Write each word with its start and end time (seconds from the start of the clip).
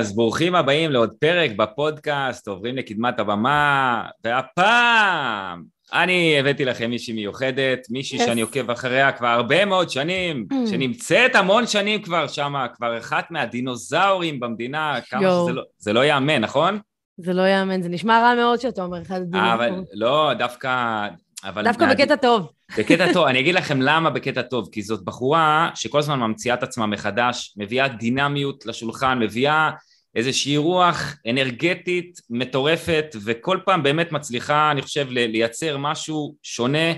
אז 0.00 0.16
ברוכים 0.16 0.54
הבאים 0.54 0.90
לעוד 0.90 1.14
פרק 1.20 1.50
בפודקאסט, 1.56 2.48
עוברים 2.48 2.76
לקדמת 2.76 3.18
הבמה, 3.18 4.04
והפעם 4.24 5.62
אני 5.92 6.40
הבאתי 6.40 6.64
לכם 6.64 6.90
מישהי 6.90 7.14
מיוחדת, 7.14 7.86
מישהי 7.90 8.18
yes. 8.18 8.24
שאני 8.24 8.40
עוקב 8.40 8.70
אחריה 8.70 9.12
כבר 9.12 9.26
הרבה 9.26 9.64
מאוד 9.64 9.90
שנים, 9.90 10.46
mm. 10.52 10.70
שנמצאת 10.70 11.34
המון 11.34 11.66
שנים 11.66 12.02
כבר 12.02 12.26
שמה, 12.26 12.68
כבר 12.68 12.98
אחת 12.98 13.30
מהדינוזאורים 13.30 14.40
במדינה, 14.40 14.98
כמה 15.10 15.20
Yo. 15.20 15.42
שזה 15.42 15.52
לא, 15.52 15.62
זה 15.78 15.92
לא 15.92 16.04
ייאמן, 16.04 16.38
נכון? 16.38 16.78
זה 17.16 17.32
לא 17.32 17.42
ייאמן, 17.42 17.82
זה 17.82 17.88
נשמע 17.88 18.20
רע 18.20 18.34
מאוד 18.34 18.60
שאתה 18.60 18.82
אומר 18.82 19.02
אחד 19.02 19.20
הדינוזאורים. 19.20 19.74
אבל 19.74 19.84
לא, 19.92 20.32
דווקא... 20.38 21.08
אבל 21.44 21.64
דווקא 21.64 21.84
מה... 21.84 21.94
בקטע 21.94 22.16
טוב. 22.16 22.50
בקטע 22.78 23.12
טוב, 23.12 23.26
אני 23.30 23.40
אגיד 23.40 23.54
לכם 23.54 23.82
למה 23.82 24.10
בקטע 24.10 24.42
טוב, 24.42 24.68
כי 24.72 24.82
זאת 24.82 25.04
בחורה 25.04 25.70
שכל 25.74 25.98
הזמן 25.98 26.18
ממציאה 26.18 26.54
את 26.54 26.62
עצמה 26.62 26.86
מחדש, 26.86 27.54
מביאה 27.56 27.88
דינמיות 27.88 28.66
לשולחן, 28.66 29.18
מביאה 29.18 29.70
איזושהי 30.14 30.56
רוח 30.56 31.16
אנרגטית 31.30 32.20
מטורפת, 32.30 33.16
וכל 33.24 33.58
פעם 33.64 33.82
באמת 33.82 34.12
מצליחה, 34.12 34.70
אני 34.70 34.82
חושב, 34.82 35.06
לייצר 35.10 35.76
משהו 35.76 36.34
שונה, 36.42 36.92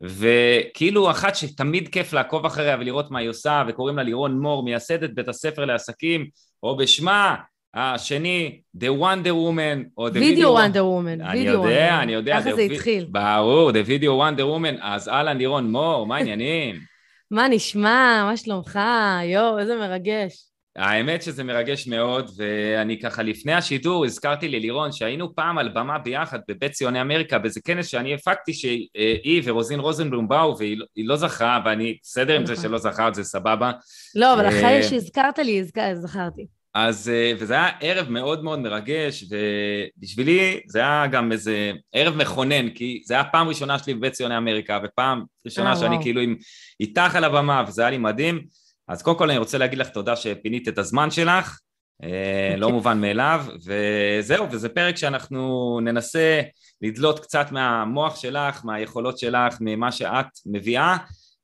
וכאילו 0.00 1.10
אחת 1.10 1.36
שתמיד 1.36 1.88
כיף 1.88 2.12
לעקוב 2.12 2.46
אחריה 2.46 2.76
ולראות 2.80 3.10
מה 3.10 3.18
היא 3.18 3.28
עושה, 3.28 3.64
וקוראים 3.68 3.96
לה 3.96 4.02
לירון 4.02 4.38
מור, 4.38 4.62
מייסדת 4.62 5.10
בית 5.10 5.28
הספר 5.28 5.64
לעסקים, 5.64 6.26
או 6.62 6.76
בשמה 6.76 7.34
השני, 7.74 8.60
The 8.76 8.88
Wonder 9.00 9.32
Woman, 9.32 9.88
או 9.98 10.08
The 10.08 10.12
Video 10.12 10.44
Wonder 10.44 10.76
Woman. 10.76 11.22
אני 11.22 11.38
יודע, 11.38 11.98
אני 12.02 12.12
יודע. 12.12 12.40
ככה 12.40 12.54
זה 12.54 12.62
התחיל. 12.62 13.06
ברור, 13.10 13.70
The 13.70 13.88
Video 13.88 14.10
Wonder 14.20 14.42
Woman. 14.42 14.78
אז 14.80 15.08
אהלן 15.08 15.38
לירון 15.38 15.70
מור, 15.70 16.06
מה 16.06 16.16
העניינים? 16.16 16.80
מה 17.30 17.48
נשמע? 17.48 18.24
מה 18.24 18.36
שלומך? 18.36 18.78
יואו, 19.24 19.58
איזה 19.58 19.76
מרגש. 19.76 20.53
האמת 20.76 21.22
שזה 21.22 21.44
מרגש 21.44 21.86
מאוד, 21.86 22.30
ואני 22.36 23.00
ככה 23.00 23.22
לפני 23.22 23.52
השידור 23.52 24.04
הזכרתי 24.04 24.48
ללירון 24.48 24.92
שהיינו 24.92 25.34
פעם 25.34 25.58
על 25.58 25.68
במה 25.68 25.98
ביחד 25.98 26.38
בבית 26.48 26.72
ציוני 26.72 27.00
אמריקה 27.00 27.38
באיזה 27.38 27.60
כנס 27.64 27.86
שאני 27.86 28.14
הפקתי 28.14 28.52
שהיא 28.52 29.42
ורוזין 29.44 29.80
רוזנבלום 29.80 30.28
באו 30.28 30.58
והיא 30.58 30.78
לא, 30.78 30.86
לא 30.96 31.16
זכרה 31.16 31.60
ואני 31.64 31.96
בסדר 32.02 32.36
עם 32.36 32.46
זה 32.46 32.52
נכון. 32.52 32.64
שלא 32.64 32.78
זכרת 32.78 33.14
זה 33.14 33.24
סבבה. 33.24 33.72
לא, 34.14 34.34
אבל 34.34 34.48
אחרי 34.48 34.76
אה, 34.76 34.82
שהזכרת 34.82 35.38
לי 35.38 35.64
זכרתי. 35.94 36.46
אז, 36.74 37.08
אה, 37.08 37.32
וזה 37.38 37.54
היה 37.54 37.68
ערב 37.80 38.10
מאוד 38.10 38.44
מאוד 38.44 38.58
מרגש, 38.58 39.24
ובשבילי 39.24 40.60
זה 40.66 40.78
היה 40.78 41.06
גם 41.06 41.32
איזה 41.32 41.72
ערב 41.92 42.16
מכונן, 42.16 42.68
כי 42.68 43.02
זה 43.06 43.14
היה 43.14 43.24
פעם 43.24 43.48
ראשונה 43.48 43.78
שלי 43.78 43.94
בבית 43.94 44.12
ציוני 44.12 44.36
אמריקה, 44.36 44.80
ופעם 44.84 45.22
ראשונה 45.46 45.70
אה, 45.70 45.76
שאני. 45.76 45.96
כאילו 46.02 46.20
עם, 46.20 46.36
איתך 46.80 47.16
על 47.16 47.24
הבמה, 47.24 47.64
וזה 47.68 47.82
היה 47.82 47.90
לי 47.90 47.98
מדהים. 47.98 48.63
אז 48.88 49.02
קודם 49.02 49.18
כל 49.18 49.30
אני 49.30 49.38
רוצה 49.38 49.58
להגיד 49.58 49.78
לך 49.78 49.88
תודה 49.88 50.16
שפינית 50.16 50.68
את 50.68 50.78
הזמן 50.78 51.10
שלך, 51.10 51.58
אה, 52.02 52.54
לא 52.56 52.70
מובן 52.76 53.00
מאליו, 53.00 53.46
וזהו, 53.64 54.50
וזה 54.50 54.68
פרק 54.68 54.96
שאנחנו 54.96 55.78
ננסה 55.82 56.40
לדלות 56.82 57.20
קצת 57.20 57.52
מהמוח 57.52 58.16
שלך, 58.16 58.64
מהיכולות 58.64 59.18
שלך, 59.18 59.56
ממה 59.60 59.92
שאת 59.92 60.26
מביאה, 60.46 60.96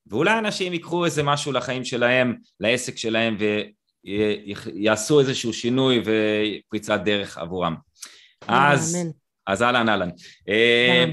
ואולי 0.07 0.39
אנשים 0.39 0.73
ייקחו 0.73 1.05
איזה 1.05 1.23
משהו 1.23 1.53
לחיים 1.53 1.85
שלהם, 1.85 2.37
לעסק 2.61 2.97
שלהם, 2.97 3.37
ויעשו 4.05 5.21
איזשהו 5.21 5.53
שינוי 5.53 6.03
ופריצת 6.05 7.01
דרך 7.05 7.39
עבורם. 7.39 7.75
אז, 8.49 8.99
אז 9.47 9.63
אהלן 9.63 9.89
אהלן. 9.89 10.09
אה, 10.49 11.05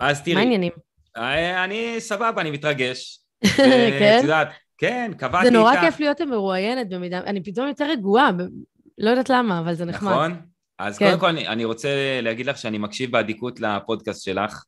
אז 0.00 0.22
תראי, 0.22 0.34
מה 0.34 0.40
העניינים? 0.40 0.72
אה, 1.16 1.64
אני 1.64 1.94
סבבה, 1.98 2.40
אני 2.40 2.50
מתרגש. 2.50 3.20
כן? 3.56 4.18
את 4.18 4.22
יודעת, 4.22 4.48
כן, 4.78 5.10
קבעתי 5.16 5.46
איתה. 5.46 5.52
זה 5.52 5.58
נורא 5.58 5.80
כיף 5.80 6.00
להיות 6.00 6.20
מרואיינת 6.20 6.88
במידה, 6.88 7.18
אני 7.18 7.42
פתאום 7.42 7.68
יותר 7.68 7.90
רגועה, 7.90 8.30
לא 8.98 9.10
יודעת 9.10 9.30
למה, 9.30 9.58
אבל 9.58 9.74
זה 9.74 9.84
נחמד. 9.84 10.10
נכון? 10.10 10.36
אז 10.78 10.98
כן. 10.98 11.06
קודם 11.06 11.20
כל 11.20 11.26
אני, 11.26 11.48
אני 11.48 11.64
רוצה 11.64 12.20
להגיד 12.22 12.46
לך 12.46 12.58
שאני 12.58 12.78
מקשיב 12.78 13.12
באדיקות 13.12 13.60
לפודקאסט 13.60 14.24
שלך. 14.24 14.64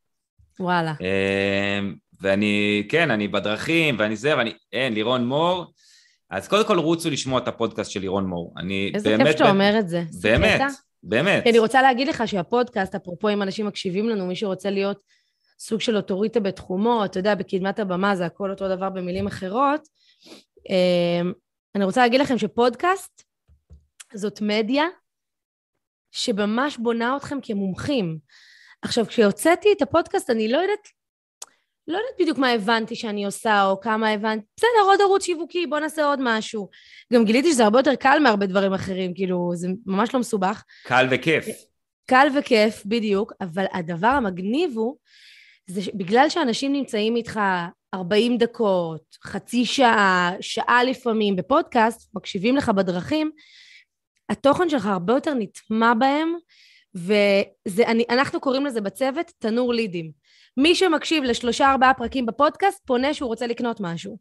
וואלה. 0.61 0.95
אמ, 1.01 1.95
ואני, 2.21 2.87
כן, 2.89 3.11
אני 3.11 3.29
בדרכים, 3.29 3.97
ואני 3.99 4.17
זה, 4.17 4.37
ואני, 4.37 4.53
אין, 4.73 4.93
לירון 4.93 5.27
מור. 5.27 5.73
אז 6.31 6.49
קודם 6.49 6.67
כל 6.67 6.79
רוצו 6.79 7.11
לשמוע 7.11 7.41
את 7.41 7.49
הפודקאסט 7.49 7.91
של 7.91 8.01
לירון 8.01 8.27
מור. 8.27 8.55
אני 8.59 8.91
איזה 8.95 9.09
באמת... 9.09 9.21
איזה 9.21 9.33
כיף 9.33 9.39
שאתה 9.39 9.51
אומר 9.51 9.77
את 9.79 9.89
זה. 9.89 10.03
באמת, 10.23 10.61
באמת. 11.03 11.47
אני 11.47 11.59
רוצה 11.59 11.83
להגיד 11.83 12.09
לך 12.09 12.23
שהפודקאסט, 12.29 12.95
אפרופו 12.95 13.29
אם 13.29 13.43
אנשים 13.43 13.67
מקשיבים 13.67 14.09
לנו, 14.09 14.27
מי 14.27 14.37
שרוצה 14.37 14.71
להיות 14.71 15.03
סוג 15.59 15.81
של 15.81 15.97
אוטוריטה 15.97 16.41
בתחומו, 16.41 17.05
אתה 17.05 17.19
יודע, 17.19 17.35
בקדמת 17.35 17.79
הבמה 17.79 18.17
זה 18.17 18.27
הכל 18.27 18.51
אותו 18.51 18.69
דבר 18.77 18.91
במילים 18.91 19.27
אחרות, 19.27 19.89
אני 21.75 21.85
רוצה 21.85 22.01
להגיד 22.01 22.21
לכם 22.21 22.39
שפודקאסט 22.39 23.23
זאת 24.15 24.41
מדיה 24.43 24.85
שממש 26.11 26.77
בונה 26.77 27.17
אתכם 27.17 27.39
כמומחים. 27.43 28.19
עכשיו, 28.83 29.07
כשהוצאתי 29.07 29.69
את 29.77 29.83
הפודקאסט, 29.83 30.31
אני 30.31 30.49
לא 30.49 30.59
יודעת, 30.59 30.89
לא 31.89 31.97
יודעת 31.97 32.15
בדיוק 32.21 32.39
מה 32.39 32.51
הבנתי 32.51 32.97
שאני 32.97 33.25
עושה, 33.25 33.65
או 33.65 33.81
כמה 33.81 34.11
הבנתי, 34.11 34.47
בסדר, 34.57 34.69
עוד 34.85 35.01
ערוץ 35.01 35.25
שיווקי, 35.25 35.67
בוא 35.67 35.79
נעשה 35.79 36.05
עוד 36.05 36.19
משהו. 36.23 36.69
גם 37.13 37.25
גיליתי 37.25 37.53
שזה 37.53 37.65
הרבה 37.65 37.79
יותר 37.79 37.95
קל 37.95 38.19
מהרבה 38.23 38.47
דברים 38.47 38.73
אחרים, 38.73 39.15
כאילו, 39.15 39.51
זה 39.55 39.69
ממש 39.87 40.15
לא 40.15 40.21
מסובך. 40.21 40.65
קל 40.85 41.07
וכיף. 41.11 41.47
קל 42.07 42.29
וכיף, 42.39 42.83
בדיוק, 42.87 43.33
אבל 43.41 43.65
הדבר 43.73 44.09
המגניב 44.09 44.77
הוא, 44.77 44.97
זה 45.67 45.81
בגלל 45.95 46.29
שאנשים 46.29 46.73
נמצאים 46.73 47.17
איתך 47.17 47.41
40 47.95 48.39
דקות, 48.39 49.17
חצי 49.25 49.65
שעה, 49.65 50.33
שעה 50.41 50.85
לפעמים 50.85 51.37
בפודקאסט, 51.37 52.11
מקשיבים 52.15 52.57
לך 52.57 52.69
בדרכים, 52.69 53.31
התוכן 54.29 54.69
שלך 54.69 54.87
הרבה 54.87 55.13
יותר 55.13 55.35
נטמע 55.35 55.95
בהם, 55.95 56.35
ואנחנו 57.69 58.41
קוראים 58.41 58.67
לזה 58.67 58.81
בצוות 58.81 59.33
תנור 59.39 59.75
לידים. 59.75 60.11
מי 60.57 60.75
שמקשיב 60.75 61.25
לשלושה 61.25 61.71
ארבעה 61.71 61.95
פרקים 61.95 62.27
בפודקאסט, 62.27 62.87
פונה 62.87 63.15
שהוא 63.15 63.29
רוצה 63.29 63.47
לקנות 63.47 63.81
משהו. 63.81 64.19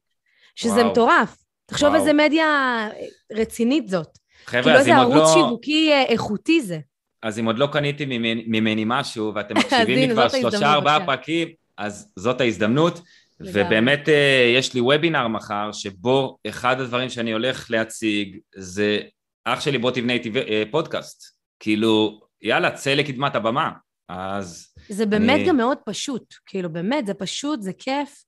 שזה 0.56 0.74
וואו. 0.74 0.92
מטורף. 0.92 1.38
תחשוב 1.66 1.96
איזה 1.96 2.14
מדיה 2.14 2.88
רצינית 3.34 3.88
זאת. 3.88 4.18
חבר'ה, 4.46 4.64
כאילו 4.64 4.78
אז 4.78 4.88
אם 4.88 4.96
עוד 4.96 5.02
לא... 5.02 5.08
כאילו 5.08 5.20
איזה 5.20 5.26
ערוץ 5.26 5.34
שיווקי 5.34 5.92
אה, 5.92 6.04
איכותי 6.04 6.62
זה. 6.62 6.80
אז 7.24 7.40
אם 7.40 7.46
עוד 7.46 7.60
לא 7.60 7.68
קניתי 7.72 8.06
ממני, 8.06 8.44
ממני 8.48 8.84
משהו, 8.88 9.32
ואתם 9.36 9.58
מקשיבים 9.60 10.10
לי 10.10 10.10
כבר 10.10 10.30
שלושה 10.30 10.74
ארבעה 10.74 11.06
פרקים, 11.06 11.48
אז 11.78 12.12
זאת 12.16 12.42
ההזדמנות. 12.42 13.02
ובאמת 13.42 14.10
אה, 14.10 14.54
יש 14.56 14.74
לי 14.74 14.82
וובינר 14.82 15.28
מחר, 15.28 15.72
שבו 15.72 16.38
אחד 16.48 16.80
הדברים 16.80 17.10
שאני 17.10 17.32
הולך 17.32 17.72
להציג 17.72 18.38
זה 18.56 19.00
אח 19.46 19.62
שלי 19.62 19.78
בוא 19.78 19.92
תבנה 19.92 20.14
איתי 20.14 20.32
אה, 20.38 20.64
פודקאסט. 20.72 21.40
כאילו, 21.60 22.22
יאללה, 22.42 22.72
צא 22.72 22.94
לקדמת 22.94 23.36
הבמה. 23.36 23.72
אז... 24.10 24.74
זה 24.90 25.06
באמת 25.06 25.40
אני... 25.40 25.48
גם 25.48 25.58
מאוד 25.58 25.78
פשוט, 25.86 26.34
כאילו 26.46 26.70
באמת, 26.70 27.06
זה 27.06 27.14
פשוט, 27.14 27.62
זה 27.62 27.74
כיף. 27.74 28.24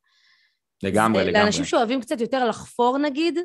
לגמרי, 0.83 1.23
זה, 1.23 1.29
לגמרי. 1.29 1.43
לאנשים 1.43 1.65
שאוהבים 1.65 2.01
קצת 2.01 2.21
יותר 2.21 2.45
לחפור 2.45 2.97
נגיד, 2.97 3.39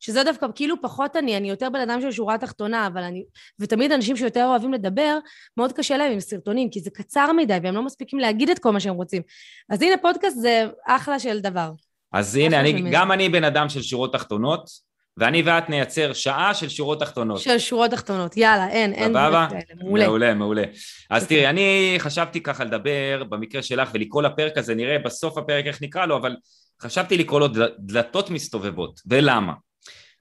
שזה 0.00 0.24
דווקא 0.24 0.46
כאילו 0.54 0.82
פחות 0.82 1.16
אני, 1.16 1.36
אני 1.36 1.50
יותר 1.50 1.68
בן 1.70 1.80
אדם 1.80 2.00
של 2.00 2.12
שורה 2.12 2.38
תחתונה, 2.38 2.86
אבל 2.86 3.02
אני... 3.02 3.24
ותמיד 3.58 3.92
אנשים 3.92 4.16
שיותר 4.16 4.44
אוהבים 4.44 4.72
לדבר, 4.72 5.18
מאוד 5.56 5.72
קשה 5.72 5.96
להם 5.96 6.12
עם 6.12 6.20
סרטונים, 6.20 6.70
כי 6.70 6.80
זה 6.80 6.90
קצר 6.90 7.32
מדי, 7.32 7.58
והם 7.62 7.74
לא 7.74 7.82
מספיקים 7.82 8.18
להגיד 8.18 8.50
את 8.50 8.58
כל 8.58 8.70
מה 8.70 8.80
שהם 8.80 8.94
רוצים. 8.94 9.22
אז 9.70 9.82
הנה 9.82 9.96
פודקאסט 10.02 10.36
זה 10.36 10.66
אחלה 10.86 11.18
של 11.18 11.40
דבר. 11.40 11.70
אז 12.12 12.36
הנה, 12.36 12.60
אני, 12.60 12.90
גם 12.90 13.12
אני 13.12 13.28
בן 13.28 13.44
אדם 13.44 13.68
של 13.68 13.82
שורות 13.82 14.12
תחתונות, 14.12 14.86
ואני 15.16 15.42
ואת 15.42 15.68
נייצר 15.70 16.12
שעה 16.12 16.54
של 16.54 16.68
שורות 16.68 17.00
תחתונות. 17.00 17.40
של 17.40 17.58
שורות 17.58 17.90
תחתונות, 17.90 18.36
יאללה, 18.36 18.68
אין, 18.68 18.92
אין 18.92 19.12
כאלה, 19.12 19.48
מעולה. 19.76 20.06
מעולה, 20.06 20.34
מעולה. 20.34 20.62
אז. 21.10 21.26
תראי, 21.26 21.46
אני 21.46 21.94
חשבתי 21.98 22.42
ככה 22.42 22.64
לדבר 22.64 23.24
במקרה 23.28 23.62
שלך 23.62 23.90
ולקרוא 23.94 24.22
לפרק 24.22 24.58
הזה, 24.58 24.74
נראה 24.74 24.98
בסוף 24.98 25.38
הפרק 25.38 25.66
איך 25.66 25.82
נקרא 25.82 26.06
לו, 26.06 26.16
אבל 26.16 26.36
חשבתי 26.82 27.18
לקרוא 27.18 27.40
לו 27.40 27.48
דלתות 27.78 28.30
מסתובבות, 28.30 29.00
ולמה? 29.06 29.52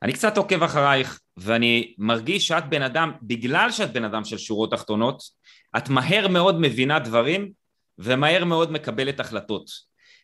אני 0.05 0.13
קצת 0.13 0.37
עוקב 0.37 0.63
אחרייך, 0.63 1.19
ואני 1.37 1.93
מרגיש 1.97 2.47
שאת 2.47 2.69
בן 2.69 2.81
אדם, 2.81 3.11
בגלל 3.21 3.71
שאת 3.71 3.93
בן 3.93 4.03
אדם 4.03 4.25
של 4.25 4.37
שורות 4.37 4.71
תחתונות, 4.71 5.21
את 5.77 5.89
מהר 5.89 6.27
מאוד 6.27 6.59
מבינה 6.59 6.99
דברים, 6.99 7.51
ומהר 7.99 8.45
מאוד 8.45 8.71
מקבלת 8.71 9.19
החלטות. 9.19 9.65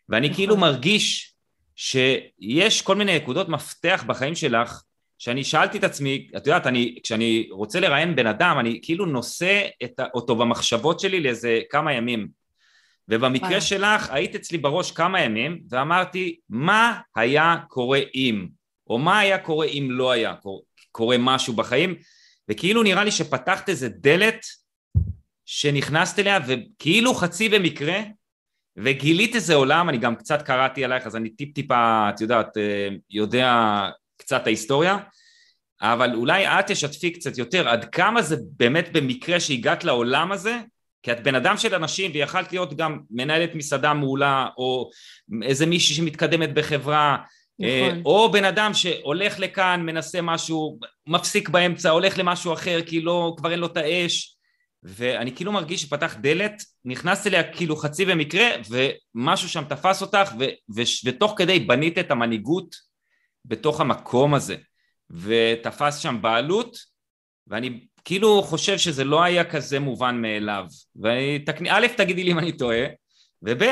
ואני 0.09 0.27
נכון. 0.27 0.35
כאילו 0.35 0.57
מרגיש 0.57 1.33
שיש 1.75 2.81
כל 2.81 2.95
מיני 2.95 3.15
נקודות 3.15 3.49
מפתח 3.49 4.03
בחיים 4.07 4.35
שלך, 4.35 4.81
שאני 5.17 5.43
שאלתי 5.43 5.77
את 5.77 5.83
עצמי, 5.83 6.27
את 6.37 6.47
יודעת, 6.47 6.67
אני, 6.67 6.99
כשאני 7.03 7.47
רוצה 7.51 7.79
לראיין 7.79 8.15
בן 8.15 8.27
אדם, 8.27 8.57
אני 8.59 8.79
כאילו 8.81 9.05
נושא 9.05 9.67
את, 9.83 9.99
אותו 10.13 10.35
במחשבות 10.35 10.99
שלי 10.99 11.19
לאיזה 11.19 11.61
כמה 11.69 11.93
ימים. 11.93 12.27
ובמקרה. 13.07 13.61
שלך, 13.61 14.09
היית 14.09 14.35
אצלי 14.35 14.57
בראש 14.57 14.91
כמה 14.91 15.21
ימים, 15.21 15.61
ואמרתי, 15.69 16.39
מה 16.49 16.99
היה 17.15 17.55
קורה 17.67 17.99
אם? 18.15 18.60
או 18.91 18.97
מה 18.97 19.19
היה 19.19 19.37
קורה 19.37 19.65
אם 19.65 19.87
לא 19.91 20.11
היה 20.11 20.33
קורה 20.91 21.17
משהו 21.19 21.53
בחיים, 21.53 21.95
וכאילו 22.49 22.83
נראה 22.83 23.03
לי 23.03 23.11
שפתחת 23.11 23.69
איזה 23.69 23.89
דלת 23.89 24.45
שנכנסת 25.45 26.19
אליה, 26.19 26.39
וכאילו 26.47 27.13
חצי 27.13 27.49
במקרה, 27.49 27.99
וגילית 28.77 29.35
איזה 29.35 29.55
עולם, 29.55 29.89
אני 29.89 29.97
גם 29.97 30.15
קצת 30.15 30.41
קראתי 30.41 30.83
עלייך, 30.83 31.05
אז 31.05 31.15
אני 31.15 31.29
טיפ 31.29 31.55
טיפה, 31.55 32.09
את 32.09 32.21
יודעת, 32.21 32.57
אה, 32.57 32.89
יודע 33.09 33.79
קצת 34.17 34.47
ההיסטוריה, 34.47 34.97
אבל 35.81 36.15
אולי 36.15 36.47
את 36.47 36.67
תשתפי 36.67 37.11
קצת 37.11 37.37
יותר, 37.37 37.69
עד 37.69 37.85
כמה 37.85 38.21
זה 38.21 38.35
באמת 38.57 38.89
במקרה 38.93 39.39
שהגעת 39.39 39.83
לעולם 39.83 40.31
הזה, 40.31 40.59
כי 41.03 41.11
את 41.11 41.23
בן 41.23 41.35
אדם 41.35 41.57
של 41.57 41.75
אנשים 41.75 42.11
ויכלת 42.13 42.51
להיות 42.51 42.77
גם 42.77 42.99
מנהלת 43.11 43.55
מסעדה 43.55 43.93
מעולה, 43.93 44.47
או 44.57 44.89
איזה 45.43 45.65
מישהי 45.65 45.95
שמתקדמת 45.95 46.53
בחברה, 46.53 47.17
נכון. 47.59 48.01
או 48.05 48.31
בן 48.31 48.45
אדם 48.45 48.73
שהולך 48.73 49.39
לכאן, 49.39 49.81
מנסה 49.85 50.21
משהו, 50.21 50.79
מפסיק 51.07 51.49
באמצע, 51.49 51.89
הולך 51.89 52.17
למשהו 52.17 52.53
אחר 52.53 52.81
כי 52.85 53.01
לא, 53.01 53.33
כבר 53.37 53.51
אין 53.51 53.59
לו 53.59 53.67
את 53.67 53.77
האש, 53.77 54.37
ואני 54.83 55.35
כאילו 55.35 55.51
מרגיש 55.51 55.81
שפתח 55.81 56.15
דלת, 56.21 56.63
נכנסת 56.85 57.27
אליה 57.27 57.53
כאילו 57.53 57.75
חצי 57.75 58.05
במקרה, 58.05 58.47
ומשהו 58.69 59.49
שם 59.49 59.63
תפס 59.69 60.01
אותך, 60.01 60.31
ו- 60.39 60.75
ו- 60.75 61.05
ותוך 61.05 61.33
כדי 61.37 61.59
בנית 61.59 61.97
את 61.97 62.11
המנהיגות 62.11 62.75
בתוך 63.45 63.81
המקום 63.81 64.33
הזה, 64.33 64.55
ותפס 65.09 65.97
שם 65.97 66.17
בעלות, 66.21 66.77
ואני 67.47 67.87
כאילו 68.05 68.41
חושב 68.43 68.77
שזה 68.77 69.03
לא 69.03 69.23
היה 69.23 69.43
כזה 69.43 69.79
מובן 69.79 70.21
מאליו. 70.21 70.65
ואני, 70.95 71.39
א', 71.69 71.87
תגידי 71.97 72.23
לי 72.23 72.31
אם 72.31 72.39
אני 72.39 72.51
טועה, 72.51 72.85
וב', 73.41 73.63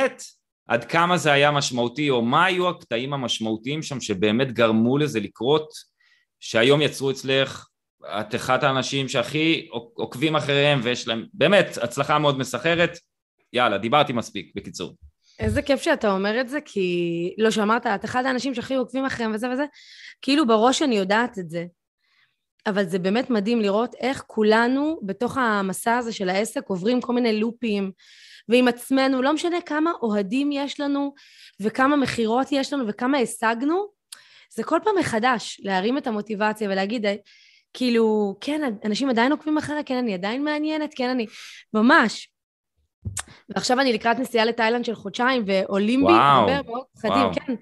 עד 0.70 0.86
כמה 0.86 1.18
זה 1.18 1.32
היה 1.32 1.52
משמעותי, 1.52 2.10
או 2.10 2.22
מה 2.22 2.46
היו 2.46 2.70
הקטעים 2.70 3.14
המשמעותיים 3.14 3.84
שם 3.84 4.02
שבאמת 4.02 4.52
גרמו 4.52 4.98
לזה 4.98 5.20
לקרות, 5.20 5.70
שהיום 6.40 6.82
יצרו 6.82 7.12
אצלך, 7.12 7.68
את 8.06 8.36
אחת 8.36 8.64
האנשים 8.64 9.08
שהכי 9.08 9.68
עוקבים 9.94 10.36
אחריהם 10.36 10.80
ויש 10.84 11.08
להם 11.08 11.26
באמת 11.34 11.78
הצלחה 11.82 12.20
מאוד 12.20 12.38
מסחרת. 12.38 12.98
יאללה, 13.54 13.78
דיברתי 13.78 14.14
מספיק, 14.14 14.52
בקיצור. 14.56 14.96
איזה 15.40 15.62
כיף 15.62 15.82
שאתה 15.82 16.12
אומר 16.12 16.42
את 16.42 16.50
זה, 16.50 16.60
כי 16.66 17.36
לא 17.38 17.52
שאמרת, 17.52 17.88
את 17.88 18.06
אחד 18.06 18.26
האנשים 18.26 18.56
שהכי 18.56 18.76
עוקבים 18.76 19.06
אחריהם 19.06 19.34
וזה 19.34 19.50
וזה, 19.50 19.66
כאילו 20.22 20.48
בראש 20.48 20.82
אני 20.82 20.98
יודעת 20.98 21.40
את 21.40 21.50
זה. 21.50 21.66
אבל 22.68 22.86
זה 22.86 23.00
באמת 23.00 23.30
מדהים 23.30 23.62
לראות 23.62 23.96
איך 24.00 24.24
כולנו 24.28 25.00
בתוך 25.04 25.38
המסע 25.38 25.98
הזה 25.98 26.14
של 26.14 26.30
העסק 26.30 26.62
עוברים 26.68 27.02
כל 27.02 27.14
מיני 27.14 27.40
לופים 27.40 27.92
ועם 28.50 28.68
עצמנו, 28.68 29.22
לא 29.22 29.34
משנה 29.34 29.62
כמה 29.62 29.92
אוהדים 30.02 30.52
יש 30.52 30.80
לנו 30.80 31.14
וכמה 31.62 31.96
מכירות 31.96 32.48
יש 32.52 32.74
לנו 32.74 32.88
וכמה 32.88 33.18
השגנו, 33.18 33.88
זה 34.54 34.64
כל 34.64 34.80
פעם 34.84 34.96
מחדש 35.00 35.62
להרים 35.64 35.98
את 35.98 36.08
המוטיבציה 36.08 36.70
ולהגיד, 36.70 37.06
כאילו, 37.74 38.36
כן, 38.42 38.74
אנשים 38.86 39.10
עדיין 39.10 39.32
עוקבים 39.32 39.58
אחריה, 39.58 39.84
כן, 39.84 39.96
אני 39.96 40.14
עדיין 40.14 40.44
מעניינת, 40.44 40.94
כן, 40.96 41.10
אני... 41.10 41.26
ממש. 41.74 42.30
ועכשיו 43.50 43.80
אני 43.80 43.94
לקראת 43.94 44.20
נסיעה 44.20 44.46
לתאילנד 44.46 44.86
של 44.86 44.96
חודשיים, 44.96 45.44
ועולים 45.48 46.06
בי 46.06 46.14
הרבה 46.14 46.62
מאוד 46.62 46.84
פחדים, 46.94 47.34
כן. 47.34 47.54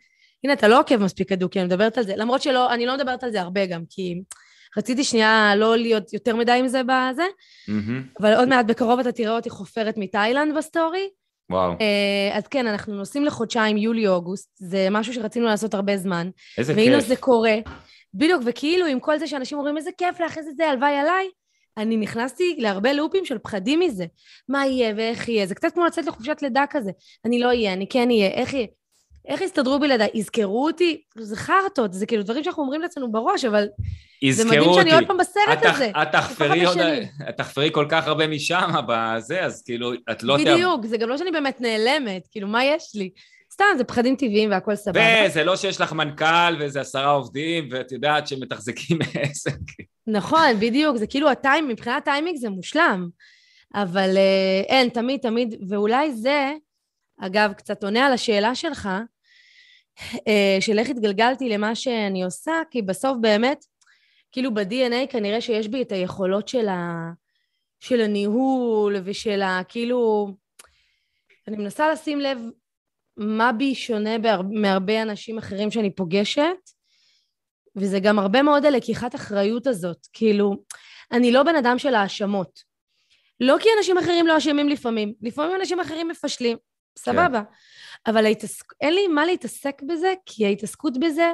הנה, 0.44 0.54
אתה 0.54 0.68
לא 0.68 0.80
עוקב 0.80 0.98
מספיק 0.98 1.32
אדוק, 1.32 1.58
אני 1.58 1.66
מדברת 1.66 1.98
על 1.98 2.04
זה. 2.04 2.16
למרות 2.16 2.42
שלא, 2.42 2.74
אני 2.74 2.86
לא 2.86 2.96
מדברת 2.96 3.24
על 3.24 3.32
זה 3.32 3.42
הרבה 3.42 3.66
גם, 3.66 3.84
כי 3.90 4.22
רציתי 4.78 5.04
שנייה 5.04 5.54
לא 5.56 5.78
להיות 5.78 6.14
יותר 6.14 6.36
מדי 6.36 6.52
עם 6.52 6.68
זה 6.68 6.84
בזה, 6.84 7.24
mm-hmm. 7.70 8.20
אבל 8.22 8.34
עוד 8.34 8.50
מעט 8.50 8.66
בקרוב 8.66 9.00
אתה 9.00 9.12
תראה 9.12 9.36
אותי 9.36 9.50
חופרת 9.50 9.98
מתאילנד 9.98 10.58
בסטורי. 10.58 11.10
וואו. 11.50 11.72
אה, 11.72 12.38
אז 12.38 12.48
כן, 12.48 12.68
אנחנו 12.68 12.96
נוסעים 12.96 13.26
לחודשיים, 13.26 13.78
יולי-אוגוסט, 13.78 14.50
זה 14.56 14.88
משהו 14.92 15.14
שרצינו 15.14 15.46
לעשות 15.46 15.74
הרבה 15.74 15.98
זמן. 15.98 16.30
איזה 16.58 16.74
כיף. 16.76 16.84
והנה 16.84 17.00
זה 17.02 17.16
קורה. 17.16 17.56
בדיוק, 18.14 18.42
וכאילו 18.46 18.86
עם 18.86 19.00
כל 19.00 19.20
זה 19.20 19.28
שאנשים 19.28 19.58
אומרים, 19.58 19.78
איזה 19.78 19.90
כיף 19.98 20.20
לך, 20.20 20.38
איזה 20.38 20.52
זה, 20.58 20.70
הלוואי 20.70 20.96
עליי, 20.96 21.30
אני 21.78 21.98
נכנסתי 21.98 22.56
להרבה 22.58 22.94
לופים 22.94 23.26
של 23.26 23.38
פחדים 23.38 23.80
מזה. 23.80 24.06
מה 24.50 24.66
יהיה 24.66 24.94
ואיך 24.98 25.30
יהיה, 25.30 25.46
זה 25.46 25.56
קצת 25.56 25.74
כמו 25.74 25.86
לצאת 25.86 26.06
לחופשת 26.06 26.42
לידה 26.42 26.64
כזה. 26.70 26.92
אני 27.26 27.40
לא 27.40 27.48
אהיה, 27.48 27.74
אני 27.74 27.88
כן 27.90 28.10
אהיה, 28.10 28.28
איך 28.28 28.54
יהיה. 28.54 28.68
איך 29.28 29.42
יסתדרו 29.42 29.80
בלעדיי? 29.80 30.08
יזכרו 30.14 30.66
אותי? 30.68 31.02
זה 31.18 31.36
חרטות, 31.36 31.94
זה 31.94 32.06
כאילו 32.06 32.24
דברים 32.24 32.44
שאנחנו 32.44 32.64
אומרים 32.64 32.82
לעצמנו 32.82 33.12
בראש, 33.12 33.46
אבל 33.46 33.68
זה 34.32 34.46
מדהים 34.46 34.62
אותי. 34.62 34.80
שאני 34.80 34.94
עוד 34.94 35.08
פעם 35.08 35.18
בסרט 35.18 35.44
את, 35.54 35.66
הזה. 35.66 35.92
את 37.30 37.38
תחפרי 37.38 37.70
כל 37.74 37.86
כך 37.90 38.08
הרבה 38.08 38.28
משם 38.28 38.72
בזה, 38.88 39.46
אז 39.46 39.64
כאילו, 39.66 39.92
את 40.12 40.24
לא... 40.24 40.38
בדיוק, 40.38 40.86
זה 40.86 40.98
גם 40.98 41.10
לא 41.10 41.18
שאני 41.18 41.32
באמת 41.32 41.62
נעלמת, 41.62 42.28
כאילו, 42.32 42.48
מה 42.48 42.64
יש 42.64 42.92
לי? 42.96 43.10
סתם, 43.54 43.66
זה 43.78 43.84
פחדים 43.84 44.16
טבעיים 44.16 44.52
והכל 44.52 44.76
סבבה. 44.76 45.00
וזה 45.26 45.44
לא 45.44 45.56
שיש 45.56 45.82
לך 45.82 45.94
מנכ"ל 45.94 46.56
ואיזה 46.60 46.82
עשרה 46.82 47.10
עובדים, 47.10 47.68
ואת 47.72 47.92
יודעת 47.92 48.28
שמתחזקים 48.28 48.98
עסק. 49.22 49.60
נכון, 50.08 50.60
בדיוק, 50.60 50.98
זה 50.98 51.08
כאילו 51.08 51.30
הטיימינג, 51.30 51.72
מבחינת 51.72 52.04
טיימינג 52.04 52.38
זה 52.38 52.50
מושלם. 52.50 53.08
אבל 53.76 54.18
אה, 54.18 54.62
אין, 54.68 54.90
תמיד, 54.90 55.20
תמיד, 55.20 55.56
ואולי 55.70 56.14
זה, 56.14 56.54
אגב, 57.22 57.54
קצת 57.54 57.84
עונה 57.84 58.06
על 58.06 58.14
השאלה 58.14 58.56
שלך, 58.56 58.90
של 60.60 60.80
איך 60.80 60.90
התגלגלתי 60.90 61.50
למה 61.50 61.76
שאני 61.76 62.24
עושה, 62.24 62.62
כי 62.72 62.82
בסוף 62.82 63.18
באמת, 63.22 63.66
כאילו 64.32 64.54
ב-DNA 64.54 65.08
כנראה 65.10 65.42
שיש 65.42 65.68
בי 65.68 65.82
את 65.82 65.92
היכולות 65.92 66.48
של, 66.48 66.68
ה... 66.68 67.12
של 67.80 68.02
הניהול 68.02 68.96
ושל 69.04 69.42
ה... 69.42 69.62
כאילו... 69.70 70.28
אני 71.48 71.58
מנסה 71.58 71.92
לשים 71.92 72.20
לב 72.20 72.42
מה 73.18 73.52
בי 73.52 73.76
שונה 73.76 74.18
בהר... 74.18 74.42
מהרבה 74.42 75.02
אנשים 75.02 75.38
אחרים 75.38 75.72
שאני 75.72 75.96
פוגשת, 75.96 76.72
וזה 77.76 78.00
גם 78.00 78.20
הרבה 78.20 78.42
מאוד 78.42 78.66
הלקיחת 78.66 79.16
אחריות 79.16 79.68
הזאת. 79.68 80.08
כאילו, 80.14 80.64
אני 81.12 81.32
לא 81.32 81.44
בן 81.44 81.56
אדם 81.56 81.80
של 81.80 81.96
האשמות. 81.96 82.60
לא 83.40 83.56
כי 83.60 83.70
אנשים 83.78 83.98
אחרים 83.98 84.28
לא 84.28 84.38
אשמים 84.38 84.70
לפעמים, 84.70 85.14
לפעמים 85.22 85.56
אנשים 85.56 85.80
אחרים 85.80 86.08
מפשלים, 86.08 86.58
סבבה. 86.98 87.42
כן. 87.44 87.54
אבל 88.08 88.26
ההתעסק... 88.26 88.74
אין 88.82 88.94
לי 88.94 89.08
מה 89.08 89.26
להתעסק 89.26 89.82
בזה, 89.88 90.14
כי 90.26 90.46
ההתעסקות 90.46 90.94
בזה 91.00 91.32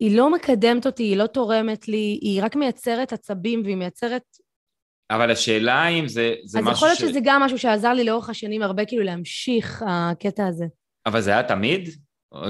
היא 0.00 0.16
לא 0.16 0.32
מקדמת 0.32 0.86
אותי, 0.86 1.02
היא 1.02 1.16
לא 1.16 1.26
תורמת 1.26 1.88
לי, 1.88 2.18
היא 2.22 2.42
רק 2.42 2.56
מייצרת 2.56 3.12
עצבים 3.12 3.62
והיא 3.64 3.76
מייצרת... 3.76 4.22
אבל 5.10 5.30
השאלה 5.30 5.88
אם 5.88 6.08
זה, 6.08 6.34
זה 6.44 6.60
משהו 6.60 6.70
ש... 6.70 6.72
אז 6.72 6.76
יכול 6.76 6.88
להיות 6.88 6.98
שזה 6.98 7.20
גם 7.24 7.42
משהו 7.42 7.58
שעזר 7.58 7.92
לי 7.92 8.04
לאורך 8.04 8.28
השנים 8.28 8.62
הרבה 8.62 8.84
כאילו 8.84 9.02
להמשיך 9.02 9.84
הקטע 9.86 10.46
הזה. 10.46 10.64
אבל 11.06 11.20
זה 11.20 11.30
היה 11.30 11.42
תמיד? 11.42 11.88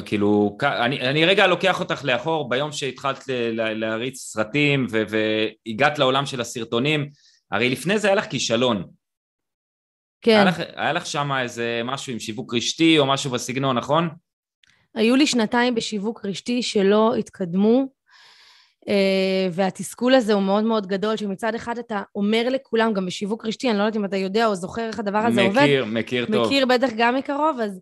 כאילו, 0.04 0.56
אני, 0.62 1.00
אני 1.00 1.24
רגע 1.24 1.46
לוקח 1.46 1.80
אותך 1.80 2.04
לאחור 2.04 2.48
ביום 2.48 2.72
שהתחלת 2.72 3.24
להריץ 3.52 4.18
סרטים 4.18 4.86
והגעת 4.90 5.98
לעולם 5.98 6.26
של 6.26 6.40
הסרטונים, 6.40 7.10
הרי 7.50 7.70
לפני 7.70 7.98
זה 7.98 8.08
היה 8.08 8.14
לך 8.14 8.24
כישלון. 8.24 8.84
כן. 10.22 10.32
היה 10.32 10.44
לך, 10.44 10.60
היה 10.76 10.92
לך 10.92 11.06
שם 11.06 11.32
איזה 11.32 11.80
משהו 11.84 12.12
עם 12.12 12.18
שיווק 12.18 12.54
רשתי 12.54 12.98
או 12.98 13.06
משהו 13.06 13.30
בסגנון, 13.30 13.78
נכון? 13.78 14.08
היו 14.94 15.16
לי 15.16 15.26
שנתיים 15.26 15.74
בשיווק 15.74 16.26
רשתי 16.26 16.62
שלא 16.62 17.14
התקדמו, 17.14 17.86
אה, 18.88 19.48
והתסכול 19.52 20.14
הזה 20.14 20.32
הוא 20.32 20.42
מאוד 20.42 20.64
מאוד 20.64 20.86
גדול, 20.86 21.16
שמצד 21.16 21.54
אחד 21.54 21.78
אתה 21.78 22.02
אומר 22.14 22.48
לכולם, 22.50 22.92
גם 22.92 23.06
בשיווק 23.06 23.46
רשתי, 23.46 23.70
אני 23.70 23.78
לא 23.78 23.82
יודעת 23.82 23.96
אם 23.96 24.04
אתה 24.04 24.16
יודע 24.16 24.46
או 24.46 24.54
זוכר 24.54 24.86
איך 24.86 24.98
הדבר 24.98 25.18
הזה 25.18 25.42
מכיר, 25.42 25.46
עובד. 25.46 25.62
מכיר, 25.62 25.84
מכיר 25.84 26.26
טוב. 26.26 26.46
מכיר 26.46 26.66
בטח 26.66 26.88
גם 26.96 27.14
מקרוב, 27.14 27.60
אז 27.60 27.80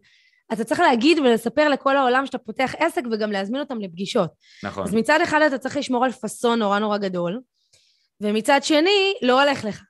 אתה 0.53 0.65
צריך 0.65 0.81
להגיד 0.81 1.19
ולספר 1.19 1.69
לכל 1.69 1.97
העולם 1.97 2.27
שאתה 2.27 2.39
פותח 2.39 2.75
עסק 2.79 3.03
וגם 3.13 3.33
להזמין 3.33 3.61
אותם 3.61 3.81
לפגישות. 3.81 4.31
נכון. 4.63 4.85
אז 4.85 4.95
מצד 4.95 5.21
אחד 5.23 5.41
אתה 5.43 5.59
צריך 5.59 5.77
לשמור 5.77 6.05
על 6.05 6.13
פאסון 6.13 6.59
נורא 6.59 6.79
נורא 6.79 6.99
גדול, 6.99 7.41
ומצד 8.21 8.65
שני, 8.65 9.15
לא 9.23 9.43
הולך 9.43 9.65
לך. 9.65 9.83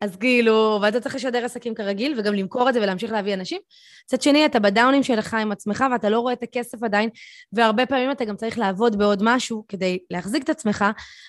אז 0.00 0.16
כאילו, 0.16 0.78
ואתה 0.82 1.00
צריך 1.00 1.14
לשדר 1.14 1.44
עסקים 1.44 1.74
כרגיל, 1.74 2.14
וגם 2.18 2.34
למכור 2.34 2.68
את 2.68 2.74
זה 2.74 2.80
ולהמשיך 2.82 3.12
להביא 3.12 3.34
אנשים. 3.34 3.60
מצד 4.04 4.22
שני, 4.22 4.46
אתה 4.46 4.58
בדאונים 4.60 5.02
שלך 5.02 5.34
עם 5.34 5.52
עצמך, 5.52 5.84
ואתה 5.92 6.08
לא 6.08 6.20
רואה 6.20 6.32
את 6.32 6.42
הכסף 6.42 6.82
עדיין, 6.82 7.10
והרבה 7.52 7.86
פעמים 7.86 8.10
אתה 8.10 8.24
גם 8.24 8.36
צריך 8.36 8.58
לעבוד 8.58 8.98
בעוד 8.98 9.20
משהו 9.22 9.64
כדי 9.68 9.98
להחזיק 10.10 10.44
את 10.44 10.48
עצמך, 10.48 10.84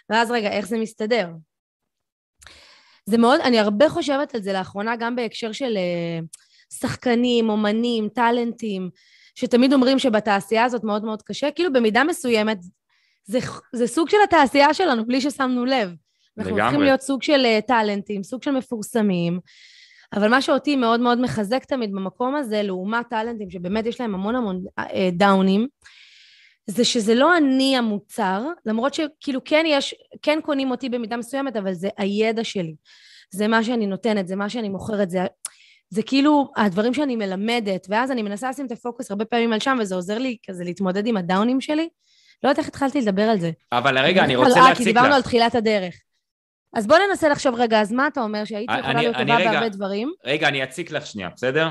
ואז 0.09 0.31
רגע, 0.31 0.51
איך 0.51 0.67
זה 0.67 0.77
מסתדר? 0.77 1.29
זה 3.05 3.17
מאוד, 3.17 3.39
אני 3.39 3.59
הרבה 3.59 3.89
חושבת 3.89 4.35
על 4.35 4.41
זה 4.41 4.53
לאחרונה, 4.53 4.95
גם 4.95 5.15
בהקשר 5.15 5.51
של 5.51 5.77
uh, 5.77 6.25
שחקנים, 6.79 7.49
אומנים, 7.49 8.09
טאלנטים, 8.09 8.89
שתמיד 9.35 9.73
אומרים 9.73 9.99
שבתעשייה 9.99 10.63
הזאת 10.63 10.83
מאוד 10.83 11.05
מאוד 11.05 11.21
קשה, 11.21 11.51
כאילו 11.51 11.73
במידה 11.73 12.03
מסוימת, 12.03 12.57
זה, 13.25 13.39
זה 13.73 13.87
סוג 13.87 14.09
של 14.09 14.17
התעשייה 14.23 14.73
שלנו, 14.73 15.05
בלי 15.05 15.21
ששמנו 15.21 15.65
לב. 15.65 15.89
אנחנו 16.37 16.57
צריכים 16.57 16.81
להיות 16.81 17.01
סוג 17.01 17.23
של 17.23 17.45
uh, 17.45 17.67
טאלנטים, 17.67 18.23
סוג 18.23 18.43
של 18.43 18.51
מפורסמים, 18.51 19.39
אבל 20.13 20.29
מה 20.29 20.41
שאותי 20.41 20.75
מאוד 20.75 20.99
מאוד 20.99 21.21
מחזק 21.21 21.65
תמיד 21.65 21.91
במקום 21.91 22.35
הזה, 22.35 22.61
לעומת 22.63 23.05
טאלנטים 23.09 23.49
שבאמת 23.49 23.85
יש 23.85 24.01
להם 24.01 24.15
המון 24.15 24.35
המון 24.35 24.63
uh, 24.79 24.83
דאונים, 25.11 25.67
זה 26.67 26.85
שזה 26.85 27.15
לא 27.15 27.37
אני 27.37 27.77
המוצר, 27.77 28.43
למרות 28.65 28.93
שכאילו 28.93 29.43
כן 29.45 29.63
יש, 29.67 29.95
כן 30.21 30.39
קונים 30.43 30.71
אותי 30.71 30.89
במידה 30.89 31.17
מסוימת, 31.17 31.55
אבל 31.55 31.73
זה 31.73 31.89
הידע 31.97 32.43
שלי. 32.43 32.75
זה 33.33 33.47
מה 33.47 33.63
שאני 33.63 33.85
נותנת, 33.85 34.27
זה 34.27 34.35
מה 34.35 34.49
שאני 34.49 34.69
מוכרת, 34.69 35.09
זה, 35.09 35.19
זה 35.89 36.03
כאילו 36.03 36.51
הדברים 36.57 36.93
שאני 36.93 37.15
מלמדת, 37.15 37.87
ואז 37.89 38.11
אני 38.11 38.21
מנסה 38.21 38.49
לשים 38.49 38.65
את 38.65 38.71
הפוקוס 38.71 39.11
הרבה 39.11 39.25
פעמים 39.25 39.53
על 39.53 39.59
שם, 39.59 39.77
וזה 39.81 39.95
עוזר 39.95 40.17
לי 40.17 40.37
כזה 40.47 40.63
להתמודד 40.63 41.07
עם 41.07 41.17
הדאונים 41.17 41.61
שלי. 41.61 41.89
לא 42.43 42.49
יודעת 42.49 42.59
איך 42.59 42.67
התחלתי 42.67 43.01
לדבר 43.01 43.21
על 43.21 43.39
זה. 43.39 43.51
אבל 43.71 43.99
רגע, 43.99 44.23
אני 44.23 44.35
רוצה 44.35 44.49
להציג 44.49 44.71
לך. 44.71 44.77
כי 44.77 44.83
דיברנו 44.83 45.13
על 45.13 45.21
תחילת 45.21 45.55
הדרך. 45.55 45.95
אז 46.75 46.87
בוא 46.87 46.97
ננסה 47.09 47.29
לחשוב 47.29 47.55
רגע, 47.55 47.81
אז 47.81 47.91
מה 47.91 48.07
אתה 48.07 48.21
אומר, 48.21 48.45
שהייתי 48.45 48.73
יכולה 48.79 48.93
להיות 48.93 49.15
טובה 49.15 49.37
בהרבה 49.37 49.69
דברים? 49.69 50.13
רגע, 50.25 50.47
אני 50.47 50.63
אציק 50.63 50.91
לך 50.91 51.05
שנייה, 51.05 51.29
בסדר? 51.35 51.69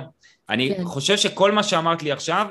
אני 0.48 0.74
כן. 0.76 0.84
חושב 0.84 1.16
שכל 1.16 1.52
מה 1.52 1.62
שאמרת 1.62 2.02
לי 2.02 2.12
עכשיו, 2.12 2.46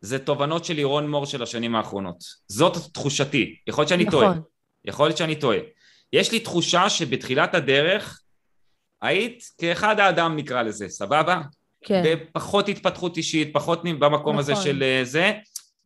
זה 0.00 0.18
תובנות 0.18 0.64
של 0.64 0.74
לירון 0.74 1.10
מור 1.10 1.26
של 1.26 1.42
השנים 1.42 1.74
האחרונות. 1.74 2.16
זאת 2.48 2.76
תחושתי, 2.92 3.56
יכול 3.66 3.82
להיות 3.82 3.88
שאני 3.88 4.04
נכון. 4.04 4.24
טועה. 4.24 4.38
יכול 4.84 5.06
להיות 5.06 5.16
שאני 5.16 5.36
טועה. 5.36 5.58
יש 6.12 6.32
לי 6.32 6.40
תחושה 6.40 6.90
שבתחילת 6.90 7.54
הדרך 7.54 8.20
היית 9.02 9.44
כאחד 9.58 10.00
האדם 10.00 10.36
נקרא 10.36 10.62
לזה, 10.62 10.88
סבבה? 10.88 11.40
כן. 11.84 12.02
ופחות 12.06 12.68
התפתחות 12.68 13.16
אישית, 13.16 13.50
פחות 13.52 13.84
במקום 13.84 14.18
נכון. 14.18 14.38
הזה 14.38 14.56
של 14.56 14.82
אה, 14.82 15.00
זה, 15.04 15.32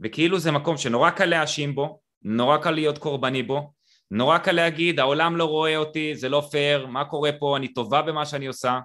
וכאילו 0.00 0.38
זה 0.38 0.50
מקום 0.50 0.76
שנורא 0.76 1.10
קל 1.10 1.26
להאשים 1.26 1.74
בו, 1.74 1.98
נורא 2.22 2.56
קל 2.56 2.70
להיות 2.70 2.98
קורבני 2.98 3.42
בו, 3.42 3.70
נורא 4.14 4.38
קל 4.38 4.52
להגיד 4.52 5.00
העולם 5.00 5.36
לא 5.36 5.44
רואה 5.44 5.76
אותי, 5.76 6.14
זה 6.14 6.28
לא 6.28 6.48
פייר, 6.50 6.86
מה 6.86 7.04
קורה 7.04 7.30
פה, 7.38 7.56
אני 7.56 7.68
טובה 7.68 8.02
במה 8.02 8.26
שאני 8.26 8.46
עושה, 8.46 8.78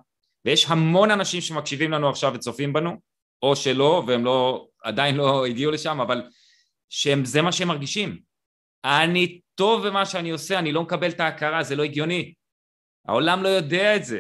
ויש 0.45 0.65
המון 0.69 1.11
אנשים 1.11 1.41
שמקשיבים 1.41 1.91
לנו 1.91 2.09
עכשיו 2.09 2.31
וצופים 2.33 2.73
בנו, 2.73 2.91
או 3.43 3.55
שלא, 3.55 4.03
והם 4.07 4.25
לא, 4.25 4.67
עדיין 4.83 5.15
לא 5.15 5.45
הגיעו 5.45 5.71
לשם, 5.71 6.01
אבל 6.01 6.23
שזה 6.89 7.41
מה 7.41 7.51
שהם 7.51 7.67
מרגישים. 7.67 8.19
אני 8.85 9.39
טוב 9.55 9.87
במה 9.87 10.05
שאני 10.05 10.29
עושה, 10.29 10.59
אני 10.59 10.71
לא 10.71 10.81
מקבל 10.81 11.09
את 11.09 11.19
ההכרה, 11.19 11.63
זה 11.63 11.75
לא 11.75 11.83
הגיוני. 11.83 12.33
העולם 13.07 13.43
לא 13.43 13.49
יודע 13.49 13.95
את 13.95 14.05
זה. 14.05 14.19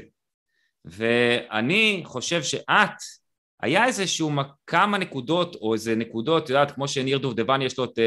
ואני 0.85 2.01
חושב 2.05 2.43
שאת, 2.43 2.97
היה 3.61 3.85
איזשהו 3.85 4.31
כמה 4.67 4.97
נקודות, 4.97 5.55
או 5.55 5.73
איזה 5.73 5.95
נקודות, 5.95 6.43
את 6.43 6.49
יודעת, 6.49 6.71
כמו 6.71 6.87
שניר 6.87 7.17
דובדבן 7.17 7.61
יש 7.61 7.77
לו 7.77 7.85
את... 7.85 7.99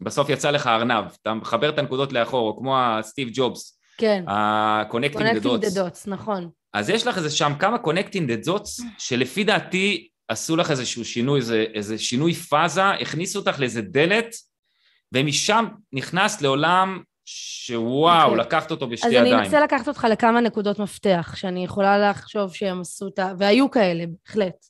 בסוף 0.00 0.28
יצא 0.28 0.50
לך 0.50 0.66
ארנב, 0.66 1.04
אתה 1.22 1.34
מחבר 1.34 1.68
את 1.68 1.78
הנקודות 1.78 2.12
לאחור, 2.12 2.48
או 2.48 2.58
כמו 2.58 2.78
הסטיב 2.78 3.28
ג'ובס. 3.32 3.78
כן. 3.98 4.24
ה-connecting 4.28 5.18
the 5.18 5.44
dots. 5.44 5.66
the 5.66 5.76
dots, 5.76 6.04
נכון. 6.06 6.50
אז 6.72 6.90
יש 6.90 7.06
לך 7.06 7.16
איזה 7.16 7.30
שם 7.30 7.52
כמה 7.58 7.76
connecting 7.76 8.30
the 8.30 8.48
dots, 8.48 8.82
שלפי 8.98 9.44
דעתי 9.44 10.08
עשו 10.28 10.56
לך 10.56 10.70
איזשהו 10.70 11.04
שינוי, 11.04 11.40
איזה, 11.40 11.64
איזה 11.74 11.98
שינוי 11.98 12.34
פאזה, 12.34 12.90
הכניסו 12.90 13.38
אותך 13.38 13.60
לאיזה 13.60 13.82
דלת, 13.82 14.34
ומשם 15.14 15.66
נכנסת 15.92 16.42
לעולם 16.42 17.02
שוואו, 17.24 18.20
okay. 18.20 18.24
אוקיי. 18.24 18.38
לקחת 18.38 18.70
אותו 18.70 18.88
בשתי 18.88 19.06
אז 19.06 19.12
ידיים. 19.12 19.26
אז 19.26 19.32
אני 19.32 19.46
אנסה 19.46 19.60
לקחת 19.60 19.88
אותך 19.88 20.06
לכמה 20.10 20.40
נקודות 20.40 20.78
מפתח, 20.78 21.34
שאני 21.36 21.64
יכולה 21.64 22.10
לחשוב 22.10 22.54
שהם 22.54 22.80
עשו 22.80 23.08
את 23.08 23.18
ה... 23.18 23.32
והיו 23.38 23.70
כאלה, 23.70 24.04
בהחלט. 24.06 24.66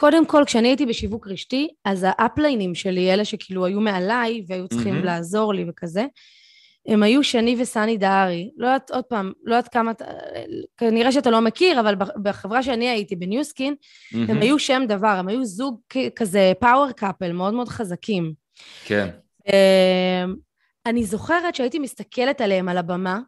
קודם 0.00 0.26
כל, 0.26 0.42
כשאני 0.46 0.68
הייתי 0.68 0.86
בשיווק 0.86 1.26
רשתי, 1.26 1.68
אז 1.84 2.06
האפליינים 2.08 2.74
שלי, 2.74 3.14
אלה 3.14 3.24
שכאילו 3.24 3.66
היו 3.66 3.80
מעליי 3.80 4.44
והיו 4.46 4.68
צריכים 4.68 4.94
mm-hmm. 4.98 5.04
לעזור 5.04 5.54
לי 5.54 5.64
וכזה, 5.68 6.04
הם 6.86 7.02
היו 7.02 7.24
שני 7.24 7.56
וסני 7.58 7.96
דהרי. 7.96 8.50
לא 8.56 8.66
יודעת, 8.66 8.90
עוד 8.90 9.04
פעם, 9.04 9.32
לא 9.44 9.54
יודעת 9.54 9.72
כמה, 9.72 9.92
כנראה 10.76 11.12
שאתה 11.12 11.30
לא 11.30 11.40
מכיר, 11.40 11.80
אבל 11.80 11.94
בחברה 12.22 12.62
שאני 12.62 12.88
הייתי, 12.88 13.16
בניוסקין, 13.16 13.74
mm-hmm. 13.74 14.16
הם 14.28 14.40
היו 14.40 14.58
שם 14.58 14.82
דבר, 14.88 15.08
הם 15.18 15.28
היו 15.28 15.44
זוג 15.44 15.80
כזה 16.16 16.52
פאוור 16.60 16.92
קאפל, 16.92 17.32
מאוד 17.32 17.54
מאוד 17.54 17.68
חזקים. 17.68 18.32
כן. 18.84 19.08
אמ, 19.46 20.34
אני 20.86 21.04
זוכרת 21.04 21.54
שהייתי 21.54 21.78
מסתכלת 21.78 22.40
עליהם 22.40 22.68
על 22.68 22.78
הבמה, 22.78 23.20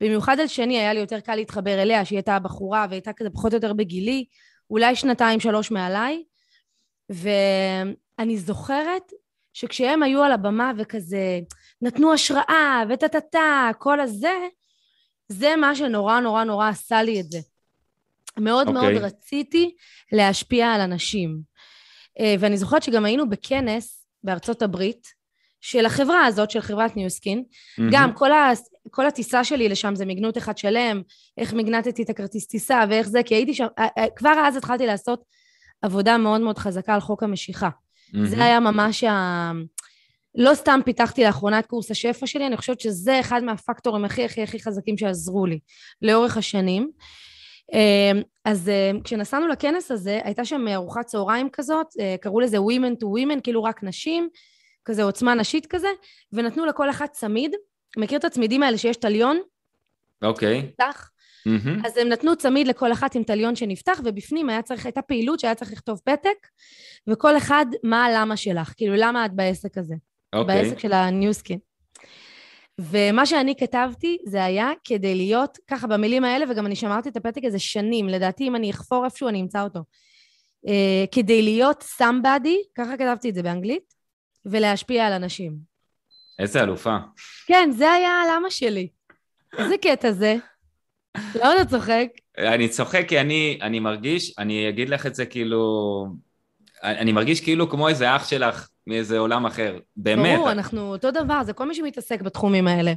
במיוחד 0.00 0.40
על 0.40 0.46
שני 0.46 0.78
היה 0.78 0.92
לי 0.92 1.00
יותר 1.00 1.20
קל 1.20 1.34
להתחבר 1.34 1.82
אליה, 1.82 2.04
שהיא 2.04 2.16
הייתה 2.16 2.38
בחורה 2.38 2.86
והייתה 2.90 3.12
כזה 3.12 3.30
פחות 3.30 3.52
או 3.52 3.56
יותר 3.56 3.72
בגילי, 3.72 4.24
אולי 4.72 4.96
שנתיים, 4.96 5.40
שלוש 5.40 5.70
מעליי, 5.70 6.24
ואני 7.10 8.38
זוכרת 8.38 9.12
שכשהם 9.52 10.02
היו 10.02 10.22
על 10.22 10.32
הבמה 10.32 10.72
וכזה 10.78 11.40
נתנו 11.82 12.12
השראה 12.12 12.82
וטה-טה-טה, 12.88 13.70
כל 13.78 14.00
הזה, 14.00 14.36
זה 15.28 15.56
מה 15.56 15.74
שנורא 15.74 16.20
נורא 16.20 16.44
נורא 16.44 16.68
עשה 16.68 17.02
לי 17.02 17.20
את 17.20 17.30
זה. 17.30 17.38
מאוד 18.38 18.68
okay. 18.68 18.72
מאוד 18.72 18.84
אוקיי. 18.84 18.98
רציתי 18.98 19.74
להשפיע 20.12 20.72
על 20.72 20.80
אנשים. 20.80 21.40
אה, 22.20 22.34
ואני 22.38 22.56
זוכרת 22.56 22.82
שגם 22.82 23.04
היינו 23.04 23.28
בכנס 23.30 24.06
בארצות 24.24 24.62
הברית, 24.62 25.21
של 25.62 25.86
החברה 25.86 26.26
הזאת, 26.26 26.50
של 26.50 26.60
חברת 26.60 26.96
Nu 26.96 27.10
Skin. 27.10 27.44
Mm-hmm. 27.44 27.82
גם 27.92 28.12
כל, 28.14 28.32
ה, 28.32 28.50
כל 28.90 29.06
הטיסה 29.06 29.44
שלי 29.44 29.68
לשם 29.68 29.94
זה 29.94 30.06
מגנוט 30.06 30.38
אחד 30.38 30.58
שלם, 30.58 31.02
איך 31.38 31.54
מגנטתי 31.54 32.02
את 32.02 32.10
הכרטיס 32.10 32.46
טיסה 32.46 32.84
ואיך 32.90 33.08
זה, 33.08 33.22
כי 33.22 33.34
הייתי 33.34 33.54
שם, 33.54 33.66
אה, 33.78 33.86
אה, 33.98 34.06
כבר 34.16 34.32
אז 34.44 34.56
התחלתי 34.56 34.86
לעשות 34.86 35.24
עבודה 35.82 36.18
מאוד 36.18 36.40
מאוד 36.40 36.58
חזקה 36.58 36.94
על 36.94 37.00
חוק 37.00 37.22
המשיכה. 37.22 37.68
Mm-hmm. 37.68 38.24
זה 38.24 38.44
היה 38.44 38.60
ממש 38.60 39.04
ה... 39.04 39.52
לא 40.34 40.54
סתם 40.54 40.80
פיתחתי 40.84 41.24
לאחרונה 41.24 41.58
את 41.58 41.66
קורס 41.66 41.90
השפע 41.90 42.26
שלי, 42.26 42.46
אני 42.46 42.56
חושבת 42.56 42.80
שזה 42.80 43.20
אחד 43.20 43.44
מהפקטורים 43.44 44.04
הכי 44.04 44.24
הכי 44.24 44.42
הכי 44.42 44.60
חזקים 44.62 44.98
שעזרו 44.98 45.46
לי 45.46 45.58
לאורך 46.02 46.36
השנים. 46.36 46.90
אמ, 47.72 48.22
אז 48.44 48.68
אמ, 48.68 49.00
כשנסענו 49.00 49.48
לכנס 49.48 49.90
הזה, 49.90 50.20
הייתה 50.24 50.44
שם 50.44 50.68
ארוחת 50.68 51.06
צהריים 51.06 51.48
כזאת, 51.52 51.86
אה, 52.00 52.16
קראו 52.20 52.40
לזה 52.40 52.56
Women 52.56 53.02
to 53.02 53.04
Women, 53.04 53.40
כאילו 53.42 53.64
רק 53.64 53.82
נשים, 53.82 54.28
כזה 54.84 55.02
עוצמה 55.02 55.34
נשית 55.34 55.66
כזה, 55.66 55.88
ונתנו 56.32 56.66
לכל 56.66 56.90
אחת 56.90 57.12
צמיד. 57.12 57.54
מכיר 57.96 58.18
את 58.18 58.24
הצמידים 58.24 58.62
האלה 58.62 58.78
שיש 58.78 58.96
תליון? 58.96 59.40
אוקיי. 60.22 60.60
Okay. 60.60 60.84
Mm-hmm. 61.48 61.86
אז 61.86 61.96
הם 61.96 62.08
נתנו 62.08 62.36
צמיד 62.36 62.68
לכל 62.68 62.92
אחת 62.92 63.14
עם 63.14 63.22
תליון 63.22 63.56
שנפתח, 63.56 64.00
ובפנים 64.04 64.48
היה 64.48 64.62
צריך, 64.62 64.86
הייתה 64.86 65.02
פעילות 65.02 65.40
שהיה 65.40 65.54
צריך 65.54 65.72
לכתוב 65.72 66.00
פתק, 66.04 66.46
וכל 67.06 67.36
אחד, 67.36 67.66
מה 67.82 68.04
הלמה 68.04 68.36
שלך, 68.36 68.72
כאילו, 68.76 68.94
למה 68.96 69.26
את 69.26 69.32
בעסק 69.34 69.78
הזה? 69.78 69.94
אוקיי. 70.32 70.60
Okay. 70.60 70.64
בעסק 70.64 70.78
של 70.78 70.92
הניוסקין. 70.92 71.58
ומה 72.78 73.26
שאני 73.26 73.54
כתבתי 73.56 74.18
זה 74.26 74.44
היה 74.44 74.70
כדי 74.84 75.14
להיות 75.14 75.58
ככה 75.66 75.86
במילים 75.86 76.24
האלה, 76.24 76.44
וגם 76.50 76.66
אני 76.66 76.76
שמרתי 76.76 77.08
את 77.08 77.16
הפתק 77.16 77.44
הזה 77.44 77.58
שנים, 77.58 78.08
לדעתי 78.08 78.48
אם 78.48 78.56
אני 78.56 78.70
אחפור 78.70 79.04
איפשהו 79.04 79.28
אני 79.28 79.40
אמצא 79.40 79.62
אותו. 79.62 79.80
Uh, 80.66 80.70
כדי 81.12 81.42
להיות 81.42 81.84
somebody, 82.00 82.56
ככה 82.74 82.96
כתבתי 82.96 83.30
את 83.30 83.34
זה 83.34 83.42
באנגלית, 83.42 83.91
ולהשפיע 84.46 85.06
על 85.06 85.12
אנשים. 85.12 85.56
איזה 86.38 86.62
אלופה. 86.62 86.96
כן, 87.46 87.70
זה 87.72 87.92
היה 87.92 88.10
הלמה 88.10 88.50
שלי. 88.50 88.88
איזה 89.58 89.74
קטע 89.78 90.12
זה. 90.12 90.36
למה 91.34 91.54
אתה 91.56 91.64
צוחק? 91.64 92.06
אני 92.38 92.68
צוחק 92.68 93.04
כי 93.08 93.20
אני, 93.20 93.58
אני 93.62 93.80
מרגיש, 93.80 94.38
אני 94.38 94.68
אגיד 94.68 94.88
לך 94.88 95.06
את 95.06 95.14
זה 95.14 95.26
כאילו, 95.26 95.62
אני 96.82 97.12
מרגיש 97.12 97.40
כאילו 97.40 97.70
כמו 97.70 97.88
איזה 97.88 98.16
אח 98.16 98.28
שלך 98.28 98.68
מאיזה 98.86 99.18
עולם 99.18 99.46
אחר, 99.46 99.78
באמת. 99.96 100.36
ברור, 100.36 100.52
אנחנו 100.52 100.92
אותו 100.92 101.10
דבר, 101.10 101.42
זה 101.44 101.52
כל 101.52 101.68
מי 101.68 101.74
שמתעסק 101.74 102.22
בתחומים 102.22 102.68
האלה. 102.68 102.92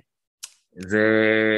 זה, 0.77 0.99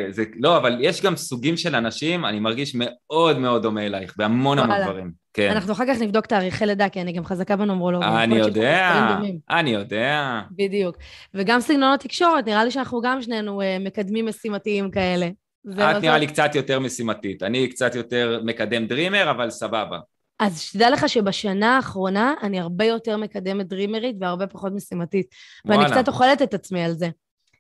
זה, 0.10 0.24
לא, 0.40 0.58
אבל 0.58 0.78
יש 0.82 1.02
גם 1.02 1.16
סוגים 1.16 1.58
של 1.58 1.76
אנשים, 1.76 2.26
אני 2.26 2.40
מרגיש 2.40 2.76
מאוד 2.76 3.40
מאוד 3.40 3.62
דומה 3.62 3.86
אלייך, 3.86 4.14
בהמון 4.18 4.60
המון 4.60 4.82
דברים. 4.84 5.12
כן. 5.38 5.52
אנחנו 5.52 5.74
אחר 5.74 5.84
כך 5.88 6.02
נבדוק 6.02 6.26
תאריכי 6.26 6.66
לידה, 6.66 6.90
כי 6.90 7.02
אני 7.02 7.12
גם 7.12 7.26
חזקה 7.26 7.56
בנומרולוגיה. 7.56 8.24
אני 8.24 8.36
יודע, 8.36 9.18
אני 9.50 9.70
יודע. 9.70 10.42
בדיוק. 10.52 10.98
וגם 11.34 11.60
סגנון 11.60 11.94
התקשורת, 11.94 12.46
נראה 12.48 12.66
לי 12.66 12.72
שאנחנו 12.72 13.02
גם 13.02 13.22
שנינו 13.22 13.62
uh, 13.62 13.66
מקדמים 13.80 14.26
משימתיים 14.26 14.92
כאלה. 14.92 15.30
את 15.74 16.02
נראה 16.02 16.18
לי 16.18 16.28
קצת 16.28 16.56
יותר 16.56 16.80
משימתית, 16.80 17.44
אני 17.44 17.68
קצת 17.68 17.96
יותר 17.96 18.42
מקדם 18.44 18.88
דרימר, 18.88 19.32
אבל 19.32 19.50
סבבה. 19.50 20.00
אז 20.40 20.62
שתדע 20.62 20.90
לך 20.90 21.10
שבשנה 21.10 21.76
האחרונה 21.76 22.34
אני 22.42 22.60
הרבה 22.60 22.86
יותר 22.86 23.18
מקדמת 23.18 23.68
דרימרית 23.68 24.16
והרבה 24.20 24.48
פחות 24.48 24.74
משימתית. 24.76 25.28
וואלה. 25.66 25.82
ואני 25.82 25.92
קצת 25.92 26.08
אוכלת 26.08 26.42
את 26.42 26.54
עצמי 26.54 26.84
על 26.84 26.94
זה. 26.94 27.10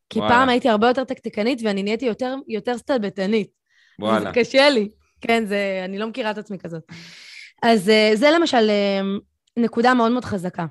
כי 0.09 0.19
וואלה. 0.19 0.33
פעם 0.33 0.49
הייתי 0.49 0.69
הרבה 0.69 0.87
יותר 0.87 1.03
תקתקנית 1.03 1.61
ואני 1.63 1.83
נהייתי 1.83 2.05
יותר, 2.05 2.35
יותר 2.47 2.77
סטלבטנית. 2.77 3.47
וואלה. 3.99 4.19
זה 4.19 4.29
קשה 4.33 4.69
לי. 4.69 4.89
כן, 5.21 5.45
זה, 5.45 5.81
אני 5.85 5.97
לא 5.97 6.07
מכירה 6.07 6.31
את 6.31 6.37
עצמי 6.37 6.57
כזאת. 6.57 6.83
אז 7.63 7.89
אה, 7.89 8.11
זה 8.13 8.31
למשל 8.31 8.69
אה, 8.69 9.01
נקודה 9.57 9.93
מאוד 9.93 10.11
מאוד 10.11 10.25
חזקה. 10.25 10.65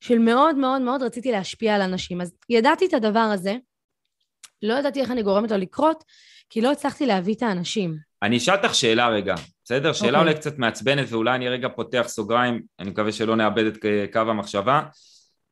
של 0.00 0.18
מאוד 0.18 0.56
מאוד 0.56 0.82
מאוד 0.82 1.02
רציתי 1.02 1.32
להשפיע 1.32 1.74
על 1.74 1.82
אנשים. 1.82 2.20
אז 2.20 2.32
ידעתי 2.48 2.86
את 2.86 2.94
הדבר 2.94 3.18
הזה, 3.18 3.56
לא 4.62 4.74
ידעתי 4.74 5.00
איך 5.00 5.10
אני 5.10 5.22
גורמת 5.22 5.50
לו 5.50 5.56
לקרות, 5.56 6.04
כי 6.50 6.60
לא 6.60 6.72
הצלחתי 6.72 7.06
להביא 7.06 7.34
את 7.34 7.42
האנשים. 7.42 7.96
אני 8.22 8.36
אשאל 8.36 8.54
אותך 8.54 8.74
שאלה 8.74 9.08
רגע, 9.08 9.34
בסדר? 9.64 9.92
שאלה 9.92 10.08
okay. 10.08 10.20
אוקיי. 10.20 10.20
אולי 10.20 10.34
קצת 10.34 10.58
מעצבנת 10.58 11.06
ואולי 11.08 11.34
אני 11.34 11.48
רגע 11.48 11.68
פותח 11.68 12.04
סוגריים, 12.08 12.62
אני 12.78 12.90
מקווה 12.90 13.12
שלא 13.12 13.36
נאבד 13.36 13.64
את 13.64 13.78
קו 14.12 14.18
המחשבה. 14.18 14.82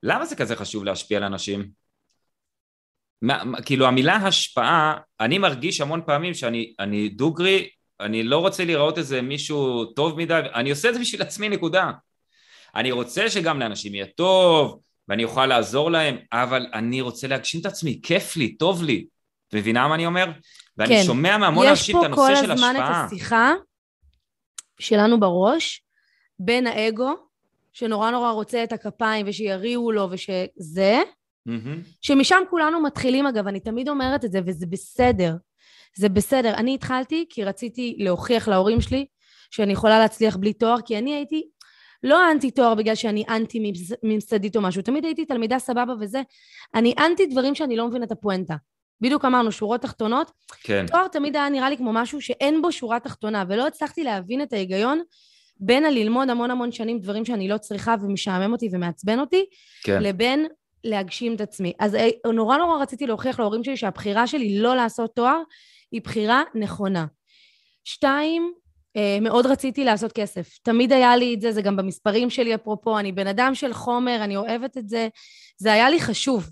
למה 0.03 0.27
זה 0.27 0.37
כזה 0.37 0.57
חשוב 0.57 0.85
להשפיע 0.85 1.19
על 1.19 1.25
אנשים? 1.25 1.69
מה, 3.23 3.43
כאילו 3.65 3.87
המילה 3.87 4.17
השפעה, 4.17 4.97
אני 5.21 5.39
מרגיש 5.39 5.81
המון 5.81 6.03
פעמים 6.07 6.35
שאני 6.35 7.09
דוגרי, 7.09 7.69
אני 8.05 8.23
לא 8.23 8.39
רוצה 8.39 8.65
לראות 8.65 8.99
איזה 8.99 9.23
מישהו 9.23 9.85
טוב 9.85 10.19
מדי, 10.19 10.41
אני 10.55 10.71
עושה 10.71 10.89
את 10.89 10.95
זה 10.95 11.01
בשביל 11.01 11.23
עצמי 11.23 11.49
נקודה. 11.49 11.91
אני 12.75 12.93
רוצה 12.93 13.31
שגם 13.31 13.61
לאנשים 13.61 13.95
יהיה 13.95 14.07
טוב, 14.07 14.81
ואני 15.09 15.25
אוכל 15.25 15.47
לעזור 15.47 15.91
להם, 15.91 16.17
אבל 16.33 16.67
אני 16.75 17.01
רוצה 17.01 17.27
להגשים 17.27 17.61
את 17.61 17.67
עצמי, 17.67 18.01
כיף 18.03 18.37
לי, 18.37 18.57
טוב 18.57 18.83
לי. 18.83 19.07
מבינה 19.53 19.89
מה 19.89 19.95
אני 19.95 20.07
אומר? 20.07 20.27
ואני 20.79 20.97
כן. 20.97 21.03
שומע 21.07 21.39
מהמון 21.39 21.67
אנשים 21.67 21.99
את 21.99 22.05
הנושא 22.05 22.37
של 22.37 22.51
השפעה. 22.51 22.71
יש 22.71 22.77
פה 22.77 22.83
כל 22.83 22.83
הזמן 22.83 22.85
את 22.85 23.07
השיחה 23.07 23.53
שלנו 24.79 25.21
בראש, 25.21 25.83
בין 26.39 26.67
האגו, 26.67 27.15
שנורא 27.73 28.11
נורא 28.11 28.31
רוצה 28.31 28.65
את 28.65 28.73
הכפיים 28.73 29.27
ושיריעו 29.29 29.93
לו 29.93 30.09
ושזה, 30.11 31.01
mm-hmm. 31.49 31.53
שמשם 32.01 32.43
כולנו 32.51 32.83
מתחילים 32.83 33.27
אגב, 33.27 33.47
אני 33.47 33.61
תמיד 33.61 33.89
אומרת 33.89 34.25
את 34.25 34.33
זה 34.33 34.41
וזה 34.47 34.67
בסדר. 34.67 35.33
זה 35.97 36.09
בסדר. 36.09 36.55
אני 36.55 36.75
התחלתי 36.75 37.27
כי 37.29 37.45
רציתי 37.45 37.97
להוכיח 37.99 38.49
להורים 38.49 38.81
שלי 38.81 39.07
שאני 39.51 39.73
יכולה 39.73 39.99
להצליח 39.99 40.37
בלי 40.37 40.53
תואר, 40.53 40.77
כי 40.87 40.99
אני 40.99 41.15
הייתי 41.15 41.43
לא 42.03 42.31
אנטי 42.31 42.51
תואר 42.51 42.75
בגלל 42.75 42.95
שאני 42.95 43.25
אנטי 43.29 43.73
ממסדית 44.03 44.57
או 44.57 44.61
משהו, 44.61 44.83
תמיד 44.83 45.05
הייתי 45.05 45.25
תלמידה 45.25 45.59
סבבה 45.59 45.95
וזה. 46.01 46.23
אני 46.75 46.95
אנטי 46.99 47.27
דברים 47.27 47.55
שאני 47.55 47.77
לא 47.77 47.89
מבינה 47.89 48.05
את 48.05 48.13
הפואנטה. 48.13 48.55
בדיוק 49.01 49.25
אמרנו, 49.25 49.53
שורות 49.53 49.83
תחתונות. 49.83 50.31
כן. 50.63 50.87
תואר 50.87 51.09
תמיד 51.09 51.37
היה 51.37 51.49
נראה 51.49 51.71
לי 51.71 51.77
כמו 51.77 51.93
משהו 51.93 52.21
שאין 52.21 52.63
בו 52.63 52.73
שורה 52.73 53.01
תחתונה, 53.01 53.45
ולא 53.49 53.67
הצלחתי 53.67 54.05
להבין 54.05 54.43
את 54.43 54.53
ההיגיון 54.53 55.03
בין 55.61 55.85
הללמוד 55.85 56.31
המון 56.31 56.51
המון 56.51 56.73
שנים 56.73 56.99
דברים 56.99 57.25
שאני 57.25 57.49
לא 57.49 57.59
צריכה 57.59 57.95
ומשעמם 58.03 58.53
אותי 58.53 58.69
ומעצבן 58.73 59.19
אותי, 59.19 59.45
כן. 59.85 60.03
לבין 60.03 60.47
להגשים 60.85 61.35
את 61.35 61.41
עצמי. 61.41 61.73
אז 61.79 61.95
אה, 61.95 62.09
נורא 62.33 62.57
נורא 62.57 62.83
רציתי 62.83 63.07
להוכיח 63.07 63.41
להורים 63.41 63.65
שלי 63.65 63.77
שהבחירה 63.77 64.27
שלי 64.27 64.59
לא 64.59 64.77
לעשות 64.77 65.15
תואר 65.15 65.43
היא 65.95 66.03
בחירה 66.03 66.43
נכונה. 66.55 67.07
שתיים, 67.85 68.53
אה, 68.97 69.19
מאוד 69.21 69.47
רציתי 69.47 69.85
לעשות 69.85 70.13
כסף. 70.13 70.59
תמיד 70.63 70.93
היה 70.93 71.17
לי 71.17 71.35
את 71.35 71.41
זה, 71.41 71.53
זה 71.53 71.63
גם 71.63 71.77
במספרים 71.77 72.31
שלי 72.31 72.55
אפרופו, 72.55 72.99
אני 72.99 73.13
בן 73.13 73.27
אדם 73.27 73.55
של 73.55 73.73
חומר, 73.73 74.17
אני 74.21 74.37
אוהבת 74.37 74.77
את 74.79 74.89
זה, 74.89 75.09
זה 75.57 75.73
היה 75.73 75.91
לי 75.91 76.01
חשוב. 76.01 76.51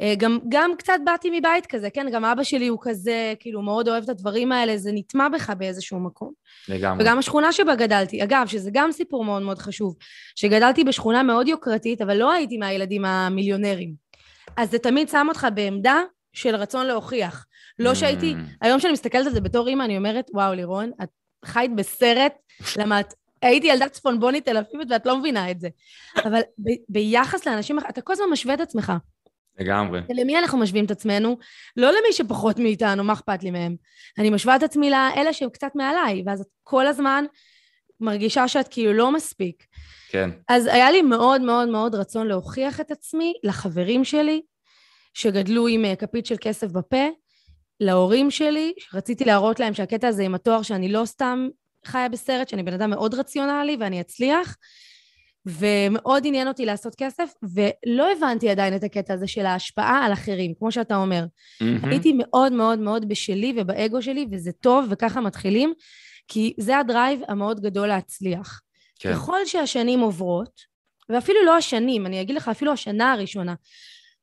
אה, 0.00 0.14
גם, 0.18 0.38
גם 0.48 0.70
קצת 0.78 0.98
באתי 1.04 1.38
מבית 1.38 1.66
כזה, 1.66 1.90
כן? 1.90 2.06
גם 2.12 2.24
אבא 2.24 2.42
שלי 2.42 2.66
הוא 2.66 2.78
כזה, 2.82 3.34
כאילו, 3.40 3.62
מאוד 3.62 3.88
אוהב 3.88 4.02
את 4.02 4.08
הדברים 4.08 4.52
האלה, 4.52 4.78
זה 4.78 4.90
נטמע 4.94 5.28
בך 5.28 5.50
באיזשהו 5.50 6.00
מקום. 6.00 6.32
לגמרי. 6.68 7.04
וגם 7.04 7.18
השכונה 7.18 7.52
שבה 7.52 7.74
גדלתי, 7.74 8.22
אגב, 8.22 8.46
שזה 8.46 8.70
גם 8.72 8.92
סיפור 8.92 9.24
מאוד 9.24 9.42
מאוד 9.42 9.58
חשוב, 9.58 9.96
שגדלתי 10.36 10.84
בשכונה 10.84 11.22
מאוד 11.22 11.48
יוקרתית, 11.48 12.02
אבל 12.02 12.16
לא 12.16 12.32
הייתי 12.32 12.58
מהילדים 12.58 13.04
המיליונרים. 13.04 13.94
אז 14.56 14.70
זה 14.70 14.78
תמיד 14.78 15.08
שם 15.08 15.26
אותך 15.28 15.46
בעמדה 15.54 16.02
של 16.32 16.56
רצון 16.56 16.86
להוכיח. 16.86 17.46
לא 17.78 17.94
שהייתי, 17.94 18.34
Mm. 18.34 18.56
היום 18.60 18.80
שאני 18.80 18.92
מסתכלת 18.92 19.26
על 19.26 19.32
זה 19.32 19.40
בתור 19.40 19.68
אימא, 19.68 19.84
אני 19.84 19.96
אומרת, 19.96 20.30
וואו, 20.34 20.54
לירון, 20.54 20.90
את 21.02 21.08
חיית 21.44 21.74
בסרט, 21.76 22.32
למה 22.76 23.00
את... 23.00 23.14
הייתי 23.42 23.66
ילדה 23.66 23.88
צפונבונית 23.88 24.44
תל 24.44 24.56
אביבית 24.56 24.88
ואת 24.90 25.06
לא 25.06 25.18
מבינה 25.18 25.50
את 25.50 25.60
זה. 25.60 25.68
אבל 26.24 26.40
ב, 26.58 26.70
ביחס 26.88 27.46
לאנשים, 27.46 27.78
אתה 27.78 28.00
כל 28.00 28.12
הזמן 28.12 28.26
משווה 28.32 28.54
את 28.54 28.60
עצמך. 28.60 28.92
לגמרי. 29.58 30.00
למי 30.08 30.38
אנחנו 30.38 30.58
משווים 30.58 30.84
את 30.84 30.90
עצמנו? 30.90 31.36
לא 31.76 31.88
למי 31.90 32.12
שפחות 32.12 32.58
מאיתנו, 32.58 33.04
מה 33.04 33.12
אכפת 33.12 33.42
לי 33.42 33.50
מהם? 33.50 33.76
אני 34.18 34.30
משווה 34.30 34.56
את 34.56 34.62
עצמי 34.62 34.90
לאלה 34.90 35.32
שהם 35.32 35.50
קצת 35.50 35.70
מעליי, 35.74 36.22
ואז 36.26 36.40
את 36.40 36.46
כל 36.62 36.86
הזמן 36.86 37.24
מרגישה 38.00 38.48
שאת 38.48 38.68
כאילו 38.68 38.92
לא 38.92 39.12
מספיק. 39.12 39.64
כן. 40.08 40.30
אז 40.48 40.66
היה 40.66 40.90
לי 40.90 41.02
מאוד 41.02 41.40
מאוד 41.40 41.68
מאוד 41.68 41.94
רצון 41.94 42.26
להוכיח 42.26 42.80
את 42.80 42.90
עצמי 42.90 43.34
לחברים 43.42 44.04
שלי, 44.04 44.42
שגדלו 45.14 45.66
עם 45.66 45.84
אה, 45.84 45.96
כפית 45.96 46.26
של 46.26 46.36
כסף 46.40 46.66
בפה, 46.70 47.06
להורים 47.80 48.30
שלי, 48.30 48.72
שרציתי 48.78 49.24
להראות 49.24 49.60
להם 49.60 49.74
שהקטע 49.74 50.08
הזה 50.08 50.22
עם 50.22 50.34
התואר, 50.34 50.62
שאני 50.62 50.92
לא 50.92 51.04
סתם 51.04 51.48
חיה 51.84 52.08
בסרט, 52.08 52.48
שאני 52.48 52.62
בן 52.62 52.72
אדם 52.72 52.90
מאוד 52.90 53.14
רציונלי 53.14 53.76
ואני 53.80 54.00
אצליח, 54.00 54.56
ומאוד 55.46 56.22
עניין 56.26 56.48
אותי 56.48 56.66
לעשות 56.66 56.94
כסף, 56.94 57.32
ולא 57.54 58.12
הבנתי 58.12 58.50
עדיין 58.50 58.76
את 58.76 58.84
הקטע 58.84 59.14
הזה 59.14 59.26
של 59.26 59.46
ההשפעה 59.46 60.04
על 60.04 60.12
אחרים, 60.12 60.54
כמו 60.58 60.72
שאתה 60.72 60.96
אומר. 60.96 61.24
מהמם. 61.60 61.84
הייתי 61.84 62.12
מאוד 62.18 62.52
מאוד 62.52 62.78
מאוד 62.78 63.08
בשלי 63.08 63.54
ובאגו 63.56 64.02
שלי, 64.02 64.26
וזה 64.30 64.52
טוב, 64.52 64.86
וככה 64.90 65.20
מתחילים, 65.20 65.72
כי 66.28 66.54
זה 66.58 66.78
הדרייב 66.78 67.20
המאוד 67.28 67.60
גדול 67.60 67.88
להצליח. 67.88 68.60
כן. 68.98 69.12
ככל 69.12 69.38
שהשנים 69.44 70.00
עוברות, 70.00 70.60
ואפילו 71.08 71.44
לא 71.44 71.56
השנים, 71.56 72.06
אני 72.06 72.20
אגיד 72.20 72.36
לך, 72.36 72.48
אפילו 72.48 72.72
השנה 72.72 73.12
הראשונה, 73.12 73.54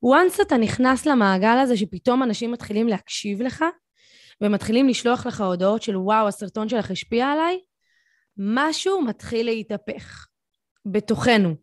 once 0.05 0.41
אתה 0.41 0.57
נכנס 0.57 1.05
למעגל 1.05 1.57
הזה 1.57 1.77
שפתאום 1.77 2.23
אנשים 2.23 2.51
מתחילים 2.51 2.87
להקשיב 2.87 3.41
לך, 3.41 3.65
ומתחילים 4.41 4.87
לשלוח 4.87 5.25
לך 5.25 5.41
הודעות 5.41 5.81
של 5.81 5.97
וואו, 5.97 6.27
הסרטון 6.27 6.69
שלך 6.69 6.91
השפיע 6.91 7.27
עליי, 7.27 7.59
משהו 8.37 9.01
מתחיל 9.01 9.45
להתהפך 9.45 10.27
בתוכנו. 10.85 11.55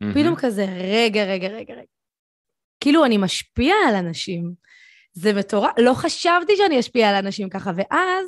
מהמם. 0.00 0.14
פתאום 0.14 0.36
כזה, 0.36 0.64
רגע, 0.64 1.24
רגע, 1.24 1.48
רגע, 1.48 1.74
רגע. 1.74 1.86
כאילו 2.80 3.04
אני 3.04 3.18
משפיע 3.18 3.74
על 3.88 3.94
אנשים. 3.94 4.52
זה 5.12 5.32
מטורף, 5.32 5.72
לא 5.78 5.94
חשבתי 5.94 6.56
שאני 6.56 6.80
אשפיע 6.80 7.08
על 7.08 7.14
אנשים 7.14 7.48
ככה, 7.48 7.70
ואז, 7.76 8.26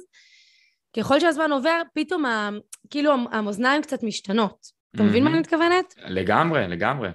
ככל 0.97 1.21
שהזמן 1.21 1.53
עובר, 1.53 1.83
פתאום 1.95 2.25
ה, 2.25 2.51
כאילו 2.91 3.13
המאזניים 3.33 3.83
קצת 3.83 4.03
משתנות. 4.03 4.67
אתה 4.95 5.03
מבין 5.03 5.25
מה. 5.25 5.31
אני 5.31 5.39
מתכוונת? 5.39 5.95
לגמרי, 6.07 6.69
לגמרי. 6.69 7.09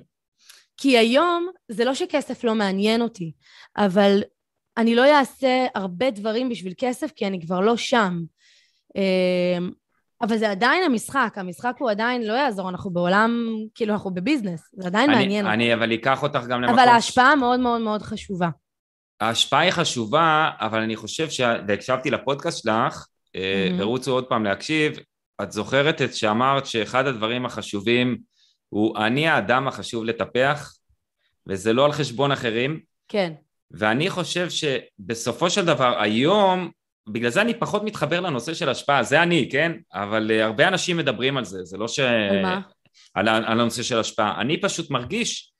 כי 0.81 0.97
היום 0.97 1.47
זה 1.69 1.85
לא 1.85 1.93
שכסף 1.93 2.43
לא 2.43 2.55
מעניין 2.55 3.01
אותי, 3.01 3.31
אבל 3.77 4.21
אני 4.77 4.95
לא 4.95 5.17
אעשה 5.19 5.65
הרבה 5.75 6.11
דברים 6.11 6.49
בשביל 6.49 6.73
כסף, 6.77 7.11
כי 7.15 7.27
אני 7.27 7.41
כבר 7.41 7.59
לא 7.59 7.77
שם. 7.77 8.19
אמ, 8.95 9.71
אבל 10.21 10.37
זה 10.37 10.51
עדיין 10.51 10.83
המשחק, 10.83 11.33
המשחק 11.35 11.73
הוא 11.79 11.89
עדיין 11.91 12.27
לא 12.27 12.33
יעזור, 12.33 12.69
אנחנו 12.69 12.89
בעולם, 12.89 13.45
כאילו 13.75 13.93
אנחנו 13.93 14.13
בביזנס, 14.13 14.69
זה 14.73 14.87
עדיין 14.87 15.09
אני- 15.09 15.19
מעניין 15.19 15.45
אותי. 15.45 15.53
אני 15.55 15.73
אבל 15.73 15.93
אקח 15.93 16.23
אותך 16.23 16.43
גם 16.49 16.61
למקום... 16.61 16.79
אבל 16.79 16.87
ההשפעה 16.87 17.35
מאוד 17.35 17.59
מאוד 17.59 17.81
מאוד 17.81 18.01
חשובה. 18.01 18.49
ההשפעה 19.21 19.59
היא 19.59 19.71
חשובה, 19.71 20.49
אבל 20.59 20.79
אני 20.81 20.95
חושב 20.95 21.29
ש... 21.29 21.41
והקשבתי 21.67 22.11
לפודקאסט 22.11 22.63
שלך, 22.63 23.05
מהמם. 23.35 23.79
ורוצו 23.81 24.11
עוד 24.11 24.25
פעם 24.25 24.43
להקשיב, 24.43 24.93
את 25.43 25.51
זוכרת 25.51 26.01
את 26.01 26.15
שאמרת 26.15 26.65
שאחד 26.65 27.07
הדברים 27.07 27.45
החשובים 27.45 28.17
הוא 28.73 28.97
אני 28.97 29.27
האדם 29.27 29.67
החשוב 29.67 30.03
לטפח, 30.03 30.73
וזה 31.47 31.73
לא 31.73 31.85
על 31.85 31.91
חשבון 31.91 32.31
אחרים, 32.31 32.79
כן. 33.07 33.33
ואני 33.71 34.09
חושב 34.09 34.47
שבסופו 34.49 35.49
של 35.49 35.65
דבר 35.65 36.01
היום, 36.01 36.71
בגלל 37.09 37.29
זה 37.29 37.41
אני 37.41 37.53
פחות 37.59 37.83
מתחבר 37.83 38.19
לנושא 38.19 38.53
של 38.53 38.69
השפעה, 38.69 39.03
זה 39.03 39.23
אני, 39.23 39.49
כן? 39.51 39.71
אבל 39.93 40.31
uh, 40.31 40.43
הרבה 40.43 40.67
אנשים 40.67 40.97
מדברים 40.97 41.37
על 41.37 41.45
זה, 41.45 41.63
זה 41.63 41.77
לא 41.77 41.87
ש... 41.87 41.99
על 41.99 42.41
מה? 42.41 42.61
על, 43.13 43.27
על 43.27 43.59
הנושא 43.59 43.83
של 43.83 43.99
השפעה. 43.99 44.41
אני 44.41 44.61
פשוט 44.61 44.91
מרגיש 44.91 45.53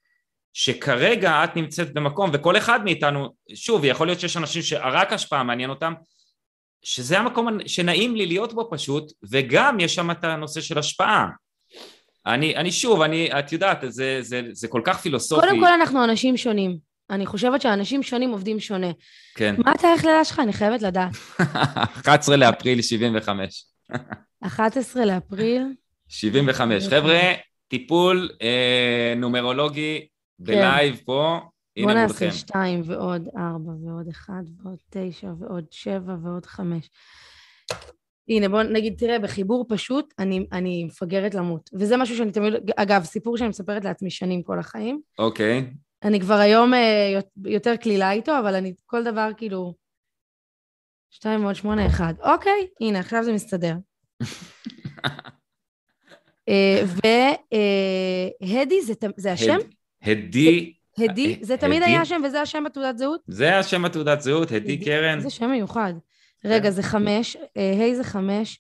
שכרגע 0.54 1.44
את 1.44 1.56
נמצאת 1.56 1.94
במקום, 1.94 2.30
וכל 2.34 2.58
אחד 2.58 2.84
מאיתנו, 2.84 3.30
שוב, 3.56 3.86
יכול 3.86 4.08
להיות 4.08 4.20
שיש 4.20 4.38
אנשים 4.38 4.62
שרק 4.62 5.14
השפעה 5.14 5.44
מעניין 5.44 5.70
אותם, 5.70 5.94
שזה 6.84 7.20
המקום 7.20 7.68
שנעים 7.68 8.16
לי 8.16 8.26
להיות 8.26 8.54
בו 8.54 8.70
פשוט, 8.72 9.12
וגם 9.32 9.80
יש 9.80 9.96
שם 9.96 10.12
את 10.12 10.24
הנושא 10.24 10.62
של 10.62 10.78
השפעה. 10.78 11.28
אני, 12.26 12.56
אני 12.56 12.72
שוב, 12.72 13.02
אני, 13.02 13.40
את 13.40 13.52
יודעת, 13.52 13.84
זה, 13.88 14.18
זה, 14.22 14.42
זה 14.52 14.68
כל 14.68 14.82
כך 14.84 15.00
פילוסופי. 15.02 15.48
קודם 15.48 15.60
כל 15.60 15.74
אנחנו 15.74 16.04
אנשים 16.04 16.38
שונים. 16.38 16.78
אני 17.10 17.26
חושבת 17.26 17.62
שאנשים 17.62 18.04
שונים 18.04 18.30
עובדים 18.32 18.60
שונה. 18.60 18.92
כן. 19.36 19.56
מה 19.58 19.72
התאריך 19.72 20.06
לידה 20.06 20.26
שלך? 20.26 20.40
אני 20.40 20.54
חייבת 20.54 20.82
לדעת. 20.82 21.12
11 22.00 22.36
לאפריל 22.36 22.82
75. 22.82 23.66
11 24.44 25.06
לאפריל. 25.06 25.64
75. 26.08 26.88
חבר'ה, 26.88 27.22
טיפול 27.68 28.30
אה, 28.42 29.14
נומרולוגי 29.18 30.08
בלייב 30.40 31.02
פה, 31.06 31.40
כן. 31.76 31.82
בוא 31.82 31.92
הנה 31.92 32.02
נעשה 32.02 32.26
מולכם. 32.26 32.38
שתיים 32.38 32.82
ועוד 32.86 33.28
ארבע 33.38 33.72
ועוד 33.86 34.08
אחד 34.08 34.44
ועוד 34.64 34.78
תשע 34.90 35.28
ועוד 35.40 35.66
שבע 35.72 36.16
ועוד 36.24 36.46
חמש. 36.46 36.90
הנה, 38.32 38.50
בוא 38.50 38.64
נגיד, 38.64 38.94
תראה, 38.98 39.20
בחיבור 39.20 39.66
פשוט, 39.70 40.14
אני, 40.20 40.46
אני 40.52 40.84
מפגרת 40.84 41.36
למות. 41.36 41.70
וזה 41.74 41.98
משהו 41.98 42.18
שאני 42.18 42.32
תמיד, 42.32 42.54
אגב, 42.76 43.04
סיפור 43.04 43.38
שאני 43.38 43.50
מספרת 43.50 43.86
לעצמי 43.86 44.10
שנים 44.10 44.44
כל 44.44 44.60
החיים. 44.60 45.02
אוקיי. 45.20 45.66
אני 46.04 46.20
כבר 46.20 46.36
היום 46.36 46.74
אה, 46.74 47.20
יותר 47.46 47.76
קלילה 47.76 48.12
איתו, 48.12 48.40
אבל 48.40 48.56
אני 48.56 48.74
כל 48.86 49.04
דבר 49.04 49.30
כאילו... 49.38 49.74
שתיים 51.14 51.44
ועוד 51.44 51.56
שמונה, 51.56 51.88
אחד. 51.88 52.14
אוקיי, 52.24 52.68
הנה, 52.82 53.00
עכשיו 53.00 53.24
זה 53.24 53.34
מסתדר. 53.34 53.74
והדי 58.42 58.82
זה, 58.82 58.96
ת- 58.96 59.04
זה 59.18 59.32
השם? 59.32 59.58
הד- 60.02 60.12
הדי, 60.12 60.74
הדי, 60.98 61.34
אה, 61.34 61.38
זה 61.42 61.58
תמיד 61.58 61.82
הדי? 61.84 61.92
היה 61.92 62.02
השם 62.02 62.22
וזה 62.26 62.42
השם 62.42 62.64
בתעודת 62.64 62.98
זהות? 62.98 63.22
זה 63.28 63.60
השם 63.60 63.86
התעודת 63.86 64.22
זהות, 64.22 64.52
הדי 64.52 64.86
קרן. 64.86 65.20
זה 65.20 65.30
שם 65.30 65.50
מיוחד. 65.50 65.94
רגע, 66.46 66.64
כן. 66.64 66.70
זה 66.70 66.84
חמש, 66.84 67.38
אה, 67.58 67.74
ה' 67.74 67.96
זה 67.96 68.04
חמש, 68.04 68.60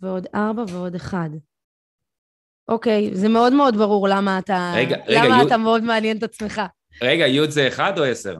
ועוד 0.00 0.26
ארבע 0.34 0.64
ועוד 0.68 0.94
אחד. 0.94 1.30
אוקיי, 2.68 3.10
זה 3.12 3.28
מאוד 3.28 3.52
מאוד 3.52 3.76
ברור 3.76 4.08
למה 4.08 4.38
אתה... 4.38 4.72
רגע, 4.76 4.96
רגע, 5.06 5.24
למה 5.24 5.42
אתה 5.42 5.56
מאוד 5.56 5.82
מעניין 5.82 6.18
את 6.18 6.22
עצמך. 6.22 6.62
רגע, 7.02 7.26
י' 7.26 7.50
זה 7.50 7.68
אחד 7.68 7.98
או 7.98 8.04
עשר? 8.04 8.36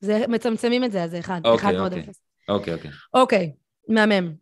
זה, 0.00 0.24
מצמצמים 0.28 0.84
את 0.84 0.92
זה, 0.92 1.02
אז 1.02 1.10
זה 1.10 1.18
אחד. 1.18 1.40
אוקיי, 1.44 1.70
אחד 1.70 1.74
אוקיי. 1.78 2.00
אפס. 2.00 2.22
אוקיי, 2.48 2.74
אוקיי. 2.74 2.90
אוקיי, 3.14 3.52
מהמם. 3.88 4.32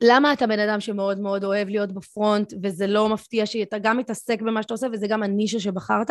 למה 0.00 0.32
אתה 0.32 0.46
בן 0.46 0.58
אדם 0.58 0.80
שמאוד 0.80 1.18
מאוד 1.20 1.44
אוהב 1.44 1.68
להיות 1.68 1.92
בפרונט, 1.92 2.52
וזה 2.62 2.86
לא 2.86 3.08
מפתיע 3.08 3.46
שאתה 3.46 3.78
גם 3.78 3.98
מתעסק 3.98 4.42
במה 4.42 4.62
שאתה 4.62 4.74
עושה, 4.74 4.86
וזה 4.92 5.06
גם 5.06 5.22
הנישה 5.22 5.60
שבחרת, 5.60 6.10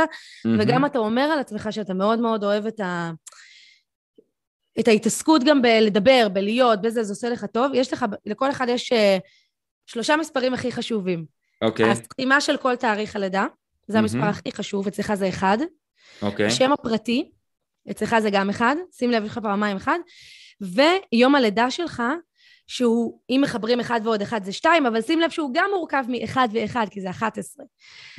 וגם 0.60 0.86
אתה 0.86 1.00
אומר 1.00 1.22
על 1.22 1.39
עצמך 1.39 1.67
שאתה 1.72 1.93
מאוד 1.93 2.19
מאוד 2.19 2.43
אוהב 2.43 2.65
את 2.65 2.80
ה... 2.80 3.12
את 4.79 4.88
ההתעסקות 4.88 5.43
גם 5.43 5.62
בלדבר, 5.62 6.27
בלהיות, 6.34 6.82
בזה, 6.82 7.03
זה 7.03 7.13
עושה 7.13 7.29
לך 7.29 7.45
טוב. 7.45 7.71
יש 7.75 7.93
לך, 7.93 8.05
לכל 8.25 8.51
אחד 8.51 8.65
יש 8.69 8.91
אה, 8.91 9.17
שלושה 9.86 10.17
מספרים 10.17 10.53
הכי 10.53 10.71
חשובים. 10.71 11.25
אוקיי, 11.62 11.91
הסתימה 11.91 12.41
של 12.41 12.58
כל 12.58 12.75
תאריך 12.75 13.15
הלידה, 13.15 13.45
זה 13.88 13.99
המספר 13.99 14.17
מהמם. 14.17 14.29
הכי 14.29 14.51
חשוב, 14.51 14.88
אצלך 14.88 15.13
זה 15.13 15.29
אחד. 15.29 15.58
אוקיי. 16.21 16.45
השם 16.45 16.71
הפרטי, 16.71 17.32
אצלך 17.91 18.19
זה 18.19 18.29
גם 18.29 18.49
אחד, 18.49 18.75
שים 18.97 19.12
לב, 19.12 19.23
יש 19.23 19.32
לך 19.32 19.38
פעמיים 19.38 19.77
אחד. 19.77 19.99
ויום 20.62 21.36
הלידה 21.36 21.71
שלך, 21.71 22.03
שהוא, 22.67 23.19
אם 23.29 23.39
מחברים 23.43 23.79
אחד 23.79 24.01
ועוד 24.03 24.21
אחד 24.21 24.43
זה 24.43 24.51
שתיים, 24.51 24.86
אבל 24.86 25.01
שים 25.01 25.19
לב 25.19 25.29
שהוא 25.29 25.49
גם 25.53 25.69
מורכב 25.75 26.03
מאחד 26.08 26.47
ואחד, 26.53 26.86
כי 26.91 27.01
זה 27.01 27.10
11. 27.10 27.65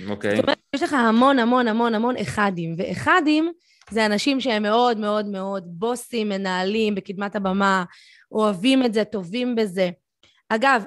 אוקיי. 0.09 0.37
זאת 0.37 0.45
אומרת, 0.45 0.59
יש 0.75 0.83
לך 0.83 0.93
המון 0.93 1.39
המון 1.39 1.69
המון 1.69 1.95
המון 1.95 2.17
אחדים, 2.17 2.75
ואחדים 2.79 3.53
זה 3.91 4.07
אנשים 4.07 4.41
שהם 4.41 4.63
מאוד 4.63 4.99
מאוד 4.99 5.27
מאוד 5.27 5.65
בוסים, 5.67 6.29
מנהלים 6.29 6.95
בקדמת 6.95 7.37
הבמה, 7.37 7.85
אוהבים 8.33 8.85
את 8.85 8.95
זה, 8.95 9.05
טובים 9.05 9.55
בזה. 9.55 9.91
אגב, 10.49 10.85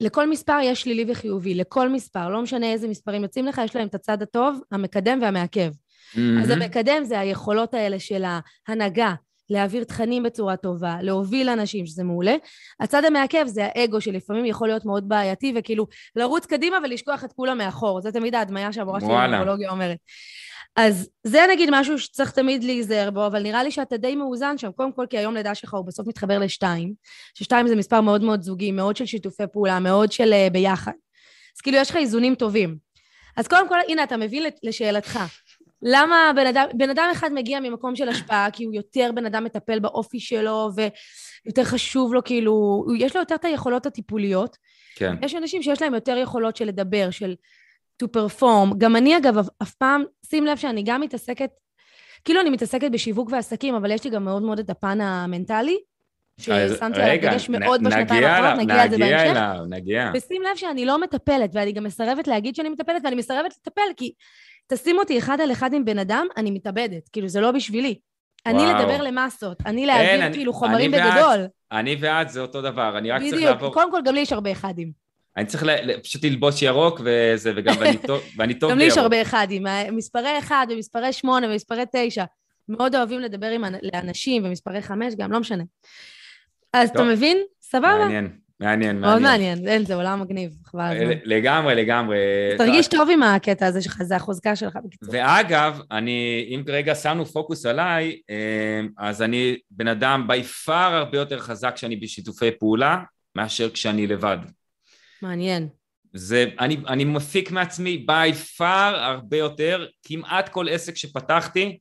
לכל 0.00 0.30
מספר 0.30 0.58
יש 0.62 0.82
שלילי 0.82 1.04
וחיובי, 1.08 1.54
לכל 1.54 1.88
מספר, 1.88 2.28
לא 2.28 2.42
משנה 2.42 2.72
איזה 2.72 2.88
מספרים 2.88 3.22
יוצאים 3.22 3.46
לך, 3.46 3.60
יש 3.64 3.76
להם 3.76 3.86
את 3.86 3.94
הצד 3.94 4.22
הטוב, 4.22 4.60
המקדם 4.72 5.18
והמעכב. 5.22 5.72
Mm-hmm. 5.72 6.42
אז 6.42 6.50
המקדם 6.50 7.04
זה 7.04 7.20
היכולות 7.20 7.74
האלה 7.74 7.98
של 8.00 8.24
ההנהגה, 8.68 9.14
להעביר 9.50 9.84
תכנים 9.84 10.22
בצורה 10.22 10.56
טובה, 10.56 10.96
להוביל 11.02 11.48
אנשים, 11.48 11.86
שזה 11.86 12.04
מעולה. 12.04 12.34
הצד 12.80 13.04
המעכב 13.04 13.44
זה 13.46 13.68
האגו, 13.74 14.00
שלפעמים 14.00 14.44
יכול 14.44 14.68
להיות 14.68 14.84
מאוד 14.84 15.08
בעייתי, 15.08 15.52
וכאילו 15.56 15.86
לרוץ 16.16 16.46
קדימה 16.46 16.76
ולשכוח 16.84 17.24
את 17.24 17.32
כולם 17.32 17.58
מאחור. 17.58 18.00
זה 18.00 18.12
תמיד 18.12 18.34
ההדמיה 18.34 18.72
שהמורה 18.72 19.00
שלי 19.00 19.08
בנורולוגיה 19.08 19.70
אומרת. 19.70 19.98
אז 20.76 21.08
זה 21.24 21.40
נגיד 21.50 21.68
משהו 21.72 21.98
שצריך 21.98 22.30
תמיד 22.30 22.64
להיזהר 22.64 23.10
בו, 23.10 23.26
אבל 23.26 23.42
נראה 23.42 23.62
לי 23.62 23.70
שאתה 23.70 23.96
די 23.96 24.14
מאוזן 24.14 24.58
שם, 24.58 24.72
קודם 24.72 24.92
כל 24.92 25.06
כי 25.10 25.18
היום 25.18 25.34
לידה 25.34 25.54
שלך 25.54 25.74
הוא 25.74 25.86
בסוף 25.86 26.06
מתחבר 26.06 26.38
לשתיים, 26.38 26.94
ששתיים 27.34 27.68
זה 27.68 27.76
מספר 27.76 28.00
מאוד 28.00 28.22
מאוד 28.22 28.42
זוגי, 28.42 28.72
מאוד 28.72 28.96
של 28.96 29.06
שיתופי 29.06 29.42
פעולה, 29.52 29.80
מאוד 29.80 30.12
של 30.12 30.32
uh, 30.32 30.52
ביחד. 30.52 30.92
אז 31.56 31.60
כאילו 31.60 31.78
יש 31.78 31.90
לך 31.90 31.96
איזונים 31.96 32.34
טובים. 32.34 32.76
אז 33.36 33.48
קודם 33.48 33.68
כל, 33.68 33.78
הנה, 33.88 34.04
אתה 34.04 34.16
מבין 34.16 34.42
לשאלתך. 34.62 35.18
למה 35.84 36.30
בן 36.36 36.46
אדם, 36.46 36.66
בן 36.74 36.90
אדם 36.90 37.08
אחד 37.12 37.32
מגיע 37.32 37.60
ממקום 37.60 37.96
של 37.96 38.08
השפעה, 38.08 38.48
כי 38.52 38.64
הוא 38.64 38.74
יותר 38.74 39.10
בן 39.14 39.26
אדם 39.26 39.44
מטפל 39.44 39.78
באופי 39.78 40.20
שלו, 40.20 40.70
ויותר 40.76 41.64
חשוב 41.64 42.14
לו, 42.14 42.24
כאילו, 42.24 42.84
יש 42.98 43.16
לו 43.16 43.22
יותר 43.22 43.34
את 43.34 43.44
היכולות 43.44 43.86
הטיפוליות. 43.86 44.56
כן. 44.96 45.14
יש 45.22 45.34
אנשים 45.34 45.62
שיש 45.62 45.82
להם 45.82 45.94
יותר 45.94 46.16
יכולות 46.16 46.56
של 46.56 46.64
לדבר, 46.64 47.10
של 47.10 47.34
to 48.02 48.06
perform. 48.06 48.76
גם 48.78 48.96
אני, 48.96 49.16
אגב, 49.16 49.36
אף 49.62 49.74
פעם, 49.74 50.04
שים 50.26 50.46
לב 50.46 50.56
שאני 50.56 50.82
גם 50.82 51.00
מתעסקת, 51.00 51.50
כאילו 52.24 52.40
אני 52.40 52.50
מתעסקת 52.50 52.90
בשיווק 52.90 53.28
ועסקים, 53.32 53.74
אבל 53.74 53.90
יש 53.90 54.04
לי 54.04 54.10
גם 54.10 54.24
מאוד 54.24 54.42
מאוד 54.42 54.58
את 54.58 54.70
הפן 54.70 55.00
המנטלי. 55.00 55.78
ששמתי 56.40 57.02
עליו 57.02 57.16
דגש 57.16 57.48
מאוד 57.48 57.84
בשנתיים 57.84 58.24
האחרונות, 58.24 58.58
נגיע 58.58 58.86
לזה 58.86 58.98
בהמשך. 58.98 59.14
נגיע 59.14 59.30
אליו, 59.30 59.64
נגיע. 59.68 60.10
ושים 60.14 60.42
לב 60.42 60.56
שאני 60.56 60.86
לא 60.86 61.00
מטפלת, 61.00 61.50
ואני 61.52 61.72
גם 61.72 61.84
מסרבת 61.84 62.28
להגיד 62.28 62.54
שאני 62.54 62.68
מטפלת, 62.68 63.02
ואני 63.04 63.16
מסרבת 63.16 63.54
לטפל, 63.60 63.82
כי 63.96 64.12
תשים 64.66 64.98
אותי 64.98 65.18
אחד 65.18 65.40
על 65.40 65.52
אחד 65.52 65.74
עם 65.74 65.84
בן 65.84 65.98
אדם, 65.98 66.26
אני 66.36 66.50
מתאבדת, 66.50 67.08
כאילו 67.08 67.28
זה 67.28 67.40
לא 67.40 67.50
בשבילי. 67.50 67.98
אני 68.46 68.58
וואו. 68.58 68.78
לדבר 68.78 69.02
למסות, 69.02 69.58
אני 69.66 69.86
להעביר 69.86 70.22
אין, 70.22 70.32
כאילו 70.32 70.52
אני, 70.52 70.58
חומרים 70.58 70.94
אני 70.94 71.02
בגדול. 71.02 71.40
ואת, 71.40 71.50
אני 71.72 71.96
ואת 72.00 72.30
זה 72.30 72.40
אותו 72.40 72.62
דבר, 72.62 72.98
אני 72.98 73.10
רק 73.10 73.20
בדיוק, 73.20 73.34
צריך 73.34 73.46
לעבור... 73.46 73.74
קודם 73.74 73.90
כל 73.90 74.00
גם 74.04 74.14
לי 74.14 74.20
יש 74.20 74.32
הרבה 74.32 74.52
אחדים. 74.52 74.92
אני 75.36 75.46
צריך 75.46 75.62
ל, 75.62 76.00
פשוט 76.00 76.24
ללבוש 76.24 76.62
ירוק 76.62 77.00
וזה, 77.04 77.52
וגם 77.56 77.74
ואני 77.80 77.96
טוב, 77.96 78.20
טוב 78.60 78.70
גם 78.70 78.78
לי 78.78 78.84
יש 78.84 78.98
הרבה 78.98 79.22
אחדים, 79.22 79.66
מספרי 79.92 80.38
אחד 80.38 80.66
ומספרי 80.70 81.12
שמונה 81.12 81.46
ומספרי 81.46 81.84
תשע. 81.92 82.24
מאוד 82.68 82.94
אוהבים 82.94 83.20
לדבר 83.20 83.46
עם 83.46 83.64
לאנשים 83.82 84.44
ומספרי 84.44 84.82
חמש, 84.82 85.14
גם 85.14 85.32
לא 85.32 85.40
משנה. 85.40 85.64
אז 86.72 86.88
טוב. 86.88 86.96
אתה 86.96 87.10
מבין? 87.10 87.38
סבבה. 87.60 87.98
מעניין. 87.98 88.43
מעניין, 88.64 89.00
מעניין. 89.00 89.22
מאוד 89.22 89.22
מעניין, 89.22 89.68
אין, 89.68 89.84
זה 89.84 89.94
עולם 89.94 90.20
מגניב, 90.20 90.50
חבל 90.64 90.80
הזמן. 90.80 91.12
לגמרי, 91.24 91.74
לגמרי. 91.74 92.16
תרגיש 92.58 92.88
טוב 92.88 93.08
עם 93.12 93.22
הקטע 93.22 93.66
הזה 93.66 93.82
שלך, 93.82 94.02
זה 94.02 94.16
החוזקה 94.16 94.56
שלך 94.56 94.78
בקיצור. 94.84 95.08
ואגב, 95.12 95.80
אני, 95.90 96.46
אם 96.48 96.62
כרגע 96.66 96.94
שמנו 96.94 97.26
פוקוס 97.26 97.66
עליי, 97.66 98.20
אה, 98.30 98.80
אז 98.98 99.22
אני 99.22 99.56
בן 99.70 99.88
אדם 99.88 100.24
בי 100.28 100.42
פאר 100.42 100.94
הרבה 100.94 101.18
יותר 101.18 101.40
חזק 101.40 101.72
כשאני 101.74 101.96
בשיתופי 101.96 102.50
פעולה, 102.50 102.98
מאשר 103.36 103.70
כשאני 103.70 104.06
לבד. 104.06 104.38
מעניין. 105.22 105.68
זה, 106.12 106.46
אני, 106.60 106.76
אני 106.88 107.04
מפיק 107.04 107.50
מעצמי 107.50 107.98
בי 107.98 108.32
פאר 108.32 108.96
הרבה 108.96 109.36
יותר, 109.36 109.86
כמעט 110.06 110.48
כל 110.48 110.68
עסק 110.68 110.96
שפתחתי, 110.96 111.78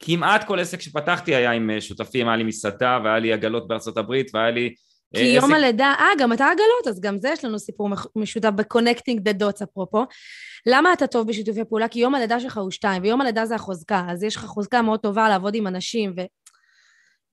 כמעט 0.00 0.44
כל 0.44 0.60
עסק 0.60 0.80
שפתחתי 0.80 1.34
היה 1.34 1.50
עם 1.50 1.70
אה, 1.70 1.80
שותפים, 1.80 2.28
היה 2.28 2.36
לי 2.36 2.44
מסעדה 2.44 2.98
והיה 3.04 3.18
לי 3.18 3.32
עגלות 3.32 3.68
בארצות 3.68 3.96
הברית 3.96 4.30
והיה 4.34 4.50
לי 4.50 4.74
כי 5.14 5.36
עסק... 5.36 5.42
יום 5.42 5.54
הלידה, 5.54 5.94
אה, 5.98 6.08
גם 6.18 6.32
אתה 6.32 6.44
עגלות, 6.44 6.86
אז 6.88 7.00
גם 7.00 7.18
זה 7.18 7.28
יש 7.28 7.44
לנו 7.44 7.58
סיפור 7.58 7.88
משותף 8.16 8.48
ב-connecting 8.48 9.20
the 9.28 9.42
dots 9.42 9.64
אפרופו. 9.64 10.04
למה 10.66 10.92
אתה 10.92 11.06
טוב 11.06 11.28
בשיתופי 11.28 11.64
פעולה? 11.64 11.88
כי 11.88 12.00
יום 12.00 12.14
הלידה 12.14 12.40
שלך 12.40 12.58
הוא 12.58 12.70
שתיים, 12.70 13.02
ויום 13.02 13.20
הלידה 13.20 13.46
זה 13.46 13.54
החוזקה, 13.54 14.04
אז 14.08 14.22
יש 14.22 14.36
לך 14.36 14.44
חוזקה 14.44 14.82
מאוד 14.82 15.00
טובה 15.00 15.28
לעבוד 15.28 15.54
עם 15.54 15.66
אנשים, 15.66 16.14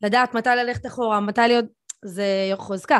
ולדעת 0.03 0.33
מתי 0.33 0.49
ללכת 0.49 0.85
אחורה, 0.85 1.19
מתי 1.19 1.41
להיות... 1.47 1.65
זה 2.05 2.25
חוזקה. 2.55 2.99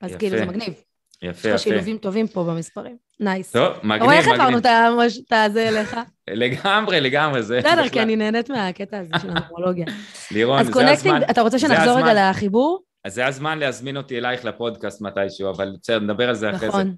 אז 0.00 0.10
יפה. 0.10 0.18
כאילו 0.18 0.38
זה 0.38 0.46
מגניב. 0.46 0.74
יפה, 1.22 1.28
יפה. 1.28 1.48
יש 1.48 1.54
לך 1.54 1.60
שילובים 1.60 1.98
טובים 1.98 2.26
פה 2.28 2.44
במספרים. 2.44 2.96
נייס. 3.20 3.52
טוב, 3.52 3.72
מגניב, 3.82 4.02
מגניב. 4.02 4.10
איך 4.10 4.28
העברנו 4.28 4.58
את 5.06 5.52
זה 5.52 5.68
אליך? 5.68 5.96
לגמרי, 6.30 7.00
לגמרי, 7.00 7.42
זה... 7.42 7.58
בסדר, 7.58 7.88
כי 7.88 8.02
אני 8.02 8.16
נהנית 8.16 8.50
מהקטע 8.50 8.98
הזה 8.98 9.10
של 9.22 9.30
הנומרולוגיה. 9.30 9.86
לירון, 10.30 10.72
זה 10.72 10.90
הזמן. 10.90 11.20
אתה 11.30 11.40
רוצה 11.40 11.58
שנחזור 11.58 11.98
רגע 11.98 12.30
לחיבור? 12.30 12.85
אז 13.06 13.14
זה 13.14 13.26
הזמן 13.26 13.58
להזמין 13.58 13.96
אותי 13.96 14.18
אלייך 14.18 14.44
לפודקאסט 14.44 15.00
מתישהו, 15.00 15.50
אבל 15.50 15.76
בסדר, 15.82 15.98
נדבר 15.98 16.28
על 16.28 16.34
זה 16.34 16.50
אחרי 16.50 16.68
נכון. 16.68 16.86
זה. 16.86 16.90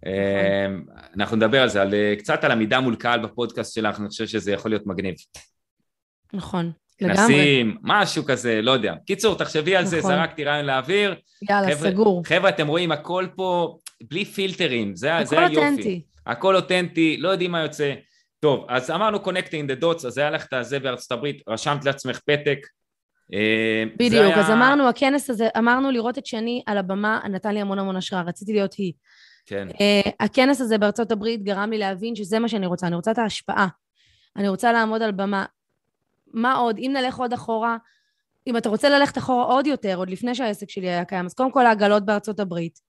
נכון. 0.00 0.94
אנחנו 1.16 1.36
נדבר 1.36 1.62
על 1.62 1.68
זה, 1.68 1.82
על, 1.82 1.94
אה, 1.94 2.14
קצת 2.18 2.44
על 2.44 2.52
עמידה 2.52 2.80
מול 2.80 2.96
קהל 2.96 3.20
בפודקאסט 3.20 3.74
שלך, 3.74 4.00
אני 4.00 4.08
חושב 4.08 4.26
שזה 4.26 4.52
יכול 4.52 4.70
להיות 4.70 4.86
מגניב. 4.86 5.14
נכון, 6.32 6.72
לגמרי. 7.00 7.24
נשים, 7.24 7.76
משהו 7.82 8.24
כזה, 8.24 8.62
לא 8.62 8.70
יודע. 8.70 8.94
קיצור, 9.06 9.38
תחשבי 9.38 9.76
על 9.76 9.84
נכון. 9.84 9.90
זה, 9.90 10.00
זרקתי 10.00 10.44
רעיון 10.44 10.66
לאוויר. 10.66 11.14
יאללה, 11.50 11.76
חבר'ה, 11.76 11.90
סגור. 11.90 12.22
חבר'ה, 12.26 12.48
אתם 12.48 12.66
רואים, 12.66 12.92
הכל 12.92 13.26
פה 13.36 13.78
בלי 14.10 14.24
פילטרים, 14.24 14.96
זה, 14.96 15.10
זה 15.24 15.38
היופי. 15.38 15.56
הכל 15.56 15.66
אותנטי. 15.66 16.02
הכל 16.26 16.56
אותנטי, 16.56 17.16
לא 17.16 17.28
יודעים 17.28 17.52
מה 17.52 17.62
יוצא. 17.62 17.94
טוב, 18.40 18.66
אז 18.68 18.90
אמרנו 18.90 19.18
connecting 19.18 19.70
the 19.70 19.82
dots, 19.82 20.06
אז 20.06 20.18
היה 20.18 20.30
לך 20.30 20.46
את 20.60 20.64
זה 20.64 20.78
בארצות 20.78 21.12
הברית, 21.12 21.42
רשמת 21.48 21.84
לעצמך 21.84 22.20
פתק, 22.26 22.58
בדיוק, 23.96 24.24
היה... 24.24 24.40
אז 24.40 24.50
אמרנו, 24.50 24.88
הכנס 24.88 25.30
הזה, 25.30 25.48
אמרנו 25.58 25.90
לראות 25.90 26.18
את 26.18 26.26
שני 26.26 26.62
על 26.66 26.78
הבמה, 26.78 27.20
נתן 27.30 27.54
לי 27.54 27.60
המון 27.60 27.78
המון 27.78 27.96
השראה, 27.96 28.22
רציתי 28.22 28.52
להיות 28.52 28.74
היא. 28.74 28.92
כן. 29.46 29.68
Uh, 29.70 30.10
הכנס 30.20 30.60
הזה 30.60 30.78
בארצות 30.78 31.12
הברית 31.12 31.42
גרם 31.42 31.70
לי 31.70 31.78
להבין 31.78 32.14
שזה 32.14 32.38
מה 32.38 32.48
שאני 32.48 32.66
רוצה, 32.66 32.86
אני 32.86 32.96
רוצה 32.96 33.10
את 33.10 33.18
ההשפעה. 33.18 33.68
אני 34.36 34.48
רוצה 34.48 34.72
לעמוד 34.72 35.02
על 35.02 35.12
במה. 35.12 35.44
מה 36.26 36.54
עוד? 36.54 36.78
אם 36.78 36.90
נלך 36.94 37.16
עוד 37.16 37.32
אחורה, 37.32 37.76
אם 38.46 38.56
אתה 38.56 38.68
רוצה 38.68 38.88
ללכת 38.88 39.18
אחורה 39.18 39.44
עוד 39.44 39.66
יותר, 39.66 39.96
עוד 39.96 40.10
לפני 40.10 40.34
שהעסק 40.34 40.70
שלי 40.70 40.88
היה 40.88 41.04
קיים, 41.04 41.26
אז 41.26 41.34
קודם 41.34 41.52
כל 41.52 41.66
העגלות 41.66 42.04
בארצות 42.04 42.40
הברית. 42.40 42.80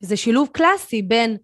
זה 0.00 0.16
שילוב 0.16 0.48
קלאסי 0.52 1.02
בין, 1.02 1.36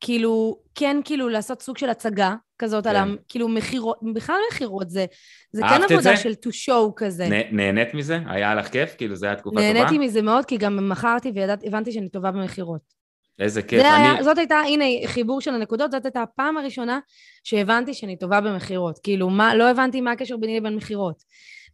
כאילו, 0.00 0.58
כן 0.74 0.96
כאילו 1.04 1.28
לעשות 1.28 1.62
סוג 1.62 1.78
של 1.78 1.90
הצגה, 1.90 2.34
כזאת 2.58 2.84
כן. 2.84 2.90
על 2.90 2.96
ה... 2.96 3.04
כאילו 3.28 3.48
מכירות, 3.48 3.98
בכלל 4.14 4.36
מכירות, 4.52 4.90
זה, 4.90 5.06
זה 5.52 5.62
כן 5.62 5.82
עבודה 5.82 6.00
זה? 6.00 6.16
של 6.16 6.32
to 6.32 6.48
show 6.48 6.92
כזה. 6.96 7.28
נה, 7.28 7.36
נהנית 7.52 7.94
מזה? 7.94 8.18
היה 8.26 8.54
לך 8.54 8.68
כיף? 8.68 8.94
כאילו 8.98 9.16
זו 9.16 9.26
הייתה 9.26 9.40
תקופה 9.40 9.56
טובה? 9.56 9.72
נהניתי 9.72 9.98
מזה 9.98 10.22
מאוד, 10.22 10.44
כי 10.44 10.56
גם 10.56 10.88
מכרתי 10.88 11.32
והבנתי 11.34 11.92
שאני 11.92 12.08
טובה 12.08 12.30
במכירות. 12.30 13.00
איזה 13.38 13.62
כיף. 13.62 13.80
אני... 13.80 13.88
היה, 13.88 14.22
זאת 14.22 14.38
הייתה, 14.38 14.56
הנה, 14.56 14.84
חיבור 15.06 15.40
של 15.40 15.54
הנקודות, 15.54 15.90
זאת 15.90 16.04
הייתה 16.04 16.22
הפעם 16.22 16.56
הראשונה 16.56 17.00
שהבנתי 17.44 17.94
שאני 17.94 18.18
טובה 18.18 18.40
במכירות. 18.40 18.98
כאילו, 19.02 19.30
מה, 19.30 19.54
לא 19.54 19.70
הבנתי 19.70 20.00
מה 20.00 20.12
הקשר 20.12 20.36
ביני 20.36 20.60
לבין 20.60 20.76
מכירות. 20.76 21.22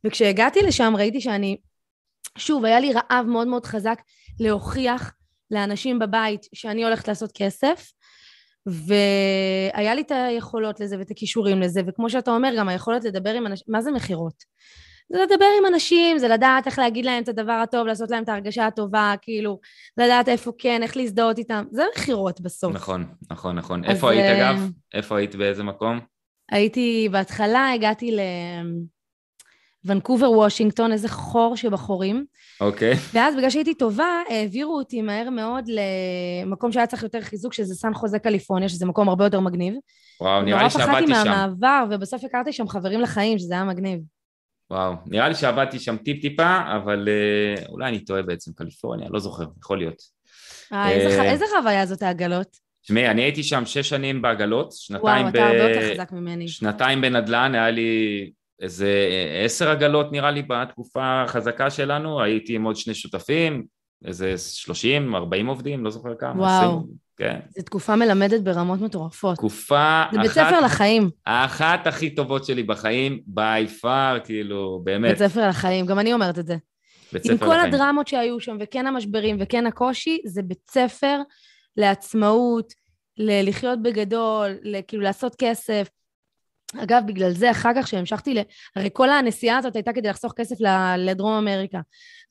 וכשהגעתי 0.04 0.62
לשם 0.62 0.92
ראיתי 0.96 1.20
שאני, 1.20 1.56
שוב, 2.38 2.64
היה 2.64 2.80
לי 2.80 2.92
רעב 2.92 3.26
מאוד 3.26 3.48
מאוד 3.48 3.66
חזק 3.66 3.98
להוכיח 4.40 5.12
לאנשים 5.50 5.98
בבית 5.98 6.46
שאני 6.54 6.84
הולכת 6.84 7.08
לעשות 7.08 7.30
כסף, 7.34 7.92
והיה 8.66 9.94
לי 9.94 10.00
את 10.00 10.10
היכולות 10.10 10.80
לזה 10.80 10.98
ואת 10.98 11.10
הכישורים 11.10 11.60
לזה, 11.60 11.80
וכמו 11.86 12.10
שאתה 12.10 12.30
אומר, 12.30 12.52
גם 12.58 12.68
היכולת 12.68 13.04
לדבר 13.04 13.30
עם 13.34 13.46
אנשים, 13.46 13.64
מה 13.68 13.82
זה 13.82 13.90
מכירות? 13.90 14.44
זה 15.12 15.18
לדבר 15.22 15.46
עם 15.58 15.66
אנשים, 15.74 16.18
זה 16.18 16.28
לדעת 16.28 16.66
איך 16.66 16.78
להגיד 16.78 17.04
להם 17.04 17.22
את 17.22 17.28
הדבר 17.28 17.52
הטוב, 17.52 17.86
לעשות 17.86 18.10
להם 18.10 18.22
את 18.22 18.28
ההרגשה 18.28 18.66
הטובה, 18.66 19.14
כאילו, 19.22 19.60
לדעת 19.96 20.28
איפה 20.28 20.52
כן, 20.58 20.82
איך 20.82 20.96
להזדהות 20.96 21.38
איתם, 21.38 21.64
זה 21.70 21.82
מכירות 21.96 22.40
בסוף. 22.40 22.74
נכון, 22.74 23.04
נכון, 23.30 23.56
נכון. 23.56 23.84
איפה 23.84 24.10
היית 24.10 24.38
אגב? 24.38 24.70
איפה 24.94 25.18
היית 25.18 25.34
באיזה 25.34 25.62
מקום? 25.62 26.00
הייתי, 26.52 27.08
בהתחלה 27.12 27.72
הגעתי 27.72 28.10
ל... 28.10 28.20
ונקובר 29.86 30.30
וושינגטון, 30.30 30.92
איזה 30.92 31.08
חור 31.08 31.56
שבחורים. 31.56 32.24
אוקיי. 32.60 32.92
Okay. 32.92 32.96
ואז 33.12 33.36
בגלל 33.36 33.50
שהייתי 33.50 33.74
טובה, 33.74 34.22
העבירו 34.28 34.78
אותי 34.78 35.02
מהר 35.02 35.30
מאוד 35.30 35.64
למקום 35.68 36.72
שהיה 36.72 36.86
צריך 36.86 37.02
יותר 37.02 37.20
חיזוק, 37.20 37.52
שזה 37.52 37.74
סן 37.74 37.94
חוזה 37.94 38.18
קליפורניה, 38.18 38.68
שזה 38.68 38.86
מקום 38.86 39.08
הרבה 39.08 39.24
יותר 39.24 39.40
מגניב. 39.40 39.74
וואו, 40.20 40.42
נראה 40.42 40.62
לי 40.62 40.70
שעבדתי 40.70 40.88
שם. 40.88 41.12
נורא 41.12 41.24
פחדתי 41.24 41.30
מהמעבר, 41.30 41.84
ובסוף 41.90 42.24
הכרתי 42.24 42.52
שם 42.52 42.68
חברים 42.68 43.00
לחיים, 43.00 43.38
שזה 43.38 43.54
היה 43.54 43.64
מגניב. 43.64 44.00
וואו, 44.70 44.94
נראה 45.06 45.28
לי 45.28 45.34
שעבדתי 45.34 45.78
שם 45.78 45.96
טיפ-טיפה, 45.96 46.58
אבל 46.76 47.08
אה, 47.08 47.64
אולי 47.68 47.88
אני 47.88 48.04
טועה 48.04 48.22
בעצם, 48.22 48.52
קליפורניה, 48.52 49.08
לא 49.10 49.18
זוכר, 49.18 49.44
יכול 49.58 49.78
להיות. 49.78 50.02
אה, 50.72 50.90
איזה, 50.90 51.22
אה, 51.22 51.30
איזה 51.32 51.44
חוויה 51.58 51.86
זאת 51.86 52.02
העגלות? 52.02 52.66
תשמעי, 52.82 53.10
אני 53.10 53.22
הייתי 53.22 53.42
שם 53.42 53.66
שש 53.66 53.88
שנים 53.88 54.22
בעגלות, 54.22 54.72
שנתיים 54.72 55.02
וואו, 55.04 55.32
ב... 55.32 55.36
וואו, 55.36 55.46
אתה 55.46 55.46
הרבה 55.46 55.70
יותר 55.70 55.94
חזק 55.94 56.12
ממני. 56.12 56.48
שנתיים 56.48 57.00
בנדל"ן, 57.00 57.54
היה 57.54 57.70
לי 57.70 58.30
איזה 58.60 58.90
עשר 59.44 59.68
עגלות 59.70 60.12
נראה 60.12 60.30
לי 60.30 60.42
בתקופה 60.42 61.22
החזקה 61.22 61.70
שלנו, 61.70 62.22
הייתי 62.22 62.54
עם 62.54 62.64
עוד 62.64 62.76
שני 62.76 62.94
שותפים, 62.94 63.64
איזה 64.04 64.34
30, 64.38 65.14
40 65.14 65.46
עובדים, 65.46 65.84
לא 65.84 65.90
זוכר 65.90 66.14
כמה. 66.18 66.42
וואו. 66.42 66.70
20, 66.76 66.82
כן. 67.16 67.40
זו 67.56 67.62
תקופה 67.62 67.96
מלמדת 67.96 68.40
ברמות 68.40 68.80
מטורפות. 68.80 69.36
תקופה 69.36 70.04
זה 70.12 70.18
בית 70.18 70.30
ספר 70.30 70.60
לחיים. 70.60 71.10
האחת 71.26 71.86
הכי 71.86 72.14
טובות 72.14 72.44
שלי 72.44 72.62
בחיים, 72.62 73.20
by 73.36 73.82
far, 73.84 74.20
כאילו, 74.24 74.80
באמת. 74.84 75.10
בית 75.18 75.30
ספר 75.30 75.48
לחיים, 75.48 75.86
גם 75.86 75.98
אני 75.98 76.12
אומרת 76.12 76.38
את 76.38 76.46
זה. 76.46 76.56
בית 77.12 77.26
עם 77.26 77.36
ספר 77.36 77.46
כל 77.46 77.56
לחיים. 77.56 77.74
הדרמות 77.74 78.08
שהיו 78.08 78.40
שם, 78.40 78.56
וכן 78.60 78.86
המשברים, 78.86 79.36
וכן 79.40 79.66
הקושי, 79.66 80.18
זה 80.26 80.42
בית 80.42 80.70
ספר 80.70 81.18
לעצמאות, 81.76 82.72
ל- 83.18 83.48
לחיות 83.48 83.82
בגדול, 83.82 84.50
כאילו 84.88 85.02
לעשות 85.02 85.34
כסף. 85.38 85.88
אגב, 86.74 87.02
בגלל 87.06 87.30
זה, 87.30 87.50
אחר 87.50 87.70
כך 87.76 87.88
שהמשכתי 87.88 88.34
ל... 88.34 88.38
הרי 88.76 88.88
כל 88.92 89.10
הנסיעה 89.10 89.58
הזאת 89.58 89.76
הייתה 89.76 89.92
כדי 89.92 90.08
לחסוך 90.08 90.32
כסף 90.36 90.60
ל- 90.60 90.96
לדרום 91.10 91.32
אמריקה. 91.32 91.80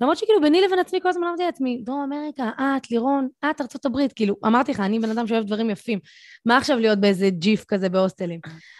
למרות 0.01 0.17
שכאילו 0.17 0.41
ביני 0.41 0.61
לבין 0.61 0.79
עצמי 0.79 1.01
כל 1.01 1.09
הזמן 1.09 1.27
אמרתי 1.27 1.43
לעצמי, 1.43 1.81
דרום 1.83 2.13
אמריקה, 2.13 2.49
את, 2.59 2.91
לירון, 2.91 3.27
את, 3.49 3.61
ארצות 3.61 3.85
הברית. 3.85 4.13
כאילו, 4.13 4.35
אמרתי 4.45 4.71
לך, 4.71 4.79
אני 4.79 4.99
בן 4.99 5.09
אדם 5.09 5.27
שאוהב 5.27 5.45
דברים 5.45 5.69
יפים. 5.69 5.99
מה 6.45 6.57
עכשיו 6.57 6.79
להיות 6.79 6.99
באיזה 6.99 7.29
ג'יף 7.29 7.65
כזה 7.67 7.89
בהוסטלים? 7.89 8.39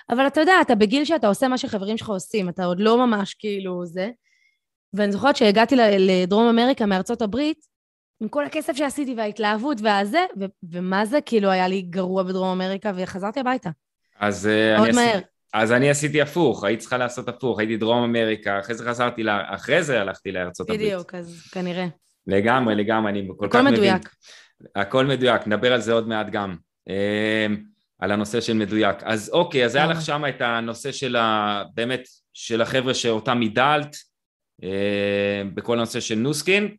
אבל 0.10 0.28
אתה 0.28 0.42
יודע, 0.42 0.54
אתה 0.62 0.76
בגיל 0.76 1.06
שאתה 1.06 1.28
עושה 1.28 1.48
מה 1.48 1.58
שחברים 1.58 1.98
שלך 1.98 2.10
עושים, 2.10 2.50
אתה 2.50 2.66
עוד 2.66 2.80
לא 2.80 2.98
ממש 3.08 3.34
כאילו 3.34 3.86
זה. 3.86 4.10
ואני 4.94 5.12
זוכרת 5.12 5.36
שהגעתי 5.36 5.76
לדרום 6.00 6.48
אמריקה 6.48 6.86
מארצות 6.86 7.22
הברית, 7.22 7.58
עם 8.22 8.28
כל 8.28 8.46
הכסף 8.46 8.76
שעשיתי 8.76 9.14
וההתלהבות 9.18 9.78
והזה, 9.82 10.26
ו- 10.40 10.46
ומה 10.72 11.06
זה 11.06 11.22
כאילו 11.22 11.50
היה 11.50 11.68
לי 11.68 11.82
גרוע 11.82 12.24
בדרום 12.24 12.62
אמריקה, 12.62 12.92
וחזרתי 12.96 13.40
הביתה. 13.40 13.70
אז 14.20 14.50
מאוד 14.78 14.88
אני 14.88 14.96
מהר. 14.96 15.10
עשיתי... 15.10 15.35
אז 15.54 15.72
אני 15.72 15.90
עשיתי 15.90 16.22
הפוך, 16.22 16.64
היית 16.64 16.80
צריכה 16.80 16.98
לעשות 16.98 17.30
הפוך, 17.30 17.60
הייתי 17.60 17.78
דרום 17.78 18.04
אמריקה, 18.04 18.60
אחרי 18.60 18.76
זה 18.76 18.86
חזרתי, 18.86 19.24
לה... 19.24 19.42
אחרי 19.56 19.84
זה 19.84 20.02
הלכתי 20.02 20.32
לארצות 20.32 20.70
הברית. 20.70 20.82
בדיוק, 20.82 21.16
אז 21.16 21.42
כנראה. 21.52 21.88
לגמרי, 22.28 22.76
לגמרי, 22.76 23.12
אני 23.12 23.28
כל 23.38 23.48
כך 23.50 23.56
הכל 23.56 23.62
מבין. 23.62 23.74
מדויק. 23.74 24.10
הכל 24.76 25.06
מדויק, 25.06 25.48
נדבר 25.48 25.74
על 25.74 25.82
זה 25.82 25.94
עוד 25.94 26.08
מעט 26.08 26.30
גם, 26.30 26.56
אה, 26.90 27.48
על 28.00 28.12
הנושא 28.12 28.42
של 28.42 28.54
מדויק. 28.54 28.98
אז 29.04 29.30
אוקיי, 29.34 29.66
אז 29.66 29.76
היה 29.76 29.88
לך. 29.88 30.02
שם 30.02 30.24
את 30.30 30.42
הנושא 30.42 30.92
של 30.92 31.16
ה... 31.16 31.64
באמת, 31.74 32.08
של 32.34 32.62
החבר'ה 32.62 32.94
שאותם 32.94 33.38
מידלת, 33.38 33.96
אה, 34.64 35.42
בכל 35.54 35.78
הנושא 35.78 36.00
של 36.00 36.16
נוסקין, 36.16 36.76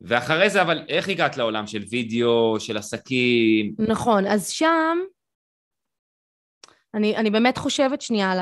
ואחרי 0.00 0.50
זה, 0.50 0.62
אבל 0.62 0.84
איך 0.88 1.08
הגעת 1.08 1.36
לעולם 1.36 1.66
של 1.66 1.82
וידאו, 1.90 2.60
של 2.60 2.76
עסקים? 2.76 3.74
נכון, 3.78 4.26
אז 4.26 4.48
שם, 4.48 4.98
אני, 6.94 7.16
אני 7.16 7.30
באמת 7.30 7.58
חושבת 7.58 8.00
שנייה 8.02 8.32
על 8.32 8.38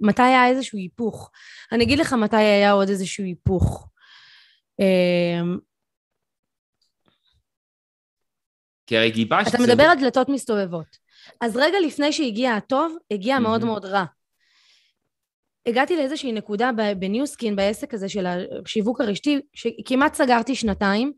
מתי 0.00 0.22
היה 0.22 0.48
איזשהו 0.48 0.78
היפוך. 0.78 1.30
אני 1.72 1.84
אגיד 1.84 1.98
לך 1.98 2.12
מתי 2.12 2.36
היה 2.36 2.72
עוד 2.72 2.88
איזשהו 2.88 3.24
היפוך. 3.24 3.88
אמ, 4.80 5.58
כי 8.86 8.96
הרי 8.96 9.10
גיבשת... 9.10 9.48
אתה 9.54 9.58
זה- 9.62 9.66
מדבר 9.72 9.82
על 9.84 9.98
דלתות 10.00 10.28
מסתובבות. 10.28 10.96
אז 11.40 11.56
רגע 11.56 11.76
לפני 11.86 12.12
שהגיע 12.12 12.52
הטוב, 12.54 12.96
הגיע 13.10 13.38
מאוד 13.38 13.60
מהמם. 13.60 13.70
מאוד 13.72 13.84
רע. 13.84 14.04
הגעתי 15.66 15.96
לאיזושהי 15.96 16.32
נקודה 16.32 16.70
בניוסקין, 16.98 17.56
בעסק 17.56 17.94
הזה 17.94 18.08
של 18.08 18.26
השיווק 18.26 19.00
הרשתי, 19.00 19.40
שכמעט 19.54 20.14
סגרתי 20.14 20.54
שנתיים, 20.54 21.12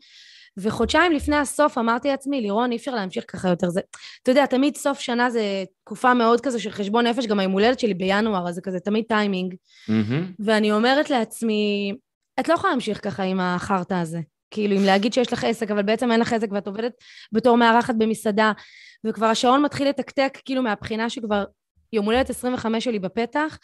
וחודשיים 0.56 1.12
לפני 1.12 1.36
הסוף 1.36 1.78
אמרתי 1.78 2.08
לעצמי, 2.08 2.40
לירון, 2.40 2.70
אי 2.70 2.76
אפשר 2.76 2.94
להמשיך 2.94 3.24
ככה 3.28 3.48
יותר. 3.48 3.68
זה, 3.70 3.80
אתה 4.22 4.30
יודע, 4.30 4.46
תמיד 4.46 4.76
סוף 4.76 5.00
שנה 5.00 5.30
זה 5.30 5.64
תקופה 5.84 6.14
מאוד 6.14 6.40
כזה 6.40 6.60
של 6.60 6.70
חשבון 6.70 7.06
נפש, 7.06 7.26
גם 7.26 7.40
היום 7.40 7.52
הולדת 7.52 7.80
שלי 7.80 7.94
בינואר, 7.94 8.48
אז 8.48 8.54
זה 8.54 8.60
כזה 8.60 8.80
תמיד 8.80 9.04
טיימינג. 9.08 9.54
מהמם. 9.88 10.32
ואני 10.38 10.72
אומרת 10.72 11.10
לעצמי, 11.10 11.94
את 12.40 12.48
לא 12.48 12.54
יכולה 12.54 12.72
להמשיך 12.72 13.04
ככה 13.04 13.22
עם 13.22 13.40
החרטא 13.40 13.94
הזה. 13.94 14.20
כאילו, 14.50 14.76
אם 14.76 14.84
להגיד 14.84 15.12
שיש 15.12 15.32
לך 15.32 15.44
עסק, 15.44 15.70
אבל 15.70 15.82
בעצם 15.82 16.12
אין 16.12 16.20
לך 16.20 16.32
עסק 16.32 16.48
ואת 16.52 16.66
עובדת 16.66 16.92
בתור 17.32 17.56
מארחת 17.56 17.94
במסעדה, 17.94 18.52
וכבר 19.04 19.26
השעון 19.26 19.62
מתחיל 19.62 19.88
לתקתק, 19.88 20.38
כאילו, 20.44 20.62
מהבחינה 20.62 21.10
שכבר 21.10 21.44
יום 21.92 22.04
הולדת 22.04 22.30
25 22.30 22.84
שלי 22.84 22.98
בפתח, 22.98 23.58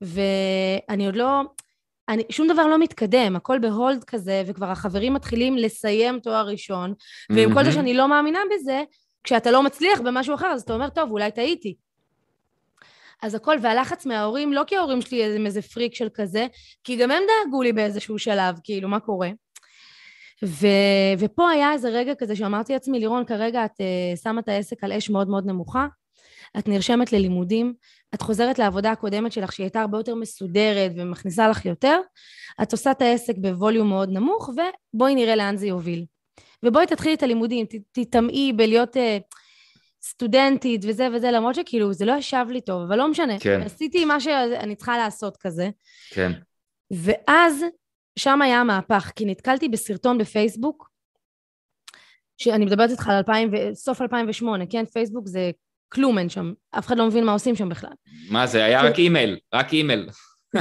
ואני 0.00 1.06
עוד 1.06 1.16
לא... 1.16 1.42
אני, 2.08 2.22
שום 2.30 2.48
דבר 2.48 2.66
לא 2.66 2.78
מתקדם, 2.78 3.36
הכל 3.36 3.58
בהולד 3.58 4.04
כזה, 4.04 4.42
וכבר 4.46 4.70
החברים 4.70 5.14
מתחילים 5.14 5.56
לסיים 5.56 6.20
תואר 6.20 6.46
ראשון, 6.46 6.94
ועם 7.30 7.54
כל 7.54 7.64
זה. 7.64 7.72
שאני 7.72 7.94
לא 7.94 8.08
מאמינה 8.08 8.38
בזה, 8.54 8.82
כשאתה 9.24 9.50
לא 9.50 9.62
מצליח 9.62 10.00
במשהו 10.00 10.34
אחר, 10.34 10.46
אז 10.46 10.62
אתה 10.62 10.74
אומר, 10.74 10.88
טוב, 10.88 11.10
אולי 11.10 11.30
טעיתי. 11.30 11.74
אז 13.22 13.34
הכל, 13.34 13.56
והלחץ 13.62 14.06
מההורים, 14.06 14.52
לא 14.52 14.64
כי 14.66 14.76
ההורים 14.76 15.00
שלי 15.00 15.24
הם 15.24 15.46
איזה 15.46 15.62
פריק 15.62 15.94
של 15.94 16.08
כזה, 16.14 16.46
כי 16.84 16.96
גם 16.96 17.10
הם 17.10 17.22
דאגו 17.44 17.62
לי 17.62 17.72
באיזשהו 17.72 18.18
שלב, 18.18 18.58
כאילו, 18.64 18.88
מה 18.88 19.00
קורה? 19.00 19.30
ו... 20.44 20.66
ופה 21.18 21.50
היה 21.50 21.72
איזה 21.72 21.88
רגע 21.88 22.14
כזה 22.18 22.36
שאמרתי 22.36 22.72
לעצמי, 22.72 23.00
לירון, 23.00 23.24
כרגע 23.24 23.64
את 23.64 23.70
uh, 23.70 24.22
שמה 24.22 24.40
את 24.40 24.48
העסק 24.48 24.84
על 24.84 24.92
אש 24.92 25.10
מאוד 25.10 25.28
מאוד 25.28 25.46
נמוכה, 25.46 25.86
את 26.58 26.68
נרשמת 26.68 27.12
ללימודים, 27.12 27.74
את 28.14 28.22
חוזרת 28.22 28.58
לעבודה 28.58 28.90
הקודמת 28.90 29.32
שלך, 29.32 29.52
שהיא 29.52 29.64
הייתה 29.64 29.80
הרבה 29.80 29.98
יותר 29.98 30.14
מסודרת 30.14 30.92
ומכניסה 30.96 31.48
לך 31.48 31.64
יותר, 31.66 32.00
את 32.62 32.72
עושה 32.72 32.90
את 32.90 33.02
העסק 33.02 33.34
בווליום 33.36 33.88
מאוד 33.88 34.08
נמוך, 34.12 34.50
ובואי 34.94 35.14
נראה 35.14 35.36
לאן 35.36 35.56
זה 35.56 35.66
יוביל. 35.66 36.04
ובואי 36.64 36.86
תתחילי 36.86 37.14
את 37.14 37.22
הלימודים, 37.22 37.66
ת- 37.66 37.74
תטמעי 37.92 38.52
בלהיות 38.52 38.96
uh, 38.96 39.00
סטודנטית 40.02 40.80
וזה 40.84 41.08
וזה, 41.14 41.30
למרות 41.30 41.54
שכאילו 41.54 41.92
זה 41.92 42.04
לא 42.04 42.12
ישב 42.12 42.46
לי 42.50 42.60
טוב, 42.60 42.82
אבל 42.82 42.96
לא 42.96 43.08
משנה. 43.08 43.38
כן. 43.40 43.62
עשיתי 43.62 44.04
מה 44.04 44.20
שאני 44.20 44.76
צריכה 44.76 44.98
לעשות 44.98 45.36
כזה. 45.36 45.70
כן. 46.10 46.32
ואז 46.90 47.64
שם 48.18 48.42
היה 48.42 48.60
המהפך, 48.60 49.12
כי 49.16 49.24
נתקלתי 49.24 49.68
בסרטון 49.68 50.18
בפייסבוק, 50.18 50.90
שאני 52.38 52.64
מדברת 52.64 52.90
איתך 52.90 53.08
על 53.08 53.14
2000, 53.14 53.50
ו- 53.52 53.74
סוף 53.74 54.02
2008, 54.02 54.66
כן? 54.66 54.84
פייסבוק 54.84 55.26
זה 55.26 55.50
כלום 55.88 56.18
אין 56.18 56.28
שם, 56.28 56.52
אף 56.78 56.86
אחד 56.86 56.98
לא 56.98 57.06
מבין 57.06 57.24
מה 57.24 57.32
עושים 57.32 57.56
שם 57.56 57.68
בכלל. 57.68 57.90
מה 58.30 58.46
זה, 58.46 58.64
היה 58.64 58.82
רק 58.82 58.98
אימייל, 58.98 59.38
רק 59.54 59.72
אימייל. 59.72 60.08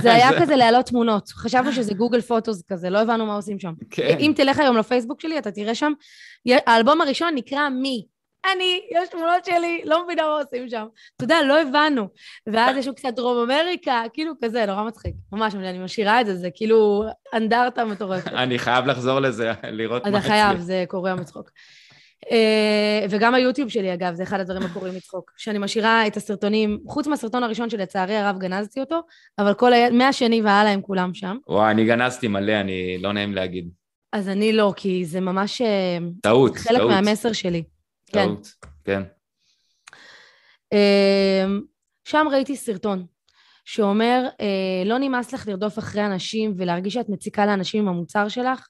זה 0.02 0.14
היה 0.14 0.30
כזה 0.42 0.56
להעלות 0.56 0.86
תמונות, 0.86 1.30
חשבנו 1.30 1.72
שזה 1.72 1.94
גוגל 1.94 2.22
פוטוס 2.22 2.64
כזה, 2.68 2.90
לא 2.90 3.00
הבנו 3.02 3.26
מה 3.26 3.36
עושים 3.36 3.60
שם. 3.60 3.74
כן. 3.90 4.18
אם 4.20 4.34
תלך 4.36 4.60
היום 4.60 4.78
לפייסבוק 4.78 5.22
שלי, 5.22 5.38
אתה 5.38 5.52
תראה 5.52 5.76
שם, 5.76 5.94
האלבום 6.48 7.02
הראשון 7.02 7.36
נקרא 7.36 7.70
מי. 7.70 8.06
אני, 8.56 8.82
יש 8.92 9.10
תמונות 9.10 9.46
שלי, 9.46 9.82
לא 9.86 10.04
מבינה 10.04 10.24
מה 10.24 10.40
עושים 10.42 10.70
שם. 10.70 10.86
אתה 11.16 11.24
יודע, 11.24 11.38
לא 11.48 11.62
הבנו. 11.62 12.08
ואז 12.48 12.78
יש 12.78 12.90
קצת 12.96 13.10
דרום 13.16 13.52
אמריקה, 13.52 14.04
כאילו 14.14 14.34
כזה, 14.44 14.66
נורא 14.66 14.84
מצחיק. 14.84 15.14
ממש, 15.32 15.56
אני 15.56 15.80
משאירה 15.80 16.22
את 16.22 16.26
זה, 16.26 16.36
זה 16.36 16.50
כאילו 16.56 17.04
אנדרטה 17.34 17.86
מטורפת. 17.86 18.28
אני 18.28 18.60
חייב 18.60 18.86
לחזור 18.86 19.20
לזה, 19.20 19.54
לראות 19.64 20.04
מה 20.04 20.10
אתה 20.10 20.18
אצלי. 20.18 20.30
חייב, 20.30 20.60
זה 20.60 20.84
קורע 20.88 21.16
מצחוק. 21.16 21.50
אה, 22.32 23.06
וגם 23.10 23.36
היוטיוב 23.36 23.70
שלי, 23.70 23.94
אגב, 23.94 24.14
זה 24.14 24.24
אחד 24.24 24.40
הדברים 24.40 24.64
הקוראים 24.64 24.96
מצחוק. 24.96 25.32
שאני 25.38 25.58
משאירה 25.58 26.08
את 26.08 26.18
הסרטונים, 26.18 26.80
חוץ 26.88 27.08
מהסרטון 27.08 27.44
הראשון 27.44 27.70
שלצערי 27.70 28.18
הרב 28.18 28.38
גנזתי 28.38 28.80
אותו, 28.80 29.02
אבל 29.40 29.54
כל 29.54 29.74
ה... 29.74 29.90
מהשני 29.90 30.42
והלאה 30.42 30.72
הם 30.72 30.82
כולם 30.82 31.14
שם. 31.14 31.38
וואי, 31.48 31.72
אני 31.72 31.86
גנזתי 31.86 32.28
מלא, 32.28 32.62
אני 32.62 32.98
לא 33.02 33.14
נעים 33.14 33.36
להגיד. 33.36 33.70
אז 34.14 34.30
אני 34.30 34.54
לא, 34.54 34.74
כי 34.76 35.06
זה 35.06 35.20
ממש 35.20 35.62
אה, 35.62 35.98
טעות, 36.22 36.58
חלק 36.58 36.78
טעות. 36.78 36.92
מהמסר 36.92 37.34
שלי. 37.34 37.64
כן. 38.06 38.26
טעות, 38.26 38.48
כן. 38.86 39.04
אמ, 40.74 41.62
שם 42.04 42.28
ראיתי 42.32 42.56
סרטון 42.56 43.06
שאומר, 43.66 44.28
אה, 44.42 44.84
לא 44.86 44.98
נמאס 44.98 45.34
לך 45.34 45.48
לרדוף 45.48 45.80
אחרי 45.80 46.06
אנשים 46.06 46.54
ולהרגיש 46.58 46.94
שאת 46.94 47.10
מציקה 47.10 47.46
לאנשים 47.46 47.84
עם 47.84 47.90
המוצר 47.90 48.28
שלך, 48.28 48.68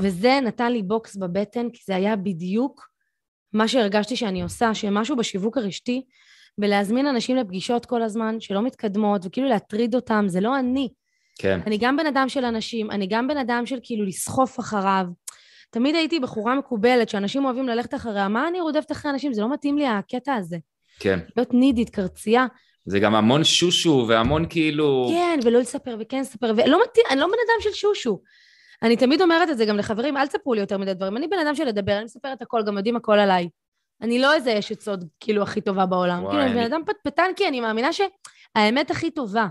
וזה 0.00 0.38
נתן 0.42 0.72
לי 0.72 0.82
בוקס 0.82 1.16
בבטן, 1.16 1.70
כי 1.70 1.82
זה 1.86 1.96
היה 1.96 2.16
בדיוק 2.16 2.88
מה 3.52 3.68
שהרגשתי 3.68 4.16
שאני 4.16 4.42
עושה, 4.42 4.74
שמשהו 4.74 5.16
בשיווק 5.16 5.56
הרשתי, 5.56 6.02
בלהזמין 6.58 7.06
אנשים 7.06 7.36
לפגישות 7.36 7.86
כל 7.86 8.02
הזמן, 8.02 8.40
שלא 8.40 8.62
מתקדמות, 8.62 9.26
וכאילו 9.26 9.48
להטריד 9.48 9.94
אותם, 9.94 10.24
זה 10.28 10.40
לא 10.40 10.58
אני. 10.58 10.88
כן. 11.38 11.60
אני 11.66 11.78
גם 11.78 11.96
בן 11.96 12.06
אדם 12.06 12.28
של 12.28 12.44
אנשים, 12.44 12.90
אני 12.90 13.06
גם 13.06 13.28
בן 13.28 13.36
אדם 13.36 13.66
של 13.66 13.78
כאילו 13.82 14.04
לסחוף 14.04 14.60
אחריו. 14.60 15.06
תמיד 15.70 15.94
הייתי 15.94 16.20
בחורה 16.20 16.54
מקובלת, 16.54 17.08
שאנשים 17.08 17.44
אוהבים 17.44 17.68
ללכת 17.68 17.94
אחריה, 17.94 18.28
מה 18.28 18.48
אני 18.48 18.60
רודפת 18.60 18.92
אחרי 18.92 19.10
אנשים? 19.10 19.32
זה 19.32 19.42
לא 19.42 19.52
מתאים 19.52 19.78
לי 19.78 19.86
הקטע 19.86 20.34
הזה. 20.34 20.58
כן. 20.98 21.18
להיות 21.36 21.54
נידית, 21.54 21.90
קרצייה. 21.90 22.46
זה 22.86 22.98
גם 22.98 23.14
המון 23.14 23.44
שושו 23.44 24.06
והמון 24.08 24.46
כאילו... 24.48 25.08
כן, 25.10 25.38
ולא 25.44 25.58
לספר 25.58 25.96
וכן 26.00 26.20
לספר, 26.20 26.52
ולא 26.56 26.80
מתאים, 26.84 27.04
אני 27.10 27.20
לא 27.20 27.26
בן 27.26 27.32
אדם 27.32 27.60
של 27.60 27.72
שושו. 27.72 28.20
אני 28.82 28.96
תמיד 28.96 29.20
אומרת 29.22 29.50
את 29.50 29.58
זה 29.58 29.64
גם 29.64 29.76
לחברים, 29.76 30.16
אל 30.16 30.26
תספרו 30.26 30.54
לי 30.54 30.60
יותר 30.60 30.78
מדי 30.78 30.94
דברים. 30.94 31.16
אני 31.16 31.28
בן 31.28 31.38
אדם 31.46 31.54
של 31.54 31.64
לדבר, 31.64 31.96
אני 31.96 32.04
מספרת 32.04 32.42
הכל, 32.42 32.62
גם 32.66 32.76
יודעים 32.76 32.96
הכל 32.96 33.18
עליי. 33.18 33.48
אני 34.02 34.18
לא 34.18 34.34
איזה 34.34 34.58
אשת 34.58 34.80
סוד, 34.80 35.04
כאילו, 35.20 35.42
הכי 35.42 35.60
טובה 35.60 35.86
בעולם. 35.86 36.22
וואי, 36.22 36.30
כאילו, 36.30 36.42
אני 36.44 36.52
בן 36.52 36.58
אני- 36.58 36.66
אדם 36.66 36.80
פטפטן, 36.86 37.30
כי 37.36 37.48
אני 37.48 37.60
מאמינה 37.60 37.88
שהאמת 37.92 38.90
הכי 38.90 39.10
טובה. 39.10 39.46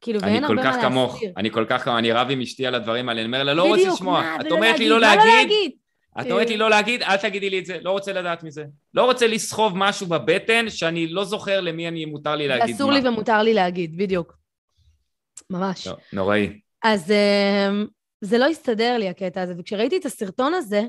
כאילו, 0.00 0.20
אני 0.20 0.30
ואין 0.32 0.46
כל 0.46 0.58
הרבה 0.58 0.70
כך 0.70 0.76
מה 0.76 0.82
כמוך, 0.82 1.12
להסתיר. 1.12 1.32
אני 1.36 1.50
כל 1.50 1.64
כך 1.68 1.84
כמוך, 1.84 1.96
אני 1.98 2.12
רב 2.12 2.26
עם 2.30 2.40
אשתי 2.40 2.66
על 2.66 2.74
הדברים 2.74 3.08
האלה, 3.08 3.20
אני 3.20 3.26
אומר 3.26 3.42
לה, 3.42 3.54
לא 3.54 3.68
רוצה 3.68 3.88
לשמוע. 3.88 4.36
את 4.40 4.50
אומרת 4.52 4.78
לי 4.78 4.88
לא 4.88 5.00
מה 5.00 5.16
להגיד, 5.16 5.72
את 6.20 6.30
אומרת 6.30 6.48
לי 6.48 6.56
לא 6.56 6.70
להגיד, 6.70 7.02
אל 7.02 7.16
תגידי 7.16 7.50
לי 7.50 7.58
את 7.58 7.66
זה, 7.66 7.78
לא 7.82 7.90
רוצה 7.90 8.12
לדעת 8.12 8.42
מזה. 8.42 8.64
לא 8.94 9.04
רוצה 9.04 9.26
לסחוב 9.26 9.72
משהו 9.76 10.06
בבטן 10.06 10.70
שאני 10.70 11.06
לא 11.06 11.24
זוכר 11.24 11.60
למי 11.60 11.88
אני 11.88 12.04
מותר 12.04 12.36
לי 12.36 12.48
להגיד 12.48 12.74
אסור. 12.74 12.92
לי 12.92 13.08
ומותר 13.08 13.42
לי 13.42 13.54
להגיד, 13.54 13.96
בדיוק. 13.96 14.36
ממש. 15.50 15.86
לא, 15.86 15.96
נוראי. 16.12 16.60
אז 16.82 17.10
אמ, 17.10 17.86
זה 18.24 18.38
לא 18.38 18.46
הסתדר 18.46 18.96
לי, 18.98 19.08
הקטע 19.08 19.42
הזה. 19.42 19.54
וכשראיתי 19.58 19.96
את 19.96 20.04
הסרטון 20.06 20.54
הזה, 20.54 20.82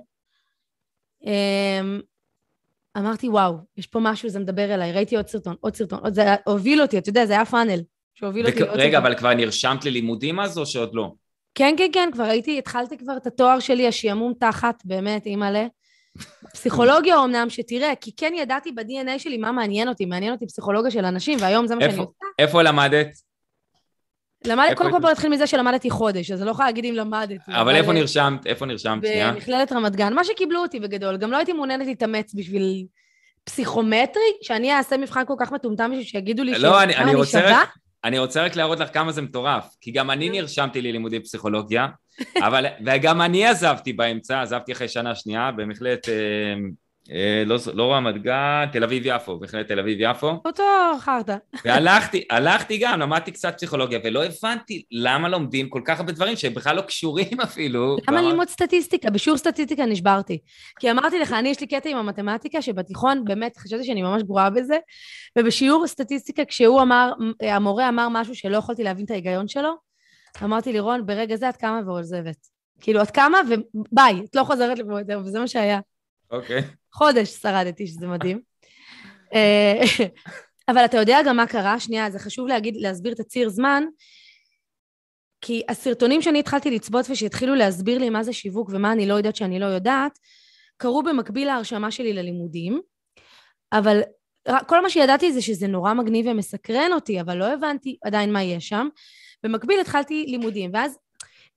אמ, 1.24 2.00
אמרתי, 2.98 3.30
וואו, 3.30 3.54
יש 3.78 3.88
פה 3.88 4.00
משהו, 4.02 4.30
זה 4.30 4.39
מדבר 4.39 4.74
אליי. 4.74 4.91
ראיתי 4.91 5.15
עוד 5.15 5.28
סרטון, 5.28 5.56
עוד 5.62 5.76
סרטון, 5.76 6.00
עוד, 6.04 6.13
זה 6.13 6.24
הוביל 6.46 6.82
אותי, 6.82 6.98
אתה 6.98 7.10
יודע, 7.10 7.26
זה 7.26 7.34
היה 7.34 7.46
פאנל 7.46 7.80
שהוביל 8.13 8.46
אותי 8.48 8.58
וכ- 8.58 8.65
לעוד 8.65 8.80
רגע, 8.80 8.91
סרטון. 8.98 9.06
אבל 9.06 9.15
כבר 9.17 9.34
נרשמת 9.34 9.86
ללימודים 9.86 10.39
אז 10.39 10.58
או 10.58 10.65
שעוד 10.65 10.89
לא? 10.96 11.12
כן, 11.56 11.76
כן, 11.78 11.89
כן, 11.93 12.10
כבר 12.13 12.24
הייתי, 12.24 12.58
התחלתי 12.60 12.98
כבר 12.98 13.17
את 13.17 13.28
התואר 13.28 13.60
שלי, 13.60 13.88
השעמום 13.88 14.34
תחת, 14.39 14.82
באמת, 14.86 15.26
אימא'לה. 15.26 15.67
פסיכולוגיה 16.54 17.15
אומנם, 17.17 17.50
שתראה, 17.50 17.93
כי 18.02 18.12
כן 18.15 18.34
ידעתי 18.38 18.72
ב-DNA 18.72 19.19
שלי 19.19 19.38
מה 19.38 19.52
מעניין 19.52 19.88
אותי, 19.88 20.06
מעניין 20.06 20.34
אותי 20.34 20.48
פסיכולוגיה 20.48 20.91
של 20.91 21.06
אנשים, 21.06 21.38
והיום 21.41 21.67
זה 21.67 21.76
מה 21.76 21.82
שאני 21.82 21.91
איפה- 21.91 22.04
עושה. 22.04 22.13
איפה 22.39 22.62
למדת? 22.62 23.08
למד... 24.46 24.66
איפה 24.70 24.76
קודם 24.76 24.92
כל? 24.92 25.00
בוא 25.00 25.12
נתחיל 25.12 25.30
מזה 25.30 25.48
שלמדתי 25.48 25.90
חודש, 25.90 26.32
אז 26.32 26.40
אני 26.40 26.46
לא 26.46 26.52
יכולה 26.52 26.68
להגיד 26.68 26.86
אם 26.86 26.94
למדתי. 26.94 27.38
אבל 27.48 27.76
איפה 27.76 27.94
נרשמת? 27.94 28.48
איפה 28.48 28.66
נרשמת? 28.66 29.06
שנייה. 29.06 29.32
במכללת 29.32 29.72
רמת 29.72 29.96
גן, 29.96 30.14
מה 30.14 30.24
שקיבלו 30.24 30.60
אותי 30.60 30.80
בגדול. 30.80 31.18
גם 31.18 31.32
לא 31.32 31.38
הייתי 31.38 31.54
מעוניינת 31.54 31.88
להתאמץ 31.88 32.34
בשביל 32.34 32.86
פסיכומטרי, 33.44 34.24
שאני 34.42 34.74
אעשה 34.74 34.98
מבחן 34.98 35.26
כל 35.28 35.36
כך 35.40 35.52
מטומטם 35.52 35.90
בשביל 35.92 36.06
שיגידו 36.06 36.44
לי 36.44 36.52
לא, 36.52 36.58
שכמה 36.58 36.84
אני, 36.84 37.26
שווה. 37.26 37.64
אני 38.04 38.20
רוצה 38.20 38.46
רק 38.46 38.56
להראות 38.56 38.80
לך 38.80 38.94
כמה 38.94 39.12
זה 39.12 39.22
מטורף, 39.22 39.76
כי 39.82 39.92
גם 39.92 40.12
אני 40.12 40.30
נרשמתי 40.30 40.82
ללימודי 40.82 41.20
פסיכולוגיה, 41.20 41.88
אבל, 42.48 42.66
וגם 42.86 43.22
אני 43.22 43.46
עזבתי 43.46 43.94
באמצע, 43.94 44.42
עזבתי 44.42 44.72
אחרי 44.72 44.88
שנה 44.88 45.16
שנייה 45.16 45.52
במכללת, 45.52 46.10
אה, 46.10 46.14
אה, 46.14 46.56
לא, 47.46 47.56
לא 47.74 47.94
רמת 47.94 48.22
גן, 48.22 48.66
תל 48.72 48.84
אביב-יפו, 48.84 49.39
מכללת 49.42 49.68
תל 49.68 49.80
אביב-יפו, 49.80 50.32
אותו 50.46 50.63
חרטא. 51.00 51.36
והלכתי, 51.66 52.24
הלכתי 52.30 52.78
גם, 52.78 53.00
למדתי 53.00 53.32
קצת 53.32 53.54
פסיכולוגיה, 53.58 54.00
ולא 54.04 54.24
הבנתי 54.26 54.84
למה 54.92 55.30
לומדים 55.30 55.70
כל 55.70 55.82
כך 55.86 56.00
הרבה 56.00 56.12
דברים 56.12 56.36
שהם 56.36 56.54
בכלל 56.54 56.76
לא 56.76 56.82
קשורים 56.82 57.42
אפילו. 57.44 57.98
למה 58.10 58.18
ואמר- 58.18 58.30
ללמוד 58.30 58.48
סטטיסטיקה? 58.48 59.10
בשיעור 59.10 59.38
סטטיסטיקה 59.38 59.86
נשברתי. 59.86 60.39
כי 60.80 60.92
אמרתי 60.92 61.20
לך, 61.20 61.32
אני, 61.32 61.50
יש 61.50 61.60
לי 61.62 61.68
קטע 61.68 61.89
עם 61.89 61.98
המתמטיקה, 61.98 62.62
שבתיכון 62.62 63.26
באמת 63.26 63.58
חשבתי 63.58 63.84
שאני 63.84 64.02
ממש 64.02 64.24
גרועה 64.24 64.50
בזה, 64.50 64.78
ובשיעור 65.39 65.88
סטטיסטיקה, 65.88 66.46
כשהוא 66.46 66.82
אמר, 66.82 67.12
המורה 67.42 67.89
אמר 67.89 68.08
משהו 68.12 68.36
שלא 68.36 68.58
יכולתי 68.58 68.84
להבין 68.84 69.06
את 69.06 69.12
ההיגיון 69.12 69.48
שלו, 69.48 69.72
אמרתי 70.44 70.74
לירון, 70.74 71.06
ברגע 71.06 71.36
זה 71.36 71.50
את 71.50 71.58
קמה 71.58 71.80
ועוזבת. 71.86 72.36
כאילו, 72.82 73.02
את 73.02 73.12
קמה 73.12 73.38
וביי, 73.50 74.22
את 74.30 74.36
לא 74.36 74.44
חוזרת 74.44 74.80
לפה 74.80 75.00
יותר, 75.00 75.20
וזה 75.26 75.39
מה 75.39 75.48
שהיה. 75.48 75.80
אוקיי. 76.34 76.62
חודש 76.93 77.30
שרדתי, 77.30 77.88
שזה 77.88 78.08
מדהים. 78.08 78.41
אה, 79.34 79.82
אבל 80.67 80.86
אתה 80.86 80.98
יודע 80.98 81.19
גם 81.26 81.38
מה 81.38 81.48
קרה? 81.48 81.80
שנייה, 81.80 82.12
זה 82.12 82.19
חשוב 82.19 82.48
להגיד, 82.48 82.76
להסביר 82.78 83.13
את 83.13 83.19
הציר 83.19 83.50
זמן, 83.50 83.84
כי 85.41 85.62
הסרטונים 85.69 86.22
שאני 86.22 86.39
התחלתי 86.39 86.72
לצפות 86.72 87.06
ושהתחילו 87.10 87.56
להסביר 87.56 87.98
לי 87.98 88.10
מה 88.10 88.24
זה 88.24 88.34
שיווק 88.34 88.69
ומה 88.69 88.91
אני 88.91 89.08
לא 89.08 89.13
יודעת 89.13 89.36
שאני 89.36 89.60
לא 89.60 89.65
יודעת, 89.65 90.19
קרו 90.78 91.04
במקביל 91.04 91.48
להרשמה 91.48 91.91
שלי 91.91 92.13
ללימודים, 92.13 92.82
אבל 93.74 94.02
כל 94.67 94.82
מה 94.82 94.89
שידעתי 94.89 95.34
זה 95.34 95.41
שזה 95.41 95.67
נורא 95.67 95.93
מגניב 95.93 96.28
ומסקרן 96.28 96.93
אותי, 96.93 97.22
אבל 97.22 97.38
לא 97.38 97.54
הבנתי 97.54 97.98
עדיין 98.04 98.34
מה 98.34 98.43
יש 98.43 98.69
שם. 98.69 98.88
במקביל 99.43 99.80
התחלתי 99.80 100.26
לימודים, 100.28 100.72
ואז 100.74 100.98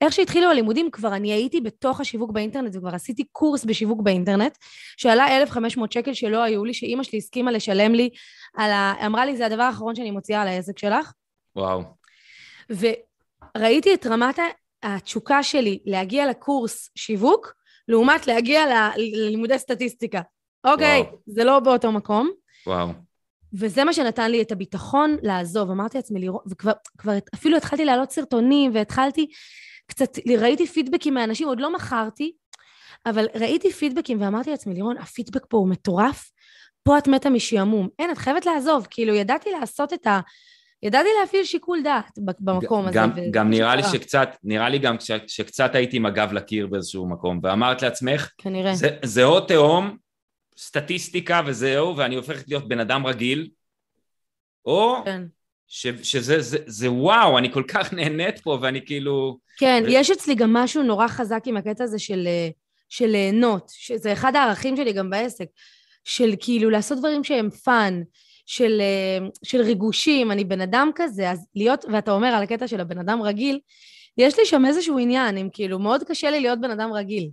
איך 0.00 0.12
שהתחילו 0.12 0.50
הלימודים, 0.50 0.90
כבר 0.90 1.14
אני 1.14 1.32
הייתי 1.32 1.60
בתוך 1.60 2.00
השיווק 2.00 2.30
באינטרנט, 2.30 2.76
וכבר 2.76 2.94
עשיתי 2.94 3.24
קורס 3.32 3.64
בשיווק 3.64 4.00
באינטרנט, 4.00 4.58
שעלה 4.96 5.36
1,500 5.36 5.92
שקל 5.92 6.14
שלא 6.14 6.42
היו 6.42 6.64
לי, 6.64 6.74
שאימא 6.74 7.02
שלי 7.02 7.18
הסכימה 7.18 7.50
לשלם 7.50 7.94
לי 7.94 8.10
על 8.56 8.70
ה... 8.70 9.06
אמרה 9.06 9.26
לי, 9.26 9.36
זה 9.36 9.46
הדבר 9.46 9.62
האחרון 9.62 9.94
שאני 9.94 10.10
מוציאה 10.10 10.42
על 10.42 10.48
העסק 10.48 10.78
שלך. 10.78 11.12
וואו. 11.56 11.82
וראיתי 12.70 13.94
את 13.94 14.06
רמת 14.06 14.38
התשוקה 14.82 15.42
שלי 15.42 15.78
להגיע 15.84 16.30
לקורס 16.30 16.90
שיווק, 16.94 17.54
לעומת 17.88 18.26
להגיע 18.26 18.66
ל- 18.66 18.90
ללימודי 18.96 19.58
סטטיסטיקה. 19.58 20.20
אוקיי, 20.64 21.00
וואו. 21.00 21.18
זה 21.26 21.44
לא 21.44 21.60
באותו 21.60 21.92
מקום. 21.92 22.30
וואו. 22.66 22.88
וזה 23.54 23.84
מה 23.84 23.92
שנתן 23.92 24.30
לי 24.30 24.42
את 24.42 24.52
הביטחון 24.52 25.16
לעזוב. 25.22 25.70
אמרתי 25.70 25.98
לעצמי, 25.98 26.20
לראות, 26.20 26.42
וכבר 26.50 26.72
כבר 26.98 27.12
אפילו 27.34 27.56
התחלתי 27.56 27.84
להעלות 27.84 28.10
סרטונים, 28.10 28.70
והתחלתי 28.74 29.26
קצת, 29.86 30.18
ראיתי 30.38 30.66
פידבקים 30.66 31.14
מאנשים, 31.14 31.48
עוד 31.48 31.60
לא 31.60 31.74
מכרתי, 31.74 32.32
אבל 33.06 33.26
ראיתי 33.34 33.72
פידבקים 33.72 34.20
ואמרתי 34.20 34.50
לעצמי, 34.50 34.74
לירון, 34.74 34.98
הפידבק 34.98 35.46
פה 35.48 35.56
הוא 35.56 35.68
מטורף, 35.68 36.30
פה 36.82 36.98
את 36.98 37.08
מתה 37.08 37.30
משעמום. 37.30 37.88
אין, 37.98 38.10
את 38.10 38.18
חייבת 38.18 38.46
לעזוב. 38.46 38.86
כאילו, 38.90 39.14
ידעתי 39.14 39.50
לעשות 39.50 39.92
את 39.92 40.06
ה... 40.06 40.20
ידעתי 40.82 41.08
להפעיל 41.20 41.44
שיקול 41.44 41.82
דעת 41.82 42.18
במקום 42.40 42.86
הזה. 42.86 42.98
גם, 42.98 43.10
וזה 43.12 43.28
גם 43.30 43.50
נראה 43.50 43.76
לי. 43.76 43.82
שקצת, 43.82 44.28
נראה 44.44 44.68
לי 44.68 44.78
גם 44.78 45.00
ש, 45.00 45.10
שקצת 45.26 45.74
הייתי 45.74 45.96
עם 45.96 46.06
הגב 46.06 46.32
לקיר 46.32 46.66
באיזשהו 46.66 47.08
מקום, 47.08 47.40
ואמרת 47.42 47.82
לעצמך, 47.82 48.30
כנראה. 48.38 48.74
זה, 48.74 48.88
זה 49.04 49.24
או 49.24 49.40
תהום, 49.40 49.96
סטטיסטיקה 50.58 51.40
וזהו, 51.46 51.96
ואני 51.96 52.14
הופכת 52.14 52.48
להיות 52.48 52.68
בן 52.68 52.80
אדם 52.80 53.06
רגיל, 53.06 53.48
או 54.64 55.02
כן. 55.04 55.22
ש, 55.68 55.86
שזה 56.02 56.40
זה, 56.40 56.58
זה 56.66 56.92
וואו, 56.92 57.38
אני 57.38 57.52
כל 57.52 57.62
כך 57.68 57.92
נהנית 57.92 58.38
פה, 58.38 58.58
ואני 58.62 58.86
כאילו... 58.86 59.38
כן, 59.58 59.82
ו- 59.86 59.88
יש 59.90 60.10
אצלי 60.10 60.34
גם 60.34 60.52
משהו 60.52 60.82
נורא 60.82 61.08
חזק 61.08 61.42
עם 61.46 61.56
הקטע 61.56 61.84
הזה 61.84 61.98
של, 61.98 62.24
אה, 62.26 62.48
של 62.88 63.06
ליהנות, 63.06 63.70
שזה 63.74 64.12
אחד 64.12 64.36
הערכים 64.36 64.76
שלי 64.76 64.92
גם 64.92 65.10
בעסק, 65.10 65.46
של 66.04 66.34
כאילו 66.40 66.70
לעשות 66.70 66.98
דברים 66.98 67.24
שהם 67.24 67.50
fun, 67.50 68.02
של, 68.46 68.80
אה, 68.80 69.28
של 69.42 69.60
ריגושים, 69.60 70.32
אני 70.32 70.44
בן 70.44 70.60
אדם 70.60 70.90
כזה, 70.94 71.30
אז 71.30 71.46
להיות, 71.54 71.84
ואתה 71.92 72.12
אומר 72.12 72.28
על 72.28 72.42
הקטע 72.42 72.68
של 72.68 72.80
הבן 72.80 72.98
אדם 72.98 73.22
רגיל, 73.22 73.60
יש 74.18 74.38
לי 74.38 74.46
שם 74.46 74.66
איזשהו 74.66 74.98
עניין, 74.98 75.36
אם 75.38 75.48
כאילו, 75.52 75.78
מאוד 75.78 76.04
קשה 76.04 76.30
לי 76.30 76.40
להיות 76.40 76.60
בן 76.60 76.70
אדם 76.70 76.92
רגיל. 76.92 77.30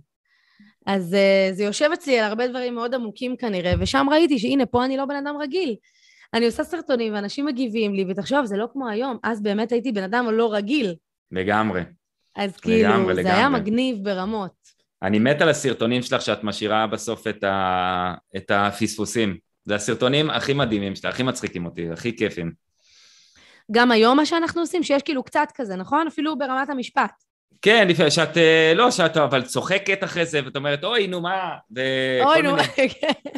אז 0.86 1.14
אה, 1.14 1.48
זה 1.52 1.64
יושב 1.64 1.90
אצלי 1.92 2.18
על 2.18 2.24
הרבה 2.24 2.48
דברים 2.48 2.74
מאוד 2.74 2.94
עמוקים 2.94 3.36
כנראה, 3.36 3.72
ושם 3.80 4.06
ראיתי 4.10 4.38
שהנה, 4.38 4.66
פה 4.66 4.84
אני 4.84 4.96
לא 4.96 5.04
בן 5.04 5.16
אדם 5.16 5.36
רגיל. 5.40 5.76
אני 6.34 6.46
עושה 6.46 6.64
סרטונים 6.64 7.14
ואנשים 7.14 7.46
מגיבים 7.46 7.94
לי, 7.94 8.04
ותחשוב, 8.08 8.44
זה 8.44 8.56
לא 8.56 8.66
כמו 8.72 8.88
היום, 8.88 9.18
אז 9.22 9.42
באמת 9.42 9.72
הייתי 9.72 9.92
בן 9.92 10.02
אדם 10.02 10.26
לא 10.32 10.54
רגיל. 10.54 10.94
לגמרי. 11.32 11.82
אז 12.36 12.56
כאילו, 12.56 12.88
לגמרי, 12.88 13.14
זה 13.14 13.20
לגמרי. 13.20 13.36
היה 13.36 13.48
מגניב 13.48 14.04
ברמות. 14.04 14.52
אני 15.02 15.18
מת 15.18 15.40
על 15.40 15.48
הסרטונים 15.48 16.02
שלך 16.02 16.22
שאת 16.22 16.44
משאירה 16.44 16.86
בסוף 16.86 17.26
את, 17.26 17.44
ה, 17.44 18.14
את 18.36 18.50
הפספוסים. 18.50 19.36
זה 19.64 19.74
הסרטונים 19.74 20.30
הכי 20.30 20.52
מדהימים 20.52 20.94
שלך, 20.94 21.04
הכי 21.04 21.22
מצחיקים 21.22 21.66
אותי, 21.66 21.90
הכי 21.90 22.16
כיפים. 22.16 22.52
גם 23.72 23.90
היום 23.90 24.16
מה 24.16 24.26
שאנחנו 24.26 24.60
עושים, 24.60 24.82
שיש 24.82 25.02
כאילו 25.02 25.22
קצת 25.22 25.48
כזה, 25.54 25.76
נכון? 25.76 26.06
אפילו 26.06 26.38
ברמת 26.38 26.70
המשפט. 26.70 27.12
כן, 27.62 27.88
לפעמים 27.88 28.10
שאת, 28.10 28.36
אה, 28.36 28.72
לא, 28.76 28.90
שאת 28.90 29.16
אבל 29.16 29.42
צוחקת 29.42 30.04
אחרי 30.04 30.26
זה, 30.26 30.40
ואת 30.44 30.56
אומרת, 30.56 30.84
אוי, 30.84 31.06
נו 31.06 31.20
מה, 31.20 31.56
אוי, 32.24 32.42
נו, 32.42 32.50
מיני, 32.50 32.88
כן. 33.00 33.30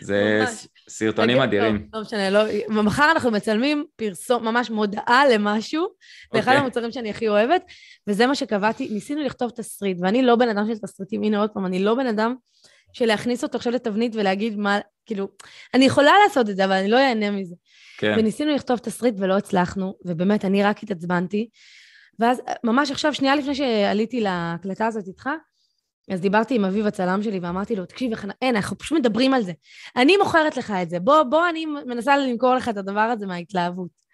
זה 0.00 0.40
ממש. 0.42 0.66
סרטונים 0.88 1.40
אדירים. 1.40 1.88
לא 1.94 2.00
משנה, 2.00 2.30
לא... 2.30 2.40
מחר 2.68 3.10
אנחנו 3.12 3.30
מצלמים 3.30 3.84
פרסום, 3.96 4.44
ממש 4.44 4.70
מודעה 4.70 5.28
למשהו, 5.28 5.86
זה 6.32 6.38
אחד 6.38 6.50
אוקיי. 6.50 6.62
המוצרים 6.62 6.92
שאני 6.92 7.10
הכי 7.10 7.28
אוהבת, 7.28 7.62
וזה 8.06 8.26
מה 8.26 8.34
שקבעתי, 8.34 8.88
ניסינו 8.88 9.22
לכתוב 9.22 9.50
תסריט, 9.50 9.98
ואני 10.00 10.22
לא 10.22 10.36
בן 10.36 10.48
אדם 10.48 10.66
של 10.66 10.78
תסריטים, 10.78 11.22
הנה 11.22 11.40
עוד 11.40 11.50
פעם, 11.50 11.66
אני 11.66 11.78
לא 11.78 11.94
בן 11.94 12.06
אדם 12.06 12.34
של 12.92 13.06
להכניס 13.06 13.42
אותו 13.42 13.58
עכשיו 13.58 13.72
לתבנית 13.72 14.16
ולהגיד 14.16 14.58
מה, 14.58 14.78
כאילו, 15.06 15.28
אני 15.74 15.84
יכולה 15.84 16.12
לעשות 16.24 16.50
את 16.50 16.56
זה, 16.56 16.64
אבל 16.64 16.72
אני 16.72 16.88
לא 16.88 16.98
אהנה 16.98 17.30
מזה. 17.30 17.54
כן, 17.98 18.14
וניסינו 18.18 18.54
לכתוב 18.54 18.78
תסריט 18.78 19.14
ולא 19.18 19.36
הצלחנו, 19.36 19.94
ובאמת, 20.04 20.44
אני 20.44 20.62
רק 20.62 20.82
התעצבנתי. 20.82 21.48
ואז 22.18 22.42
ממש 22.64 22.90
עכשיו, 22.90 23.14
שנייה 23.14 23.36
לפני 23.36 23.54
שעליתי 23.54 24.20
להקלטה 24.20 24.86
הזאת 24.86 25.06
איתך, 25.08 25.28
אז 26.10 26.20
דיברתי 26.20 26.54
עם 26.54 26.64
אביב 26.64 26.86
הצלם 26.86 27.22
שלי 27.22 27.38
ואמרתי 27.38 27.76
לו, 27.76 27.86
תקשיב, 27.86 28.12
אין, 28.42 28.56
אנחנו 28.56 28.78
פשוט 28.78 28.98
מדברים 28.98 29.34
על 29.34 29.42
זה. 29.42 29.52
אני 29.96 30.16
מוכרת 30.16 30.56
לך 30.56 30.72
את 30.82 30.90
זה, 30.90 31.00
בוא, 31.00 31.22
בוא, 31.22 31.48
אני 31.48 31.66
מנסה 31.66 32.16
למכור 32.16 32.54
לך 32.54 32.68
את 32.68 32.76
הדבר 32.76 33.00
הזה 33.00 33.26
מההתלהבות. 33.26 34.04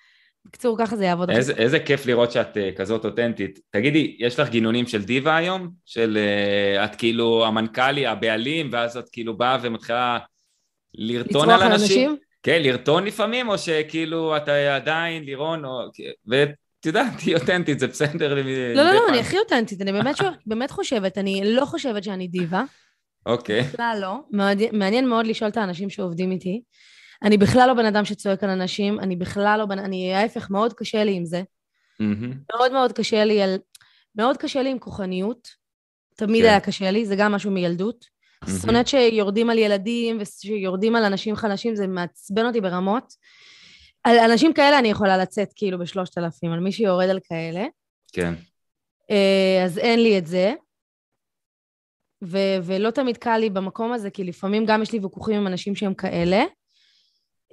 בקיצור, 0.45 0.79
ככה 0.79 0.97
זה 0.97 1.05
יעבוד. 1.05 1.31
איזה, 1.31 1.53
איזה 1.53 1.79
כיף 1.79 2.07
לראות 2.07 2.33
שאת 2.33 2.57
uh, 2.57 2.79
כזאת 2.79 3.05
אותנטית. 3.05 3.59
תגידי, 3.71 4.17
יש 4.19 4.39
לך 4.39 4.49
גינונים 4.49 4.87
של 4.87 5.03
דיווה 5.03 5.37
היום? 5.37 5.71
של 5.87 6.19
uh, 6.19 6.85
את 6.85 6.95
כאילו 6.97 7.47
המנכ"לי, 7.47 8.07
הבעלים, 8.07 8.69
ואז 8.73 8.97
את 8.97 9.09
כאילו 9.13 9.37
באה 9.37 9.59
ומתחילה 9.63 10.19
לרטון 10.95 11.49
לצרוח 11.49 11.63
על 11.63 11.73
אנשים? 11.73 12.17
כן, 12.43 12.63
לרטון 12.63 13.05
לפעמים, 13.05 13.49
או 13.49 13.59
שכאילו 13.59 14.37
אתה 14.37 14.77
עדיין 14.77 15.25
לירון, 15.25 15.65
או... 15.65 15.89
ואת 16.81 16.87
יודעת, 16.87 17.13
תהיי 17.19 17.35
אותנטית, 17.35 17.79
זה 17.79 17.87
בסדר. 17.87 18.35
לא, 18.35 18.43
לא, 18.75 18.93
לא. 18.93 19.09
אני 19.09 19.21
הכי 19.21 19.39
אותנטית, 19.39 19.83
אני 19.83 19.93
באמת, 20.47 20.71
חושבת, 20.71 21.19
אני 21.19 21.43
לא 21.45 21.65
חושבת 21.65 22.05
שאני 22.05 22.29
דיבה, 22.29 22.63
אוקיי, 23.27 23.63
בכלל 23.63 23.99
לא. 24.01 24.21
מעניין 24.73 25.09
מאוד 25.09 25.27
לשאול 25.27 25.51
את 25.51 25.57
האנשים 25.57 25.91
שעובדים 25.91 26.31
איתי. 26.31 26.63
אני 27.23 27.39
בכלל 27.39 27.69
לא 27.69 27.75
בן 27.75 27.87
אדם 27.87 28.05
שצועק 28.05 28.45
על 28.45 28.51
אנשים, 28.51 29.01
אני 29.01 29.17
בכלל 29.17 29.57
לא 29.59 29.67
בן... 29.67 29.79
אני 29.79 30.15
ההפך, 30.15 30.51
מאוד 30.51 30.73
קשה 30.73 31.05
לי 31.05 31.15
עם 31.15 31.25
זה. 31.25 31.43
מאוד 32.55 32.73
מאוד 32.73 32.93
קשה 32.93 33.25
לי 33.25 33.43
על... 33.43 33.59
מאוד 34.17 34.37
קשה 34.37 34.63
לי 34.63 34.71
עם 34.71 34.79
כוחניות. 34.79 35.49
תמיד 36.17 36.43
כן. 36.43 36.49
היה 36.49 36.61
קשה 36.61 36.91
לי, 36.91 37.07
זה 37.07 37.17
גם 37.17 37.33
משהו 37.33 37.51
מילדות. 37.51 38.05
שונאת 38.63 38.89
שיורדים 38.89 39.51
על 39.51 39.59
ילדים 39.59 40.19
ושיורדים 40.21 40.97
על 40.97 41.05
אנשים 41.05 41.37
חלשים, 41.37 41.77
זה 41.77 41.87
מעצבן 41.87 42.47
אותי 42.47 42.61
ברמות. 42.61 43.13
על 44.05 44.19
אנשים 44.19 44.53
כאלה 44.53 44.79
אני 44.79 44.89
יכולה 44.91 45.17
לצאת 45.17 45.53
כאילו 45.57 45.79
בשלושת 45.79 46.19
אלפים, 46.19 46.53
על 46.53 46.61
מי 46.61 46.73
שיורד 46.73 47.09
על 47.09 47.19
כאלה. 47.29 47.65
כן. 48.13 48.35
אה, 49.11 49.63
אז 49.65 49.79
אין 49.79 50.03
לי 50.03 50.19
את 50.19 50.27
זה. 50.27 50.53
ו- 52.25 52.57
ולא 52.63 52.91
תמיד 52.91 53.17
קל 53.17 53.37
לי 53.37 53.51
במקום 53.51 53.93
הזה, 53.93 54.11
כי 54.11 54.25
לפעמים 54.25 54.67
גם 54.67 54.83
יש 54.83 54.93
לי 54.93 54.99
ויכוחים 54.99 55.37
עם 55.37 55.47
אנשים 55.47 55.75
שהם 55.77 55.95
כאלה. 55.95 56.45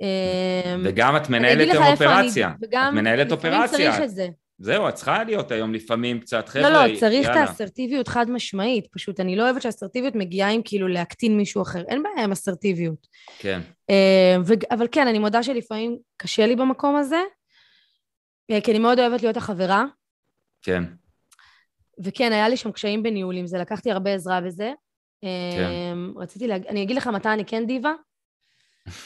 אה, 0.01 0.75
וגם 0.83 1.17
את 1.17 1.29
מנהלת 1.29 1.67
איפה 1.69 1.83
אני- 1.83 1.91
אופרציה. 1.91 2.51
וגם 2.61 2.89
את 2.93 2.99
מנהלת 3.01 3.31
לפעמים 3.31 3.61
אופרציה. 3.61 3.91
צריך 3.91 4.03
את 4.03 4.09
זה. 4.09 4.27
זהו, 4.59 4.89
את 4.89 4.93
צריכה 4.93 5.23
להיות 5.23 5.51
היום 5.51 5.73
לפעמים 5.73 6.19
קצת, 6.19 6.49
חבר'ה, 6.49 6.69
לא, 6.69 6.85
לא, 6.85 6.99
צריך 6.99 7.25
את 7.25 7.35
יאללה. 7.35 7.49
האסרטיביות 7.49 8.07
חד 8.07 8.29
משמעית. 8.29 8.87
פשוט 8.91 9.19
אני 9.19 9.35
לא 9.35 9.43
אוהבת 9.43 9.61
שהאסרטיביות 9.61 10.15
מגיעה 10.15 10.49
עם 10.51 10.61
כאילו 10.65 10.87
להקטין 10.87 11.37
מישהו 11.37 11.61
אחר. 11.61 11.83
אין 11.87 12.03
בעיה 12.03 12.23
עם 12.23 12.31
אסרטיביות. 12.31 13.07
כן, 13.39 13.61
אה, 13.89 14.35
ו- 14.45 14.73
אבל 14.75 14.87
כן, 14.91 15.07
אני 15.07 15.19
מודה 15.19 15.43
שלפעמים 15.43 15.97
קשה 16.17 16.45
לי 16.45 16.55
במקום 16.55 16.95
הזה, 16.95 17.21
אה, 18.51 18.61
כי 18.61 18.71
אני 18.71 18.79
מאוד 18.79 18.99
אוהבת 18.99 19.21
להיות 19.21 19.37
החברה, 19.37 19.85
כן, 20.61 20.83
וכן, 22.03 22.31
היה 22.31 22.49
לי 22.49 22.57
שם 22.57 22.71
קשיים 22.71 23.03
בניהול 23.03 23.37
עם 23.37 23.47
זה, 23.47 23.57
לקחתי 23.57 23.91
הרבה 23.91 24.13
עזרה 24.13 24.41
בזה. 24.41 24.73
אה, 25.23 25.93
רציתי 26.15 26.47
להגיד, 26.47 26.67
אני 26.67 26.83
אגיד 26.83 26.97
לך 26.97 27.07
מתי 27.07 27.29
אני 27.29 27.45
כן 27.45 27.67
דיבה. 27.67 27.93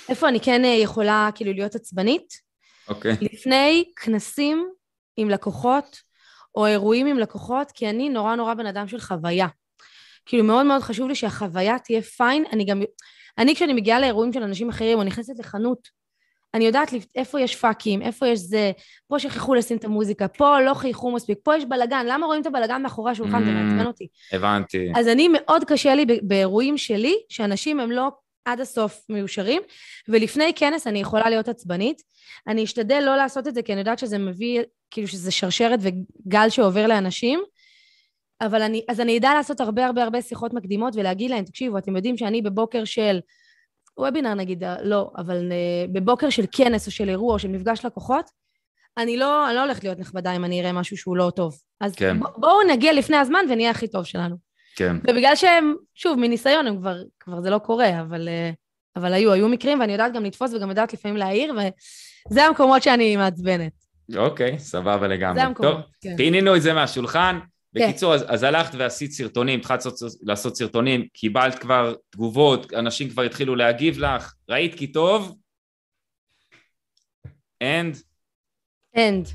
איפה 0.09 0.29
אני 0.29 0.39
כן 0.39 0.65
אה, 0.65 0.69
יכולה 0.69 1.29
כאילו 1.35 1.53
להיות 1.53 1.75
עצבנית? 1.75 2.33
אוקיי. 2.87 3.15
לפני 3.21 3.83
כנסים 3.95 4.71
עם 5.17 5.29
לקוחות, 5.29 5.97
או 6.55 6.65
אירועים 6.65 7.07
עם 7.07 7.19
לקוחות, 7.19 7.71
כי 7.71 7.89
אני 7.89 8.09
נורא 8.09 8.35
נורא 8.35 8.53
בן 8.53 8.65
אדם 8.65 8.87
של 8.87 8.99
חוויה. 8.99 9.47
כאילו 10.25 10.43
מאוד 10.43 10.65
מאוד 10.65 10.81
חשוב 10.81 11.07
לי 11.07 11.15
שהחוויה 11.15 11.79
תהיה 11.79 12.01
פיין. 12.01 12.43
אני 12.51 12.65
גם, 12.65 12.81
אני 13.37 13.55
כשאני 13.55 13.73
מגיעה 13.73 13.99
לאירועים 13.99 14.33
של 14.33 14.43
אנשים 14.43 14.69
אחרים, 14.69 14.97
או 14.97 15.03
נכנסת 15.03 15.39
לחנות, 15.39 16.01
אני 16.53 16.65
יודעת 16.65 16.89
איפה 17.15 17.41
יש 17.41 17.55
פאקים, 17.55 18.01
איפה 18.01 18.27
יש 18.27 18.39
זה, 18.39 18.71
פה 19.07 19.19
שכחו 19.19 19.55
לשים 19.55 19.77
את 19.77 19.83
המוזיקה, 19.85 20.27
פה 20.27 20.59
לא 20.61 20.73
חייכו 20.73 21.11
מספיק, 21.11 21.39
פה 21.43 21.55
יש 21.57 21.65
בלאגן, 21.65 22.05
למה 22.09 22.25
רואים 22.25 22.41
את 22.41 22.45
הבלאגן 22.45 22.81
מאחורי 22.81 23.11
השולחן? 23.11 23.43
זה 23.43 23.49
Mm. 23.49 23.53
מעצבן 23.53 23.85
אותי. 23.87 24.07
הבנתי. 24.31 24.91
אז 24.95 25.07
אני, 25.07 25.27
מאוד 25.33 25.63
קשה 25.63 25.95
לי 25.95 26.05
באירועים 26.21 26.77
שלי, 26.77 27.15
שאנשים 27.29 27.79
הם 27.79 27.91
לא 27.91 28.09
עד 28.45 28.59
הסוף 28.59 29.01
מיושרים, 29.09 29.61
ולפני 30.07 30.53
כנס 30.55 30.87
אני 30.87 30.99
יכולה 31.01 31.29
להיות 31.29 31.47
עצבנית. 31.47 32.01
אני 32.47 32.63
אשתדל 32.63 33.03
לא 33.05 33.15
לעשות 33.15 33.47
את 33.47 33.53
זה, 33.53 33.61
כי 33.61 33.71
אני 33.71 33.79
יודעת 33.79 33.99
שזה 33.99 34.17
מביא, 34.17 34.61
כאילו 34.91 35.07
שזה 35.07 35.31
שרשרת 35.31 35.79
וגל 35.81 36.49
שעובר 36.49 36.87
לאנשים, 36.87 37.39
אבל 38.41 38.61
אני, 38.61 38.85
אז 38.89 38.99
אני 38.99 39.17
אדע 39.17 39.33
לעשות 39.33 39.61
הרבה 39.61 39.85
הרבה 39.85 40.03
הרבה 40.03 40.21
שיחות 40.21 40.53
מקדימות 40.53 40.93
ולהגיד 40.95 41.31
להם, 41.31 41.43
תקשיבו, 41.43 41.77
אתם 41.77 41.95
יודעים 41.95 42.17
שאני 42.17 42.41
בבוקר 42.41 42.85
של, 42.85 43.19
וובינר 43.97 44.33
נגיד, 44.33 44.63
לא, 44.83 45.11
אבל 45.17 45.51
אה, 45.51 45.85
בבוקר 45.93 46.29
של 46.29 46.45
כנס 46.51 46.87
או 46.87 46.91
של 46.91 47.09
אירוע 47.09 47.33
או 47.33 47.39
של 47.39 47.47
מפגש 47.47 47.85
לקוחות, 47.85 48.29
אני 48.97 49.17
לא, 49.17 49.47
אני 49.47 49.55
לא 49.55 49.61
הולכת 49.61 49.83
להיות 49.83 49.99
נכבדה 49.99 50.35
אם 50.35 50.45
אני 50.45 50.61
אראה 50.61 50.71
משהו 50.71 50.97
שהוא 50.97 51.17
לא 51.17 51.31
טוב. 51.35 51.59
אז 51.81 51.95
כן. 51.95 52.19
ב, 52.19 52.23
בואו 52.37 52.67
נגיע 52.69 52.93
לפני 52.93 53.17
הזמן 53.17 53.45
ונהיה 53.49 53.69
הכי 53.69 53.87
טוב 53.87 54.03
שלנו. 54.03 54.35
כן, 54.75 54.95
ובגלל 54.97 55.35
שהם, 55.35 55.75
שוב, 55.95 56.19
מניסיון, 56.19 56.67
הם 56.67 56.77
כבר, 56.77 56.95
כבר 57.19 57.41
זה 57.41 57.49
לא 57.49 57.57
קורה, 57.57 58.01
אבל, 58.01 58.27
אה, 58.27 58.51
אבל 58.95 59.13
היו, 59.13 59.31
היו 59.31 59.49
מקרים, 59.49 59.79
ואני 59.79 59.91
יודעת 59.91 60.13
גם 60.13 60.25
לתפוס 60.25 60.53
וגם 60.53 60.69
יודעת 60.69 60.93
לפעמים 60.93 61.17
להעיר, 61.17 61.53
וזה 61.53 62.43
המקומות 62.43 62.83
שאני 62.83 63.15
מעצבנת. 63.15 63.71
אוקיי, 64.15 64.59
סבבה 64.59 65.07
לגמרי. 65.07 65.41
זה 65.41 65.43
המקומות, 65.43 65.73
טוב, 65.73 65.81
כן. 66.01 66.17
פינינו 66.17 66.55
את 66.55 66.61
זה 66.61 66.73
מהשולחן. 66.73 67.39
כן. 67.75 67.87
בקיצור, 67.87 68.13
אז, 68.13 68.25
אז 68.27 68.43
הלכת 68.43 68.75
ועשית 68.77 69.11
סרטונים, 69.11 69.59
התחלת 69.59 69.83
לעשות, 70.21 70.55
סרטונים, 70.55 71.07
קיבלת 71.13 71.59
כבר 71.59 71.93
תגובות, 72.09 72.73
אנשים 72.73 73.09
כבר 73.09 73.23
התחילו 73.23 73.55
להגיב 73.55 73.99
לך, 73.99 74.33
ראית 74.49 74.75
כי 74.75 74.87
טוב, 74.87 75.37
and, 77.63 77.97
אנד. 78.97 79.27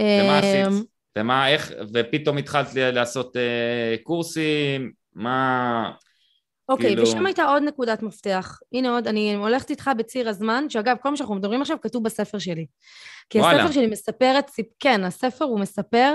ומה 0.00 0.38
אמ, 0.38 0.44
עשית? 0.44 0.88
ומה, 1.18 1.48
איך, 1.48 1.72
ופתאום 1.94 2.38
התחלת 2.38 2.74
לעשות 2.74 3.36
אה, 3.36 3.96
קורסים, 4.02 4.92
מה... 5.14 5.92
אוקיי, 6.68 6.86
כאילו- 6.86 7.02
ושם 7.02 7.26
הייתה 7.26 7.44
עוד 7.44 7.62
נקודת 7.62 8.02
מפתח. 8.02 8.58
הנה 8.72 8.90
עוד, 8.90 9.08
אני 9.08 9.34
הולכת 9.34 9.70
איתך 9.70 9.90
בציר 9.98 10.28
הזמן, 10.28 10.64
שאגב, 10.68 10.96
כל 11.02 11.10
מה 11.10 11.16
שאנחנו 11.16 11.34
מדברים 11.34 11.60
עכשיו 11.62 11.76
כתוב 11.82 12.04
בספר 12.04 12.38
שלי. 12.38 12.66
כי 13.30 13.40
וואלה. 13.40 13.62
הספר 13.62 13.72
שלי 13.72 13.86
מספר 13.86 14.34
את, 14.38 14.50
כן, 14.78 15.04
הספר 15.04 15.44
הוא 15.44 15.60
מספר 15.60 16.14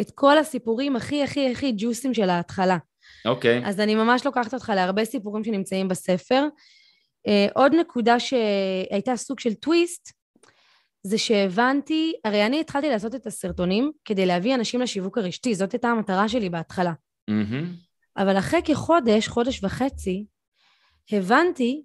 את 0.00 0.10
כל 0.14 0.38
הסיפורים 0.38 0.96
הכי 0.96 1.22
הכי 1.22 1.52
הכי 1.52 1.72
ג'וסים 1.76 2.14
של 2.14 2.30
ההתחלה. 2.30 2.76
אוקיי, 3.26 3.62
אז 3.64 3.80
אני 3.80 3.94
ממש 3.94 4.26
לוקחת 4.26 4.54
אותך 4.54 4.72
להרבה 4.74 5.04
סיפורים 5.04 5.44
שנמצאים 5.44 5.88
בספר. 5.88 6.44
Uh, 7.28 7.52
עוד 7.54 7.74
נקודה 7.74 8.20
שהייתה 8.20 9.16
סוג 9.16 9.40
של 9.40 9.54
טוויסט, 9.54 10.12
זה 11.02 11.18
שהבנתי, 11.18 12.12
הרי 12.24 12.46
אני 12.46 12.60
התחלתי 12.60 12.88
לעשות 12.88 13.14
את 13.14 13.26
הסרטונים 13.26 13.92
כדי 14.04 14.26
להביא 14.26 14.54
אנשים 14.54 14.80
לשיווק 14.80 15.18
הרשתי, 15.18 15.54
זאת 15.54 15.72
הייתה 15.72 15.88
המטרה 15.88 16.28
שלי 16.28 16.50
בהתחלה. 16.50 16.92
מהמם, 17.28 17.74
אבל 18.16 18.38
אחרי 18.38 18.60
כחודש, 18.64 19.28
חודש 19.28 19.64
וחצי, 19.64 20.24
הבנתי 21.12 21.82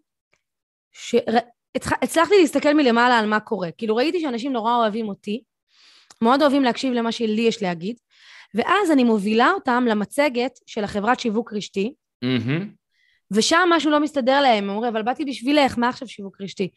שהצלחתי 0.91 2.35
להסתכל 2.41 2.73
מלמעלה 2.73 3.19
על 3.19 3.25
מה 3.25 3.39
קורה. 3.39 3.71
כאילו 3.71 3.95
ראיתי 3.95 4.21
שאנשים 4.21 4.53
נורא 4.53 4.75
אוהבים 4.75 5.09
אותי, 5.09 5.43
מאוד 6.21 6.41
אוהבים 6.41 6.63
להקשיב 6.63 6.93
למה 6.93 7.11
שלי 7.11 7.41
יש 7.41 7.61
להגיד, 7.61 7.95
ואז 8.55 8.91
אני 8.91 9.03
מובילה 9.03 9.51
אותם 9.51 9.85
למצגת 9.87 10.59
של 10.65 10.83
החברת 10.83 11.19
שיווק 11.19 11.53
רשתי, 11.53 11.93
מהמם, 12.21 12.69
ושם 13.31 13.69
משהו 13.69 13.91
לא 13.91 13.99
מסתדר 13.99 14.41
להם, 14.41 14.63
הם 14.63 14.69
אומרים, 14.69 14.91
אבל 14.95 15.03
באתי 15.03 15.25
בשבילך, 15.25 15.77
מה 15.77 15.89
עכשיו 15.89 16.07
שיווק 16.07 16.41
רשתי? 16.41 16.69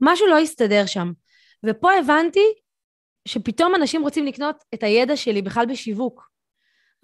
משהו 0.00 0.26
לא 0.26 0.38
הסתדר 0.38 0.86
שם. 0.86 1.12
ופה 1.66 1.92
הבנתי 1.92 2.44
שפתאום 3.28 3.74
אנשים 3.74 4.02
רוצים 4.02 4.26
לקנות 4.26 4.64
את 4.74 4.82
הידע 4.82 5.16
שלי 5.16 5.42
בכלל 5.42 5.66
בשיווק. 5.66 6.31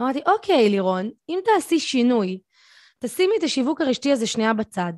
אמרתי, 0.00 0.20
אוקיי, 0.26 0.68
לירון, 0.68 1.10
אם 1.28 1.38
תעשי 1.44 1.78
שינוי, 1.78 2.40
תשימי 2.98 3.32
את 3.38 3.42
השיווק 3.42 3.80
הרשתי 3.80 4.12
הזה 4.12 4.26
שנייה 4.26 4.54
בצד, 4.54 4.92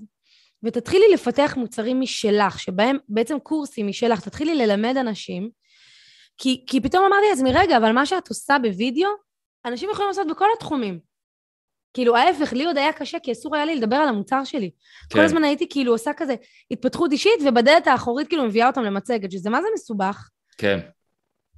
ותתחילי 0.63 1.05
לפתח 1.13 1.55
מוצרים 1.57 2.01
משלך, 2.01 2.59
שבהם 2.59 2.97
בעצם 3.09 3.39
קורסים 3.39 3.89
משלך, 3.89 4.21
תתחילי 4.21 4.55
ללמד 4.55 4.97
אנשים, 4.97 5.51
כי, 6.39 6.65
כי 6.67 6.81
פתאום 6.81 7.05
אמרתי 7.05 7.27
לעצמי, 7.31 7.53
רגע, 7.53 7.77
אבל 7.77 7.93
מה 7.93 8.07
שאת 8.07 8.29
עושה 8.29 8.57
בווידאו, 8.63 9.09
אנשים 9.65 9.91
יכולים 9.91 10.09
לעשות 10.09 10.27
בכל 10.27 10.47
התחומים. 10.57 11.01
כאילו, 11.95 12.17
ההפך, 12.17 12.53
לי 12.53 12.65
עוד 12.65 12.79
היה 12.79 12.93
קשה, 12.93 13.19
כי 13.19 13.33
אסור 13.33 13.57
היה 13.57 13.65
לי 13.65 13.77
לדבר 13.77 13.97
על 13.97 14.09
המוצר 14.09 14.45
שלי. 14.45 14.71
כן. 15.11 15.19
כל 15.19 15.25
הזמן 15.25 15.45
הייתי 15.45 15.69
כאילו 15.69 15.93
עושה 15.93 16.11
כזה 16.17 16.35
התפתחות 16.71 17.13
אישית, 17.13 17.41
ובדלת 17.47 17.87
האחורית 17.87 18.29
כאילו 18.29 18.45
מביאה 18.45 18.67
אותם 18.67 18.83
למצגת, 18.83 19.33
שזה 19.33 19.51
מה 19.51 19.63
זה 19.63 19.69
מסובך. 19.75 20.29
כן, 20.59 20.79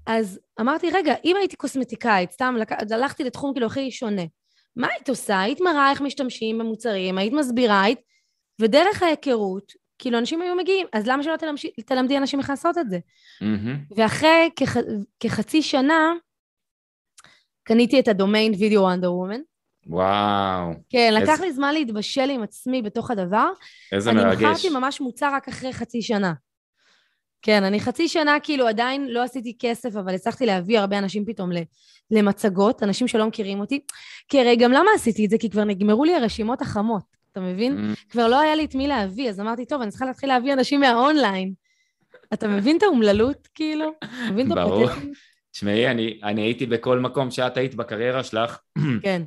אז 0.06 0.40
אמרתי, 0.60 0.90
רגע, 0.90 1.14
אם 1.24 1.36
הייתי 1.36 1.56
קוסמטיקאית, 1.56 2.30
סתם 2.30 2.54
לק... 2.58 2.72
הלכתי 2.92 3.24
לתחום 3.24 3.52
כאילו 3.52 3.66
הכי 3.66 3.90
שונה, 3.90 4.22
מה 4.76 4.88
היית 4.88 5.08
עושה? 5.08 5.40
היית 5.40 5.60
מראה 5.60 5.90
איך 5.90 6.00
משתמשים 6.00 6.58
במוצרים, 6.58 7.18
היית 7.18 7.32
מסבירה, 7.32 7.82
היית... 7.82 7.98
ודרך 8.60 9.02
ההיכרות, 9.02 9.72
כאילו 9.98 10.18
אנשים 10.18 10.42
היו 10.42 10.56
מגיעים, 10.56 10.86
אז 10.92 11.06
למה 11.06 11.22
שלא 11.22 11.36
תלמש... 11.36 11.66
תלמדי 11.86 12.18
אנשים 12.18 12.38
איך 12.40 12.50
לעשות 12.50 12.78
את 12.78 12.90
זה? 12.90 12.98
מהמם, 13.40 13.78
ואחרי 13.96 14.50
כח... 14.56 14.76
כחצי 15.20 15.62
שנה, 15.62 16.12
קניתי 17.64 18.00
את 18.00 18.08
הדומיין 18.08 18.52
וידאו 18.58 18.90
אנדר 18.92 19.14
וומן. 19.14 19.40
וואו, 19.86 20.72
כן, 20.90 21.12
איזה- 21.16 21.32
לקח 21.32 21.40
לי 21.40 21.52
זמן 21.52 21.74
להתבשל 21.74 22.30
עם 22.30 22.42
עצמי 22.42 22.82
בתוך 22.82 23.10
הדבר. 23.10 23.48
איזה 23.92 24.10
אני 24.10 24.24
מרגש. 24.24 24.42
מכרתי 24.42 24.68
ממש 24.68 25.00
מוצר 25.00 25.30
רק 25.34 25.48
אחרי 25.48 25.72
חצי 25.72 26.02
שנה. 26.02 26.32
כן, 27.42 27.64
אני 27.64 27.80
חצי 27.80 28.08
שנה 28.08 28.36
כאילו 28.42 28.68
עדיין 28.68 29.08
לא 29.08 29.22
עשיתי 29.22 29.56
כסף, 29.58 29.96
אבל 29.96 30.14
הצלחתי 30.14 30.46
להביא 30.46 30.78
הרבה 30.78 30.98
אנשים 30.98 31.24
פתאום 31.24 31.50
למצגות, 32.10 32.82
אנשים 32.82 33.08
שלא 33.08 33.26
מכירים 33.26 33.60
אותי. 33.60 33.80
כי 34.28 34.40
הרי 34.40 34.56
גם 34.56 34.72
למה 34.72 34.90
עשיתי 34.94 35.24
את 35.24 35.30
זה? 35.30 35.38
כי 35.38 35.50
כבר 35.50 35.64
נגמרו 35.64 36.04
לי 36.04 36.14
הרשימות 36.14 36.62
החמות, 36.62 37.02
אתה 37.32 37.40
מבין? 37.40 37.74
מהמם, 37.74 37.94
כבר 38.10 38.28
לא 38.28 38.40
היה 38.40 38.54
לי 38.54 38.64
את 38.64 38.74
מי 38.74 38.88
להביא, 38.88 39.30
אז 39.30 39.40
אמרתי, 39.40 39.66
טוב, 39.66 39.82
אני 39.82 39.90
צריכה 39.90 40.06
להתחיל 40.06 40.28
להביא 40.28 40.52
אנשים 40.52 40.80
מהאונליין. 40.80 41.52
אתה 42.32 42.48
מבין 42.48 42.76
את 42.76 42.82
האומללות, 42.82 43.48
כאילו? 43.54 43.92
אתה 43.98 44.32
מבין 44.32 44.52
את 44.52 44.56
ברור. 44.56 44.88
תשמעי, 45.50 45.90
אני, 45.90 46.20
אני 46.22 46.42
הייתי 46.42 46.66
בכל 46.66 46.98
מקום 46.98 47.30
שאת 47.30 47.56
היית 47.56 47.74
בקריירה 47.74 48.24
שלך, 48.24 48.58
כן. 49.02 49.22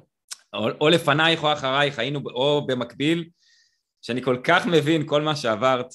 או, 0.54 0.68
או 0.82 0.90
לפנייך 0.90 1.44
או 1.44 1.54
אחרייך, 1.54 2.00
היינו 2.00 2.20
או 2.26 2.66
במקביל, 2.68 3.26
שאני 4.02 4.22
כל 4.22 4.38
כך 4.44 4.66
מבין 4.66 5.08
כל 5.08 5.22
מה 5.22 5.36
שעברת. 5.36 5.94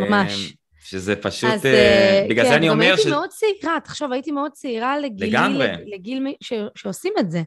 ממש. 0.00 0.54
שזה 0.84 1.16
פשוט, 1.16 1.50
אז 1.50 1.66
אה, 1.66 1.72
אה, 1.72 2.26
בגלל 2.30 2.44
כן, 2.44 2.50
זה 2.50 2.56
אני 2.56 2.66
גם 2.66 2.72
אומר 2.72 2.86
הייתי 2.86 3.02
ש... 3.02 3.06
מאוד 3.06 3.28
צעירה, 3.30 3.78
תחשוב, 3.84 4.12
הייתי 4.12 4.30
מאוד 4.30 4.52
צעירה 4.52 4.98
לגילי, 4.98 5.30
לגמרי. 5.30 5.68
לגיל 5.86 6.26
ש- 6.40 6.52
שעושים 6.74 7.12
את 7.18 7.30
זה. 7.30 7.42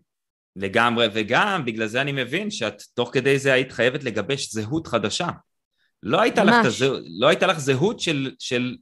לגמרי, 0.55 1.07
וגם 1.13 1.65
בגלל 1.65 1.87
זה 1.87 2.01
אני 2.01 2.11
מבין 2.11 2.51
שאת 2.51 2.81
תוך 2.93 3.09
כדי 3.13 3.39
זה 3.39 3.53
היית 3.53 3.71
חייבת 3.71 4.03
לגבש 4.03 4.51
זהות 4.51 4.87
חדשה. 4.87 5.27
לא 6.03 6.21
הייתה 6.21 6.43
לך, 6.43 6.53
את 6.53 6.57
ממש. 6.57 6.65
הזהו, 6.65 6.95
לא 7.19 7.27
הייתה 7.27 7.47
לך 7.47 7.59
זהות 7.59 7.99
של, 7.99 8.31
של 8.39 8.75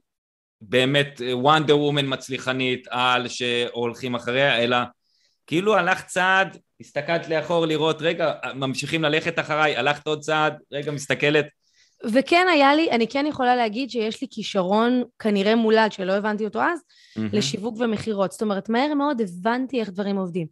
באמת 0.60 1.20
וונדר 1.32 1.78
וומן 1.78 2.04
מצליחנית 2.12 2.86
על 2.90 3.28
שהולכים 3.28 4.14
אחריה, 4.14 4.58
אלא 4.64 4.76
כאילו 5.46 5.76
הלכת 5.76 6.06
צעד, 6.06 6.58
הסתכלת 6.80 7.28
לאחור 7.28 7.66
לראות, 7.66 8.02
רגע, 8.02 8.32
ממשיכים 8.54 9.02
ללכת 9.02 9.38
אחריי, 9.38 9.76
הלכת 9.76 10.06
עוד 10.06 10.20
צעד, 10.20 10.54
רגע, 10.72 10.92
מסתכלת, 10.92 11.46
וכן 12.04 12.46
היה 12.50 12.74
לי, 12.74 12.90
אני 12.90 13.08
כן 13.08 13.26
יכולה 13.28 13.56
להגיד 13.56 13.90
שיש 13.90 14.22
לי 14.22 14.28
כישרון 14.30 15.02
כנראה 15.18 15.54
מולד, 15.54 15.92
שלא 15.92 16.12
הבנתי 16.12 16.44
אותו 16.44 16.62
אז, 16.62 16.80
מהמם. 17.16 17.28
לשיווק 17.32 17.76
ומכירות. 17.80 18.32
זאת 18.32 18.42
אומרת, 18.42 18.68
מהר 18.68 18.94
מאוד 18.94 19.20
הבנתי 19.20 19.80
איך 19.80 19.90
דברים 19.90 20.16
עובדים. 20.16 20.46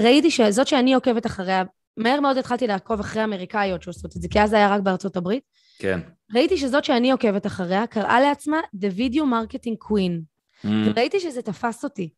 ראיתי 0.00 0.30
שזאת 0.30 0.66
שאני 0.66 0.94
עוקבת 0.94 1.26
אחריה, 1.26 1.62
מהר 1.96 2.20
מאוד 2.20 2.38
התחלתי 2.38 2.66
לעקוב 2.66 3.00
אחרי 3.00 3.24
אמריקאיות 3.24 3.82
שעושות 3.82 4.16
את 4.16 4.22
זה, 4.22 4.28
כי 4.28 4.40
אז 4.40 4.50
זה 4.50 4.56
היה 4.56 4.74
רק 4.74 4.80
בארצות 4.80 5.16
הברית. 5.16 5.42
כן. 5.78 6.00
ראיתי 6.34 6.56
שזאת 6.56 6.84
שאני 6.84 7.10
עוקבת 7.10 7.46
אחריה 7.46 7.86
קראה 7.86 8.20
לעצמה 8.20 8.60
The 8.76 8.98
Video 8.98 9.20
Marketing 9.20 9.88
Queen, 9.88 10.22
מהמם. 10.64 10.88
וראיתי 10.90 11.20
שזה 11.20 11.42
תפס 11.42 11.84
אותי. 11.84 12.08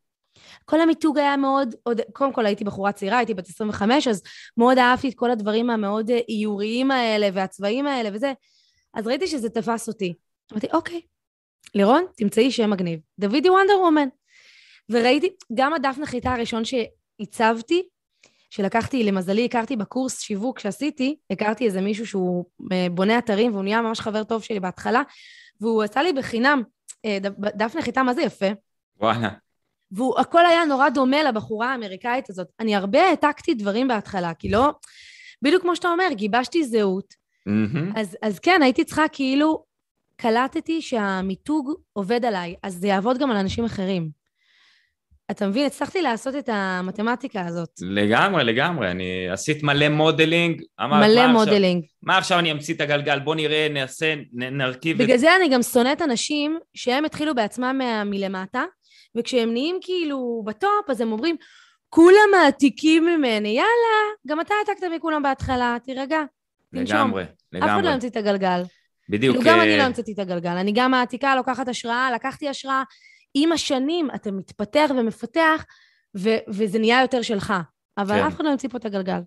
כל 0.64 0.81
המיתוג 0.81 1.18
היה 1.18 1.37
מאוד, 1.37 1.75
עוד, 1.83 2.01
קודם 2.12 2.33
כל 2.33 2.47
הייתי 2.47 2.64
בחורה 2.64 2.93
צעירה, 2.93 3.18
הייתי 3.18 3.35
בת 3.35 3.49
25, 3.49 4.09
אז 4.09 4.23
מאוד 4.57 4.79
אהבתי 4.79 5.09
את 5.09 5.14
כל 5.14 5.31
הדברים 5.31 5.71
המאוד 5.71 6.11
אה, 6.11 6.18
איוריים 6.29 6.91
האלה 6.91 7.29
והצבעים 7.33 7.87
האלה 7.87 8.09
וזה, 8.12 8.33
אז 8.95 9.07
ראיתי 9.07 9.26
שזה 9.26 9.51
תפס 9.51 9.88
אותי. 9.88 10.14
אמרתי, 10.53 10.66
אוקיי, 10.72 11.01
לירון, 11.74 12.05
תמצאי 12.16 12.51
שם 12.51 12.70
מגניב. 12.70 13.01
דוידי 13.18 13.51
וונדר 13.51 13.80
וומן. 13.80 14.09
וראיתי, 14.91 15.28
גם 15.55 15.74
הדף 15.74 15.97
נחיתה 15.99 16.32
הראשון 16.32 16.62
שהצבתי, 16.64 17.82
שלקחתי, 18.51 19.05
למזלי, 19.05 19.45
הכרתי 19.45 19.76
בקורס 19.76 20.20
שיווק 20.20 20.59
שעשיתי, 20.59 21.16
הכרתי 21.30 21.66
איזה 21.66 21.80
מישהו 21.80 22.07
שהוא 22.07 22.45
אה, 22.72 22.86
בונה 22.91 23.18
אתרים, 23.18 23.53
והוא 23.53 23.62
נהיה 23.62 23.82
ממש 23.82 24.01
חבר 24.01 24.24
טוב 24.24 24.43
שלי 24.43 24.61
בהתחלה, 24.61 25.03
והוא 25.61 25.82
עשה 25.82 26.03
לי 26.03 26.12
בחינם 26.12 26.62
אה, 27.05 27.18
דף 27.57 27.74
נחיתה, 27.78 28.03
מה 28.03 28.14
זה 28.14 28.22
יפה? 28.22 28.47
וואלה. 29.01 29.28
והכל 29.93 30.47
היה 30.47 30.64
נורא 30.64 30.88
דומה 30.88 31.22
לבחורה 31.22 31.72
האמריקאית 31.72 32.30
הזאת. 32.30 32.47
אני 32.61 32.76
הרבה 32.76 33.03
העתקתי 33.03 33.55
דברים 33.55 33.88
בהתחלה, 33.88 34.34
כי 34.34 34.49
לא... 34.49 34.70
בדיוק 35.43 35.62
כמו 35.62 35.76
שאתה 35.76 35.88
אומר, 35.88 36.07
גיבשתי 36.12 36.64
זהות. 36.64 37.20
מהמם. 37.51 37.92
אז, 37.96 38.16
אז 38.22 38.38
כן, 38.38 38.61
הייתי 38.62 38.84
צריכה 38.84 39.05
כאילו... 39.12 39.70
קלטתי 40.22 40.82
שהמיתוג 40.82 41.72
עובד 41.92 42.24
עליי, 42.24 42.55
אז 42.62 42.74
זה 42.74 42.88
יעבוד 42.88 43.18
גם 43.18 43.30
על 43.30 43.36
אנשים 43.36 43.64
אחרים. 43.64 44.09
אתה 45.30 45.46
מבין? 45.46 45.66
הצלחתי 45.66 46.03
לעשות 46.03 46.36
את 46.36 46.48
המתמטיקה 46.53 47.46
הזאת. 47.46 47.68
לגמרי, 47.80 48.44
לגמרי. 48.44 48.90
אני 48.90 49.28
עשיתי 49.30 49.62
מלא 49.62 49.88
modeling. 49.88 50.62
אמרת, 50.80 51.01
מלא 51.09 51.14
מה 51.14 51.24
עכשיו- 51.24 51.32
modeling. 51.32 51.84
מה 52.03 52.18
עכשיו 52.18 52.38
אני 52.38 52.53
אמציא 52.53 52.74
את 52.74 52.80
הגלגל? 52.80 53.18
בוא 53.18 53.34
נראה, 53.34 53.66
נעשה, 53.70 54.14
נ- 54.32 54.57
נרכיב 54.59 55.01
את 55.01 55.07
הגלגל 55.07 55.16
הזה 55.18 55.36
אני 55.36 55.48
גם 55.48 55.62
שונאת 55.62 56.03
אנשים 56.03 56.59
שהם 56.74 57.05
התחילו 57.05 57.34
בעצמם 57.34 57.74
מה- 57.78 58.05
מלמטה, 58.05 58.64
וכשהם 59.16 59.53
נהיים 59.53 59.78
כאילו 59.82 60.42
ב 60.47 60.54
top, 60.54 60.84
אז 60.90 61.01
הם 61.01 61.12
אומרים, 61.12 61.36
כולם 61.88 62.30
מעתיקים 62.32 63.05
ממני, 63.07 63.48
יאללה, 63.48 63.96
גם 64.26 64.40
אתה 64.40 64.55
העתקת 64.55 64.86
מכולם 64.96 65.22
בהתחלה, 65.22 65.76
תירגע. 65.84 66.20
תנשום. 66.75 66.97
לגמרי, 66.97 67.23
אף 67.23 67.29
אחד 67.59 67.61
לא 67.61 67.77
לגמרי. 67.77 67.93
המציא 67.93 68.09
את 68.09 68.16
הגלגל. 68.16 68.62
בדיוק. 69.09 69.37
כאילו, 69.37 69.51
גם 69.51 69.59
אה, 69.59 69.64
אני 69.64 69.79
לא 69.79 69.83
המצאתי 69.83 70.12
את 70.12 70.18
הגלגל. 70.18 70.51
אני 70.51 70.73
גם 70.73 70.91
מעתיקה, 70.91 71.37
לוקחת 71.37 71.68
השראה, 71.68 72.11
לקחתי 72.14 72.49
השראה. 72.49 72.83
עם 73.35 73.53
השנים 73.53 74.09
אתה 74.14 74.31
מתפתח 74.31 74.91
ומפתח, 74.99 75.64
ו- 76.16 76.39
וזה 76.49 76.79
נהיה 76.79 77.01
יותר 77.01 77.23
שלך. 77.23 77.55
אבל 77.99 78.14
כן. 78.14 78.27
אף 78.27 78.35
אחד 78.35 78.45
לא 78.45 78.51
המציא 78.51 78.68
פה 78.68 78.79
את 78.79 78.85
הגלגל. 78.85 79.21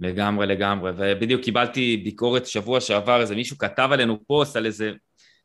לגמרי, 0.00 0.46
לגמרי. 0.46 0.90
ובדיוק 0.96 1.42
קיבלתי 1.42 1.96
ביקורת 1.96 2.46
שבוע 2.46 2.80
שעבר, 2.80 3.20
איזה 3.20 3.34
מישהו 3.34 3.58
כתב 3.58 3.88
עלינו 3.92 4.18
פוסט 4.26 4.56
על 4.56 4.66
איזה 4.66 4.92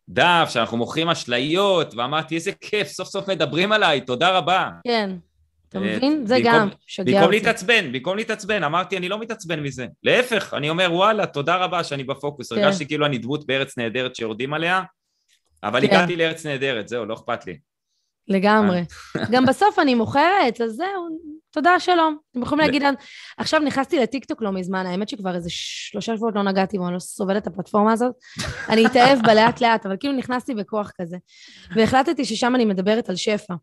דף 0.09 0.49
שאנחנו 0.49 0.77
מוכרים 0.77 1.09
אשליות, 1.09 1.93
ואמרתי, 1.95 2.35
איזה 2.35 2.51
כיף, 2.61 2.87
סוף 2.87 3.07
סוף 3.07 3.29
מדברים 3.29 3.71
עליי, 3.71 4.01
תודה 4.01 4.37
רבה. 4.37 4.69
כן. 4.83 5.09
אתה 5.77 5.85
אה, 5.85 5.95
מבין? 5.95 6.25
זה 6.25 6.35
במקום- 6.35 6.51
גם 6.53 6.69
שגע 6.87 7.03
במקום 7.05 7.23
אותי. 7.23 7.35
להתעצבן, 7.35 7.91
במקום 7.91 8.17
להתעצבן, 8.17 8.63
אמרתי, 8.63 8.97
אני 8.97 9.09
לא 9.09 9.19
מתעצבן 9.19 9.59
מזה. 9.59 9.87
להפך, 10.03 10.53
אני 10.53 10.69
אומר, 10.69 10.87
וואלה, 10.93 11.25
תודה 11.25 11.55
רבה 11.55 11.83
שאני 11.83 12.03
בפוקוס. 12.03 12.53
כן. 12.53 12.63
הרגשתי 12.63 12.87
כאילו 12.87 13.05
אני 13.05 13.17
דמות 13.17 13.47
בארץ 13.47 13.77
נהדרת 13.77 14.15
שיורדים 14.15 14.53
עליה, 14.53 14.81
אבל 15.63 15.81
כן. 15.81 15.85
הגעתי 15.87 16.15
לארץ 16.15 16.45
נהדרת, 16.45 16.87
זהו, 16.87 17.05
לא 17.05 17.13
אכפת 17.13 17.45
לי. 17.45 17.57
לגמרי. 18.27 18.83
אה. 19.17 19.25
גם 19.31 19.45
בסוף 19.45 19.79
אני 19.79 19.95
מוכרת, 19.95 20.61
אז 20.61 20.71
זהו, 20.71 21.07
תודה, 21.51 21.79
שלום. 21.79 22.17
אתם 22.31 22.41
יכולים 22.41 22.65
להגיד. 22.65 22.83
עכשיו 23.37 23.59
נכנסתי 23.59 23.99
לטיקטוק 23.99 24.41
לא 24.41 24.51
מזמן, 24.51 24.85
האמת 24.85 25.09
שכבר 25.09 25.35
איזה 25.35 25.49
שלושה 25.51 26.15
שבועות 26.15 26.35
לא 26.35 26.43
נגעתי 26.43 26.77
בו, 26.77 26.85
אני 26.85 26.93
לא 26.93 26.99
סובלת 26.99 27.43
את 27.43 27.47
הפלטפורמה 27.47 27.93
הזאת. 27.93 28.15
אני 28.71 28.85
אתאהב 28.85 29.19
בה 29.25 29.33
לאט 29.33 29.61
לאט, 29.61 29.85
אבל 29.85 29.95
כאילו 29.99 30.13
נכנסתי 30.13 30.55
בכוח 30.55 30.91
כזה. 31.01 31.17
והחלטתי 31.75 32.25
ששם 32.25 32.55
אני 32.55 32.65
מדברת 32.65 33.09
על 33.09 33.15
שפע. 33.15 33.53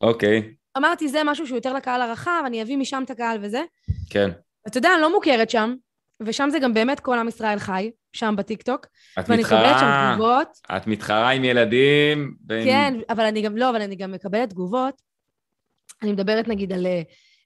אוקיי, 0.00 0.54
אמרתי, 0.78 1.08
זה 1.08 1.24
משהו 1.24 1.46
שהוא 1.46 1.56
יותר 1.56 1.72
לקהל 1.74 2.02
הרחב, 2.02 2.42
אני 2.46 2.62
אביא 2.62 2.76
משם 2.76 3.02
את 3.04 3.10
הקהל 3.10 3.38
וזה. 3.42 3.62
כן. 4.10 4.30
אתה 4.68 4.78
יודע, 4.78 4.90
אני 4.94 5.02
לא 5.02 5.12
מוכרת 5.12 5.50
שם, 5.50 5.74
ושם 6.22 6.48
זה 6.50 6.58
גם 6.58 6.74
באמת 6.74 7.00
כל 7.00 7.18
עם 7.18 7.28
ישראל 7.28 7.58
חי, 7.58 7.90
שם 8.12 8.34
בטיקטוק, 8.38 8.86
את 9.18 9.24
ואני 9.30 9.42
מקבלת 9.42 9.62
שם 9.62 9.66
מתחרה, 9.86 10.12
תגובות. 10.14 10.48
את 10.76 10.86
מתחרה 10.86 11.30
עם 11.30 11.44
ילדים. 11.44 12.34
ועם- 12.48 12.64
כן, 12.64 12.94
אבל 13.10 13.24
אני 13.24 13.42
גם, 13.42 13.56
לא, 13.56 13.70
אבל 13.70 13.82
אני 13.82 13.96
גם 13.96 14.12
מקבלת 14.12 14.50
תגובות. 14.50 15.02
אני 16.02 16.12
מדברת 16.12 16.48
נגיד 16.48 16.72
על 16.72 16.86
אה, 16.86 17.02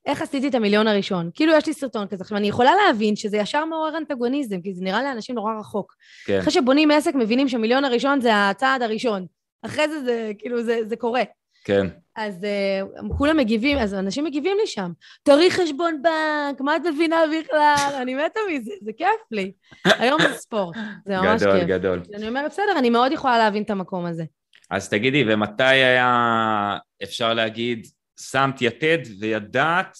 איך 0.07 0.23
עשיתי 0.23 0.49
את 0.49 0.55
המיליון 0.55 0.87
הראשון. 0.87 1.31
כאילו 1.35 1.53
יש 1.53 1.67
לי 1.67 1.73
סרטון 1.75 2.07
כזה. 2.07 2.23
עכשיו, 2.23 2.39
אני 2.39 2.49
יכולה 2.49 2.71
להבין 2.75 3.17
שזה 3.17 3.37
ישר 3.37 3.65
מעורר 3.65 3.97
אנטגוניזם, 3.99 4.61
כי 4.61 4.75
זה 4.75 4.85
נראה 4.85 5.03
לאנשים 5.03 5.35
נורא 5.35 5.53
רחוק. 5.61 5.95
כן, 6.25 6.39
אחרי 6.39 6.53
שבונים 6.53 6.91
עסק, 6.91 7.15
מבינים 7.15 7.49
שהמיליון 7.49 7.85
הראשון 7.85 8.21
זה 8.21 8.31
הצעד 8.35 8.83
הראשון. 8.83 9.27
אחרי 9.63 9.89
זה, 9.89 10.05
זה 10.05 10.33
כאילו, 10.39 10.63
זה, 10.63 10.79
זה 10.85 10.97
קורה. 10.97 11.23
כן. 11.65 11.87
אז 12.17 12.35
uh, 12.45 13.17
כולם 13.19 13.37
מגיבים, 13.37 13.79
אז 13.79 13.95
אנשים 13.95 14.25
מגיבים 14.25 14.57
לי 14.61 14.67
שם, 14.67 14.93
תראי 15.23 15.51
חשבון 15.51 16.03
בנק, 16.03 16.61
מה 16.61 16.77
את 16.77 16.83
מבינה 16.95 17.17
בכלל? 17.41 17.95
אני 18.03 18.15
מתה 18.15 18.41
מזה, 18.53 18.73
זה 18.83 18.91
כיף 18.97 19.09
לי. 19.31 19.53
היום 19.85 20.23
זה 20.23 20.33
ספורט, 20.35 20.77
זה 21.07 21.17
ממש 21.17 21.43
גדול, 21.43 21.59
כיף. 21.59 21.69
גדול. 21.69 22.03
אני 22.15 22.29
אומרת, 22.29 22.51
בסדר, 22.51 22.79
אני 22.79 22.91
מאוד 22.91 23.13
יכולה 23.13 23.39
להבין 23.39 23.63
את 23.63 23.71
המקום 23.71 24.05
הזה. 24.07 24.25
אז 24.71 24.89
תגידי, 24.89 25.25
ומתי 25.29 25.63
היה, 25.65 26.77
אפשר 27.03 27.35
להגיד, 27.35 27.87
שמת 28.21 28.63
יתד 28.63 28.99
וידעת, 29.21 29.97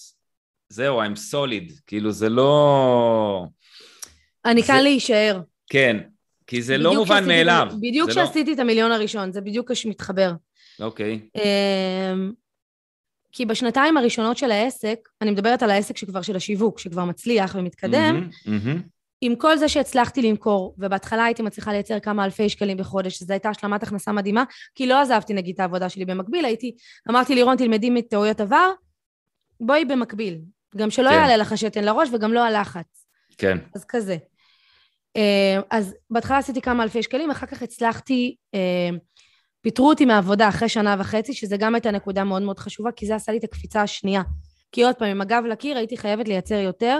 זהו, 0.69 1.01
I'm 1.03 1.15
solid, 1.33 1.73
כאילו 1.87 2.11
זה 2.11 2.29
לא... 2.29 3.45
אני 4.45 4.61
זה- 4.61 4.67
כאן 4.67 4.83
להישאר. 4.83 5.41
כן, 5.69 5.97
כי 6.47 6.61
זה 6.61 6.77
לא 6.77 6.93
מובן 6.93 7.05
כשעשיתי- 7.15 7.27
מאליו. 7.27 7.67
בדיוק 7.81 8.11
זה 8.11 8.19
לא- 8.19 8.25
כשעשיתי 8.25 8.53
את 8.53 8.59
המיליון 8.59 8.91
הראשון, 8.91 9.31
זה 9.31 9.41
בדיוק 9.41 9.71
מתחבר. 9.85 10.31
אוקיי, 10.79 11.19
אמ, 11.35 12.31
כי 13.31 13.45
בשנתיים 13.45 13.97
הראשונות 13.97 14.37
של 14.37 14.51
העסק, 14.51 15.09
אני 15.21 15.31
מדברת 15.31 15.63
על 15.63 15.69
העסק 15.69 15.97
שכבר 15.97 16.21
של 16.21 16.35
השיווק, 16.35 16.79
שכבר 16.79 17.05
מצליח 17.05 17.55
ומתקדם, 17.59 18.15
מהמם, 18.15 18.29
מהמם. 18.65 18.81
עם 19.21 19.35
כל 19.35 19.57
זה 19.57 19.69
שהצלחתי 19.69 20.21
למכור, 20.21 20.75
ובהתחלה 20.77 21.25
הייתי 21.25 21.41
מצליחה 21.41 21.71
לייצר 21.71 21.99
כמה 21.99 22.25
אלפי 22.25 22.49
שקלים 22.49 22.77
בחודש, 22.77 23.17
שזו 23.17 23.33
הייתה 23.33 23.49
השלמת 23.49 23.83
הכנסה 23.83 24.11
מדהימה, 24.11 24.43
כי 24.75 24.87
לא 24.87 25.01
עזבתי 25.01 25.33
נגיד 25.33 25.53
את 25.53 25.59
העבודה 25.59 25.89
שלי 25.89 26.05
במקביל, 26.05 26.45
הייתי, 26.45 26.75
אמרתי 27.09 27.35
לירון, 27.35 27.57
תלמדי 27.57 27.89
מטעויות 27.89 28.41
עבר, 28.41 28.71
בואי 29.59 29.85
במקביל. 29.85 30.39
גם 30.77 30.89
שלא 30.89 31.09
כן. 31.09 31.15
יעלה 31.15 31.37
לך 31.37 31.57
שתן 31.57 31.83
לראש 31.83 32.09
וגם 32.13 32.33
לא 32.33 32.43
הלחץ. 32.43 33.05
כן, 33.37 33.57
אז 33.75 33.85
כזה. 33.85 34.17
אה, 35.15 35.59
אז 35.71 35.95
בהתחלה 36.09 36.37
עשיתי 36.37 36.61
כמה 36.61 36.83
אלפי 36.83 37.03
שקלים, 37.03 37.31
אחר 37.31 37.45
כך 37.45 37.61
הצלחתי, 37.61 38.35
אה, 38.53 38.89
פיטרו 39.63 39.89
אותי 39.89 40.05
מהעבודה 40.05 40.49
אחרי 40.49 40.69
שנה 40.69 40.95
וחצי, 40.99 41.33
שזה 41.33 41.57
גם 41.57 41.75
הייתה 41.75 41.91
נקודה 41.91 42.23
מאוד 42.23 42.41
מאוד 42.41 42.59
חשובה, 42.59 42.91
כי 42.91 43.05
זה 43.05 43.15
עשה 43.15 43.31
לי 43.31 43.37
את 43.37 43.43
הקפיצה 43.43 43.81
השנייה. 43.81 44.21
כי 44.71 44.83
עוד 44.83 44.95
פעם, 44.95 45.07
עם 45.07 45.21
הגב 45.21 45.43
לקיר 45.49 45.77
הייתי 45.77 45.97
חייבת 45.97 46.27
לייצר 46.27 46.55
יותר, 46.55 46.99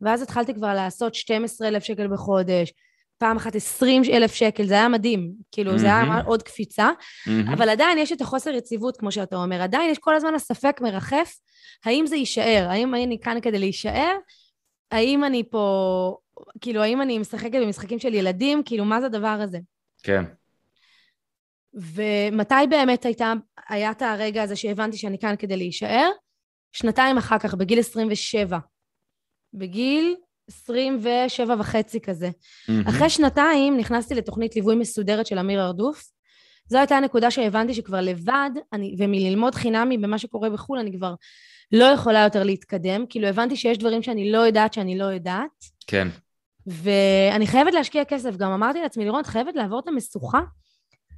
ואז 0.00 0.22
התחלתי 0.22 0.54
כבר 0.54 0.74
לעשות 0.74 1.14
12,000 1.14 1.82
שקל 1.84 2.08
בחודש, 2.08 2.72
פעם 3.18 3.36
אחת 3.36 3.54
20,000 3.54 4.34
שקל, 4.34 4.66
זה 4.66 4.74
היה 4.74 4.88
מדהים. 4.88 5.32
כאילו, 5.52 5.78
זה 5.78 5.86
היה. 5.86 6.20
עוד 6.26 6.42
קפיצה, 6.42 6.90
מהמם. 7.26 7.48
אבל 7.48 7.68
עדיין 7.68 7.98
יש 7.98 8.12
את 8.12 8.20
החוסר 8.20 8.50
יציבות, 8.50 8.96
כמו 8.96 9.12
שאתה 9.12 9.36
אומר. 9.36 9.62
עדיין 9.62 9.90
יש 9.90 9.98
כל 9.98 10.14
הזמן 10.14 10.34
הספק 10.34 10.80
מרחף, 10.80 11.32
האם 11.84 12.06
זה 12.06 12.16
יישאר? 12.16 12.66
האם 12.70 12.94
אני 12.94 13.18
כאן 13.22 13.38
כדי 13.42 13.58
להישאר? 13.58 14.16
האם 14.90 15.24
אני 15.24 15.42
פה, 15.50 16.16
כאילו, 16.60 16.82
האם 16.82 17.02
אני 17.02 17.18
משחקת 17.18 17.58
במשחקים 17.62 17.98
של 17.98 18.14
ילדים? 18.14 18.62
כאילו, 18.64 18.84
מה 18.84 19.00
זה 19.00 19.06
הדבר 19.06 19.38
הזה? 19.42 19.58
כן, 20.02 20.24
ומתי 21.74 22.66
באמת 22.70 23.04
הייתה, 23.04 23.32
היה 23.68 23.90
את 23.90 24.02
הרגע 24.02 24.42
הזה 24.42 24.56
שהבנתי 24.56 24.96
שאני 24.96 25.18
כאן 25.18 25.34
כדי 25.38 25.56
להישאר? 25.56 26.10
שנתיים 26.72 27.18
אחר 27.18 27.38
כך, 27.38 27.54
בגיל 27.54 27.78
27. 27.78 28.58
בגיל 29.54 30.16
27 30.48 31.54
וחצי 31.58 32.00
כזה. 32.00 32.30
מהמם. 32.68 32.86
אחרי 32.86 33.10
שנתיים 33.10 33.76
נכנסתי 33.76 34.14
לתוכנית 34.14 34.56
ליווי 34.56 34.76
מסודרת 34.76 35.26
של 35.26 35.38
אמיר 35.38 35.62
ארדוף. 35.62 36.10
זו 36.68 36.78
הייתה 36.78 36.96
הנקודה 36.96 37.30
שהבנתי 37.30 37.74
שכבר 37.74 38.00
לבד, 38.00 38.50
אני, 38.72 38.94
ומללמוד 38.98 39.54
חינמי 39.54 39.98
במה 39.98 40.18
שקורה 40.18 40.50
בחו"ל, 40.50 40.78
אני 40.78 40.96
כבר 40.96 41.14
לא 41.72 41.84
יכולה 41.84 42.24
יותר 42.24 42.42
להתקדם. 42.42 43.04
כאילו, 43.08 43.28
הבנתי 43.28 43.56
שיש 43.56 43.78
דברים 43.78 44.02
שאני 44.02 44.32
לא 44.32 44.38
יודעת 44.38 44.72
שאני 44.72 44.98
לא 44.98 45.04
יודעת, 45.04 45.64
כן, 45.86 46.08
ואני 46.66 47.46
חייבת 47.46 47.74
להשקיע 47.74 48.04
כסף. 48.04 48.36
גם 48.36 48.52
אמרתי 48.52 48.80
לעצמי, 48.80 49.04
לירון, 49.04 49.20
את 49.20 49.26
חייבת 49.26 49.54
לעבור 49.54 49.80
את 49.80 49.88
המשוכה. 49.88 50.40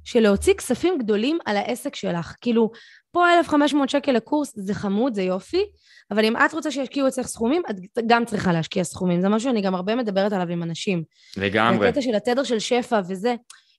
שלהוציא 0.05 0.53
כספים 0.53 0.97
גדולים 0.97 1.37
על 1.45 1.57
העסק 1.57 1.95
שלך. 1.95 2.35
כאילו, 2.41 2.71
פה 3.11 3.33
1,500 3.37 3.89
שקל 3.89 4.11
לקורס 4.11 4.53
זה 4.55 4.73
חמוד, 4.73 5.13
זה 5.13 5.21
יופי, 5.21 5.65
אבל 6.11 6.25
אם 6.25 6.37
את 6.37 6.53
רוצה 6.53 6.71
שישקיעו 6.71 7.07
אצלך 7.07 7.27
סכומים, 7.27 7.61
את 7.69 7.75
גם 8.07 8.25
צריכה 8.25 8.53
להשקיע 8.53 8.83
סכומים. 8.83 9.21
זה 9.21 9.29
משהו 9.29 9.49
שאני 9.49 9.61
גם 9.61 9.75
הרבה 9.75 9.95
מדברת 9.95 10.33
עליו 10.33 10.47
עם 10.49 10.63
אנשים. 10.63 11.03
לגמרי. 11.37 11.87
הקטע 11.87 12.01
של 12.01 12.15
התדר 12.15 12.43
של 12.43 12.59
שפע 12.59 13.01
וזה, 13.07 13.35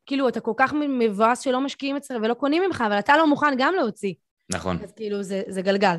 כאילו, 0.07 0.29
אתה 0.29 0.41
כל 0.41 0.53
כך 0.57 0.73
מבואס 0.99 1.41
שלא 1.41 1.61
משקיעים 1.61 1.97
אצלך 1.97 2.17
ולא 2.23 2.35
קונים 2.35 2.63
ממך, 2.67 2.85
אבל 2.87 2.99
אתה 2.99 3.17
לא 3.17 3.27
מוכן 3.27 3.55
גם 3.59 3.75
להוציא. 3.75 4.15
נכון. 4.53 4.79
אז 4.85 4.93
כאילו, 4.93 5.23
זה, 5.23 5.43
זה 5.49 5.63
גלגל. 5.63 5.97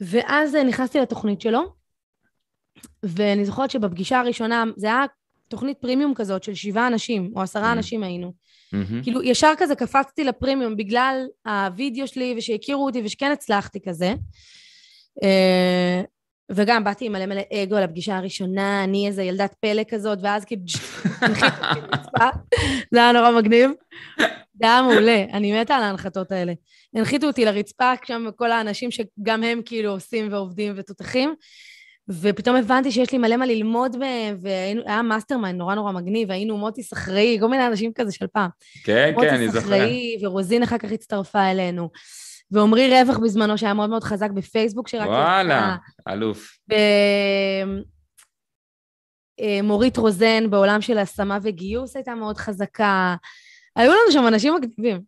ואז 0.00 0.54
נכנסתי 0.54 1.00
לתוכנית 1.00 1.40
שלו, 1.40 1.60
ואני 3.02 3.44
זוכרת 3.44 3.70
שבפגישה 3.70 4.20
הראשונה, 4.20 4.64
זה 4.76 4.86
היה 4.86 5.04
תוכנית 5.48 5.78
פרימיום 5.78 6.14
כזאת 6.14 6.42
של 6.42 6.54
שבעה 6.54 6.86
אנשים, 6.86 7.32
או 7.36 7.42
עשרה 7.42 7.70
Mm. 7.70 7.72
אנשים 7.72 8.02
היינו. 8.02 8.32
מהמם. 8.72 9.02
כאילו, 9.02 9.22
ישר 9.22 9.52
כזה 9.58 9.74
קפצתי 9.74 10.24
לפרימיום 10.24 10.76
בגלל 10.76 11.26
הווידאו 11.46 12.06
שלי, 12.06 12.34
ושהכירו 12.38 12.86
אותי, 12.86 13.02
ושכן 13.04 13.30
הצלחתי 13.30 13.80
כזה. 13.80 14.14
אה, 15.22 16.02
וגם 16.50 16.84
באתי 16.84 17.06
עם 17.06 17.12
מלא 17.12 17.26
מלא 17.26 17.42
אגו 17.62 17.76
לפגישה 17.76 18.16
הראשונה, 18.16 18.84
אני 18.84 19.06
איזה 19.06 19.22
ילדת 19.22 19.54
פלא 19.60 19.82
כזאת, 19.88 20.18
ואז 20.22 20.44
כאילו. 20.44 20.62
זה 22.92 22.98
היה 22.98 23.12
נורא 23.12 23.30
מגניב. 23.30 23.70
זה 24.54 24.66
היה 24.66 24.82
מעולה, 24.82 25.24
אני 25.32 25.60
מתה 25.60 25.74
על 25.74 25.82
ההנחתות 25.82 26.32
האלה. 26.32 26.52
הנחיתו 26.94 27.26
אותי 27.26 27.44
לרצפה, 27.44 27.92
שם 28.04 28.24
כל 28.36 28.52
האנשים 28.52 28.90
שגם 28.90 29.42
הם 29.42 29.60
כאילו 29.64 29.90
עושים 29.90 30.32
ועובדים 30.32 30.72
ותותחים, 30.76 31.34
ופתאום 32.08 32.56
הבנתי 32.56 32.92
שיש 32.92 33.12
לי 33.12 33.18
מלא 33.18 33.36
מה 33.36 33.46
ללמוד 33.46 33.96
מהם, 33.96 34.38
והיה 34.40 35.02
mastermind 35.02 35.58
נורא 35.58 35.74
נורא 35.74 35.92
מגניב, 35.92 36.30
היינו 36.30 36.58
מוטי 36.58 36.82
סחראי, 36.82 37.36
כל 37.40 37.48
מיני 37.48 37.66
אנשים 37.66 37.92
כזה 37.92 38.12
של 38.12 38.26
פעם. 38.26 38.50
כן, 38.84 39.12
כן, 39.20 39.28
אני 39.28 39.46
מוטי 39.46 39.58
זוכר. 39.58 39.66
סחראי, 39.66 40.18
ורוזין 40.22 40.62
אחר 40.62 40.78
כך 40.78 40.92
הצטרפה 40.92 41.50
אלינו. 41.50 41.90
ועמרי 42.50 42.90
רווח 42.90 43.18
בזמנו, 43.18 43.58
שהיה 43.58 43.74
מאוד 43.74 43.90
מאוד 43.90 44.04
חזק 44.04 44.30
בפייסבוק, 44.30 44.88
שרק... 44.88 45.08
וואלה, 45.08 45.76
אלוף. 46.08 46.58
ומורית 49.40 49.96
רוזן 49.96 50.50
בעולם 50.50 50.80
של 50.80 50.98
השמה 50.98 51.38
וגיוס 51.42 51.96
הייתה 51.96 52.14
מאוד 52.14 52.36
חזקה. 52.36 53.16
היו 53.76 53.92
לנו 53.92 54.12
שם 54.12 54.26
אנשים 54.26 54.54
מגניבים. 54.54 55.00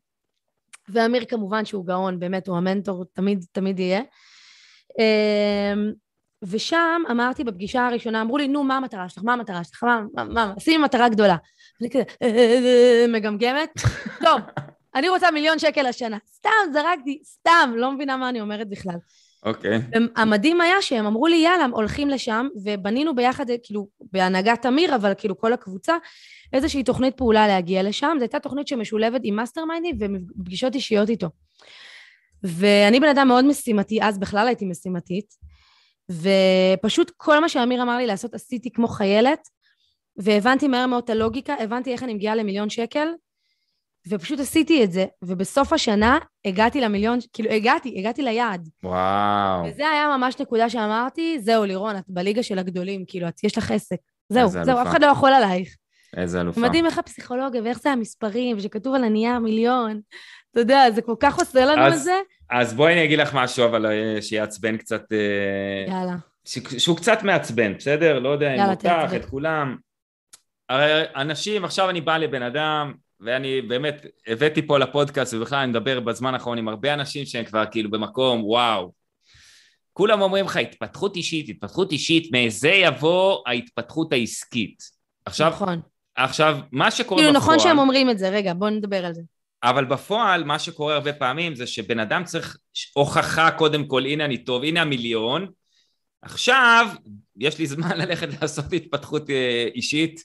ואמיר 0.88 1.24
כמובן 1.24 1.64
שהוא 1.64 1.86
גאון, 1.86 2.18
באמת, 2.18 2.48
הוא 2.48 2.56
המנטור, 2.56 3.04
תמיד, 3.12 3.44
תמיד 3.52 3.78
יהיה. 3.78 4.00
ושם 6.42 7.02
אמרתי 7.10 7.44
בפגישה 7.44 7.86
הראשונה, 7.86 8.22
אמרו 8.22 8.38
לי, 8.38 8.48
נו, 8.48 8.64
מה 8.64 8.76
המטרה 8.76 9.08
שלך? 9.08 9.22
מה 9.24 9.32
המטרה 9.32 9.64
שלך? 9.64 9.82
מה, 9.82 10.02
מה, 10.14 10.24
מה, 10.24 10.54
שימי 10.58 10.84
מטרה 10.84 11.08
גדולה. 11.08 11.36
אני 11.80 11.90
כזה, 11.90 12.02
"אה, 12.22 13.04
מגמגמת. 13.08 13.70
טוב, 14.24 14.40
אני 14.94 15.08
רוצה 15.08 15.30
מיליון 15.30 15.58
שקל 15.58 15.86
השנה. 15.86 16.18
סתם, 16.34 16.72
זרקתי, 16.72 17.20
סתם, 17.24 17.72
לא 17.76 17.92
מבינה 17.92 18.16
מה 18.16 18.28
אני 18.28 18.40
אומרת 18.40 18.68
בכלל. 18.68 18.96
אוקיי. 19.44 19.80
המדהים 20.16 20.60
היה 20.60 20.82
שהם 20.82 21.06
אמרו 21.06 21.26
לי, 21.26 21.36
יאללה, 21.36 21.66
הולכים 21.72 22.08
לשם, 22.08 22.46
ובנינו 22.64 23.14
ביחד, 23.14 23.44
כאילו, 23.62 23.88
בהנהגת 24.12 24.66
אמיר, 24.66 24.94
אבל 24.94 25.12
כאילו 25.18 25.38
כל 25.38 25.52
הקבוצה, 25.52 25.96
איזושהי 26.52 26.82
תוכנית 26.82 27.16
פעולה 27.16 27.46
להגיע 27.48 27.82
לשם. 27.82 28.16
זו 28.18 28.22
הייתה 28.22 28.40
תוכנית 28.40 28.68
שמשולבת 28.68 29.20
עם 29.24 29.36
mastermind 29.36 29.64
ים 29.64 29.96
ופגישות 30.38 30.74
אישיות 30.74 31.08
איתו. 31.08 31.28
ואני 32.42 33.00
בן 33.00 33.08
אדם 33.08 33.28
מאוד 33.28 33.44
משימתי, 33.44 34.02
אז 34.02 34.18
בכלל 34.18 34.46
הייתי 34.46 34.64
משימתית, 34.64 35.34
ופשוט 36.10 37.12
כל 37.16 37.40
מה 37.40 37.48
שאמיר 37.48 37.82
אמר 37.82 37.96
לי 37.96 38.06
לעשות 38.06 38.34
עשיתי 38.34 38.70
כמו 38.70 38.88
חיילת, 38.88 39.48
והבנתי 40.16 40.68
מהר 40.68 40.86
מאוד 40.86 41.04
את 41.04 41.10
הלוגיקה, 41.10 41.54
הבנתי 41.60 41.92
איך 41.92 42.02
אני 42.02 42.14
מגיעה 42.14 42.34
למיליון 42.34 42.70
שקל, 42.70 43.08
ופשוט 44.08 44.40
עשיתי 44.40 44.84
את 44.84 44.92
זה, 44.92 45.06
ובסוף 45.22 45.72
השנה 45.72 46.18
הגעתי 46.44 46.80
למיליון, 46.80 47.18
כאילו 47.32 47.50
הגעתי, 47.50 47.94
הגעתי 47.98 48.22
ליעד. 48.22 48.68
וואו. 48.84 49.64
וזה 49.66 49.88
היה 49.88 50.16
ממש 50.16 50.40
נקודה 50.40 50.70
שאמרתי, 50.70 51.38
זהו, 51.40 51.64
לירון, 51.64 51.96
את 51.96 52.04
בליגה 52.08 52.42
של 52.42 52.58
הגדולים, 52.58 53.04
כאילו, 53.08 53.28
את, 53.28 53.44
יש 53.44 53.58
לך 53.58 53.70
עסק. 53.70 53.96
זהו, 54.28 54.48
זהו, 54.48 54.62
אלופה. 54.62 54.82
אף 54.82 54.86
אחד 54.88 55.02
לא 55.02 55.06
יכול 55.06 55.32
עלייך. 55.32 55.76
איזה 56.16 56.40
אלופה. 56.40 56.60
מדהים 56.60 56.86
איך 56.86 56.98
הפסיכולוגיה 56.98 57.62
ואיך 57.62 57.80
זה 57.80 57.90
המספרים, 57.90 58.56
ושכתוב 58.56 58.94
על 58.94 59.04
הנייר 59.04 59.38
מיליון. 59.38 60.00
אתה 60.52 60.60
יודע, 60.60 60.90
זה 60.94 61.02
כל 61.02 61.14
כך 61.20 61.38
עושה 61.38 61.64
לנו 61.64 61.82
אז- 61.82 61.98
את 61.98 62.02
זה. 62.04 62.18
אז 62.50 62.74
בואי 62.74 62.92
אני 62.92 63.04
אגיד 63.04 63.18
לך 63.18 63.34
משהו, 63.34 63.64
אבל 63.64 63.86
אה, 63.86 64.22
שיעצבן 64.22 64.76
קצת, 64.76 65.02
אה, 65.12 65.92
יאללה. 65.92 66.16
ש- 66.44 66.58
שהוא 66.84 66.96
קצת 66.96 67.22
מעצבן, 67.22 67.74
בסדר? 67.76 68.18
לא 68.18 68.28
יודע 68.28 68.54
אם 68.54 68.70
אותך. 68.70 68.88
את 69.16 69.24
כולם. 69.24 69.76
הרי 70.68 71.02
אנשים, 71.16 71.64
עכשיו 71.64 71.90
אני 71.90 72.00
בא 72.00 72.16
לבן 72.16 72.42
אדם, 72.42 72.92
ואני 73.20 73.62
באמת 73.62 74.06
הבאתי 74.26 74.66
פה 74.66 74.78
לפודקאסט, 74.78 75.34
ובכלל 75.34 75.58
אני 75.58 75.70
מדבר 75.70 76.00
בזמן 76.00 76.34
האחרון 76.34 76.58
עם 76.58 76.68
הרבה 76.68 76.94
אנשים 76.94 77.26
שהם 77.26 77.44
כבר 77.44 77.64
כאילו 77.70 77.90
במקום, 77.90 78.44
וואו. 78.44 78.92
כולם 79.92 80.20
אומרים 80.20 80.44
לך, 80.44 80.56
התפתחות 80.56 81.16
אישית, 81.16 81.48
התפתחות 81.48 81.92
אישית, 81.92 82.30
מזה 82.32 82.68
יבוא 82.70 83.42
ההתפתחות 83.46 84.12
העסקית. 84.12 84.82
עכשיו, 85.24 85.50
נכון. 85.50 85.80
עכשיו, 86.16 86.58
מה 86.72 86.90
שקורה 86.90 87.22
כאילו, 87.22 87.40
בפועל... 87.40 87.56
נכון 87.56 87.68
שהם 87.68 87.78
אומרים 87.78 88.10
את 88.10 88.18
זה, 88.18 88.28
רגע, 88.28 88.54
בואו 88.54 88.70
נדבר 88.70 89.06
על 89.06 89.14
זה. 89.14 89.22
אבל 89.62 89.84
בפועל 89.84 90.44
מה 90.44 90.58
שקורה 90.58 90.94
הרבה 90.94 91.12
פעמים 91.12 91.54
זה 91.54 91.66
שבן 91.66 91.98
אדם 91.98 92.24
צריך 92.24 92.56
הוכחה 92.92 93.50
קודם 93.50 93.86
כל, 93.86 94.06
הנה 94.06 94.24
אני 94.24 94.38
טוב, 94.38 94.64
הנה 94.64 94.82
המיליון, 94.82 95.46
עכשיו 96.22 96.88
יש 97.36 97.58
לי 97.58 97.66
זמן 97.66 97.96
ללכת 98.00 98.28
לעשות 98.42 98.72
התפתחות 98.72 99.30
אה, 99.30 99.68
אישית, 99.74 100.22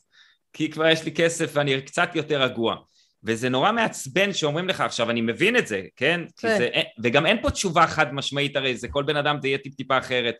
כי 0.53 0.69
כבר 0.69 0.87
יש 0.87 1.03
לי 1.05 1.11
כסף 1.11 1.51
ואני 1.53 1.81
קצת 1.81 2.09
יותר 2.15 2.41
רגוע. 2.41 2.75
וזה 3.23 3.49
נורא 3.49 3.71
מעצבן 3.71 4.33
שאומרים 4.33 4.67
לך 4.67 4.81
עכשיו, 4.81 5.09
אני 5.09 5.21
מבין 5.21 5.57
את 5.57 5.67
זה, 5.67 5.81
כן? 5.95 6.21
כן. 6.37 6.57
זה, 6.57 6.69
וגם 7.03 7.25
אין 7.25 7.41
פה 7.41 7.51
תשובה 7.51 7.87
חד 7.87 8.13
משמעית 8.13 8.55
הרי, 8.55 8.77
זה 8.77 8.87
כל 8.87 9.03
בן 9.03 9.15
אדם 9.15 9.37
זה 9.41 9.47
יהיה 9.47 9.57
טיפ-טיפה 9.57 9.97
אחרת. 9.97 10.35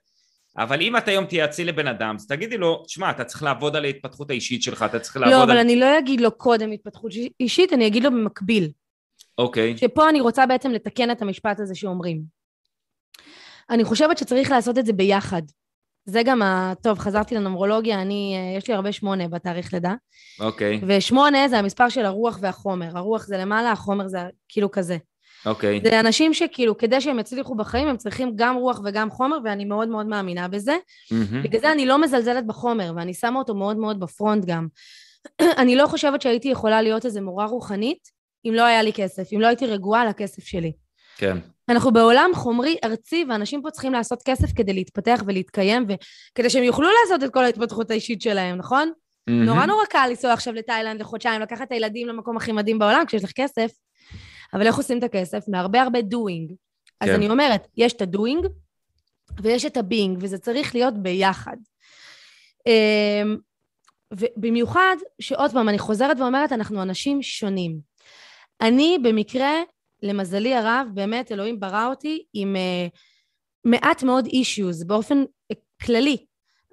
אבל 0.57 0.81
אם 0.81 0.97
את 0.97 1.07
היום 1.07 1.25
תייעצי 1.25 1.63
לבן 1.63 1.87
אדם, 1.87 2.15
אז 2.15 2.27
תגידי 2.27 2.57
לו, 2.57 2.83
שמע, 2.87 3.11
אתה 3.11 3.23
צריך 3.23 3.43
לעבוד 3.43 3.75
על 3.75 3.85
ההתפתחות 3.85 4.29
האישית 4.29 4.63
שלך, 4.63 4.85
אתה 4.89 4.99
צריך 4.99 5.17
לעבוד 5.17 5.33
לא, 5.33 5.43
על... 5.43 5.49
אבל 5.51 5.59
אני 5.59 5.75
לא 5.75 5.99
אגיד 5.99 6.21
לו 6.21 6.31
קודם 6.31 6.71
התפתחות 6.71 7.11
אישית, 7.39 7.73
אני 7.73 7.87
אגיד 7.87 8.03
לו 8.03 8.11
במקביל. 8.11 8.69
אוקיי, 9.37 9.77
שפה 9.77 10.09
אני 10.09 10.21
רוצה 10.21 10.45
בעצם 10.45 10.71
לתקן 10.71 11.11
את 11.11 11.21
המשפט 11.21 11.59
הזה 11.59 11.75
שאומרים. 11.75 12.21
אני 13.69 13.83
חושבת 13.83 14.17
שצריך 14.17 14.51
לעשות 14.51 14.77
את 14.77 14.85
זה 14.85 14.93
ביחד. 14.93 15.41
זה 16.05 16.21
גם 16.25 16.41
ה... 16.41 16.73
טוב, 16.81 16.99
חזרתי 16.99 17.35
לנומרולוגיה, 17.35 18.01
אני, 18.01 18.35
אה, 18.37 18.57
יש 18.57 18.67
לי 18.67 18.73
הרבה 18.73 18.91
שמונה 18.91 19.27
בתאריך 19.27 19.73
לידה, 19.73 19.93
אוקיי, 20.39 20.81
ושמונה 20.87 21.47
זה 21.47 21.59
המספר 21.59 21.89
של 21.89 22.05
הרוח 22.05 22.39
והחומר. 22.41 22.97
הרוח 22.97 23.25
זה 23.25 23.37
למעלה, 23.37 23.71
החומר 23.71 24.07
זה 24.07 24.19
כאילו 24.49 24.71
כזה. 24.71 24.97
אוקיי. 25.45 25.81
זה 25.83 25.99
אנשים 25.99 26.33
שכאילו, 26.33 26.77
כדי 26.77 27.01
שהם 27.01 27.19
יצליחו 27.19 27.55
בחיים, 27.55 27.87
הם 27.87 27.97
צריכים 27.97 28.31
גם 28.35 28.55
רוח 28.55 28.81
וגם 28.85 29.09
חומר, 29.09 29.37
ואני 29.43 29.65
מאוד 29.65 29.87
מאוד 29.87 30.05
מאמינה 30.05 30.47
בזה. 30.47 30.77
מהמם. 31.11 31.43
בגלל 31.43 31.61
זה 31.61 31.71
אני 31.71 31.85
לא 31.85 32.01
מזלזלת 32.01 32.47
בחומר, 32.47 32.93
ואני 32.95 33.13
שמה 33.13 33.39
אותו 33.39 33.55
מאוד 33.55 33.77
מאוד 33.77 33.99
בפרונט 33.99 34.45
גם. 34.45 34.67
אני 35.61 35.75
לא 35.75 35.87
חושבת 35.87 36.21
שהייתי 36.21 36.47
יכולה 36.47 36.81
להיות 36.81 37.05
איזה 37.05 37.21
מורה 37.21 37.45
רוחנית, 37.45 38.09
אם 38.45 38.53
לא 38.53 38.63
היה 38.63 38.81
לי 38.81 38.93
כסף, 38.93 39.33
אם 39.33 39.41
לא 39.41 39.47
הייתי 39.47 39.65
רגועה 39.65 40.01
על 40.01 40.07
הכסף 40.07 40.43
שלי. 40.43 40.71
כן. 41.17 41.37
אנחנו 41.69 41.93
בעולם 41.93 42.31
חומרי 42.33 42.77
ארצי, 42.83 43.25
ואנשים 43.29 43.61
פה 43.61 43.71
צריכים 43.71 43.93
לעשות 43.93 44.23
כסף 44.25 44.53
כדי 44.55 44.73
להתפתח 44.73 45.23
ולהתקיים, 45.27 45.85
וכדי 45.87 46.49
שהם 46.49 46.63
יוכלו 46.63 46.89
לעשות 47.01 47.23
את 47.23 47.33
כל 47.33 47.43
ההתפתחות 47.43 47.91
האישית 47.91 48.21
שלהם, 48.21 48.57
נכון? 48.57 48.91
מהמם. 49.27 49.43
נורא 49.43 49.65
נורא 49.65 49.85
קל 49.85 50.07
לנסוע 50.09 50.33
עכשיו 50.33 50.53
לתאילנד 50.53 51.01
לחודשיים, 51.01 51.41
לקחת 51.41 51.67
את 51.67 51.71
הילדים 51.71 52.07
למקום 52.07 52.37
הכי 52.37 52.51
מדהים 52.51 52.79
בעולם 52.79 53.05
כשיש 53.07 53.23
לך 53.23 53.31
כסף, 53.35 53.71
אבל 54.53 54.67
איך 54.67 54.75
עושים 54.75 54.97
את 54.97 55.03
הכסף? 55.03 55.43
מהרבה 55.47 55.81
הרבה 55.81 55.99
doing. 55.99 56.53
אז 57.01 57.09
כן. 57.09 57.15
אני 57.15 57.29
אומרת, 57.29 57.67
יש 57.77 57.93
את 57.93 58.01
ה-doing 58.01 58.47
ויש 59.41 59.65
את 59.65 59.77
ה-being, 59.77 60.17
וזה 60.19 60.37
צריך 60.37 60.75
להיות 60.75 60.97
ביחד. 60.97 61.57
אמ, 62.67 63.37
ובמיוחד, 64.13 64.95
שעוד 65.21 65.51
פעם, 65.51 65.69
אני 65.69 65.79
חוזרת 65.79 66.19
ואומרת, 66.19 66.51
אנחנו 66.51 66.81
אנשים 66.81 67.21
שונים. 67.21 67.92
אני 68.63 68.97
במקרה, 69.03 69.61
למזלי 70.03 70.55
הרב, 70.55 70.87
באמת, 70.93 71.31
אלוהים 71.31 71.59
ברא 71.59 71.87
אותי 71.87 72.23
עם 72.33 72.55
uh, 72.55 72.97
מעט 73.65 74.03
מאוד 74.03 74.25
אישיוז, 74.25 74.83
באופן 74.83 75.23
uh, 75.53 75.55
כללי. 75.85 76.17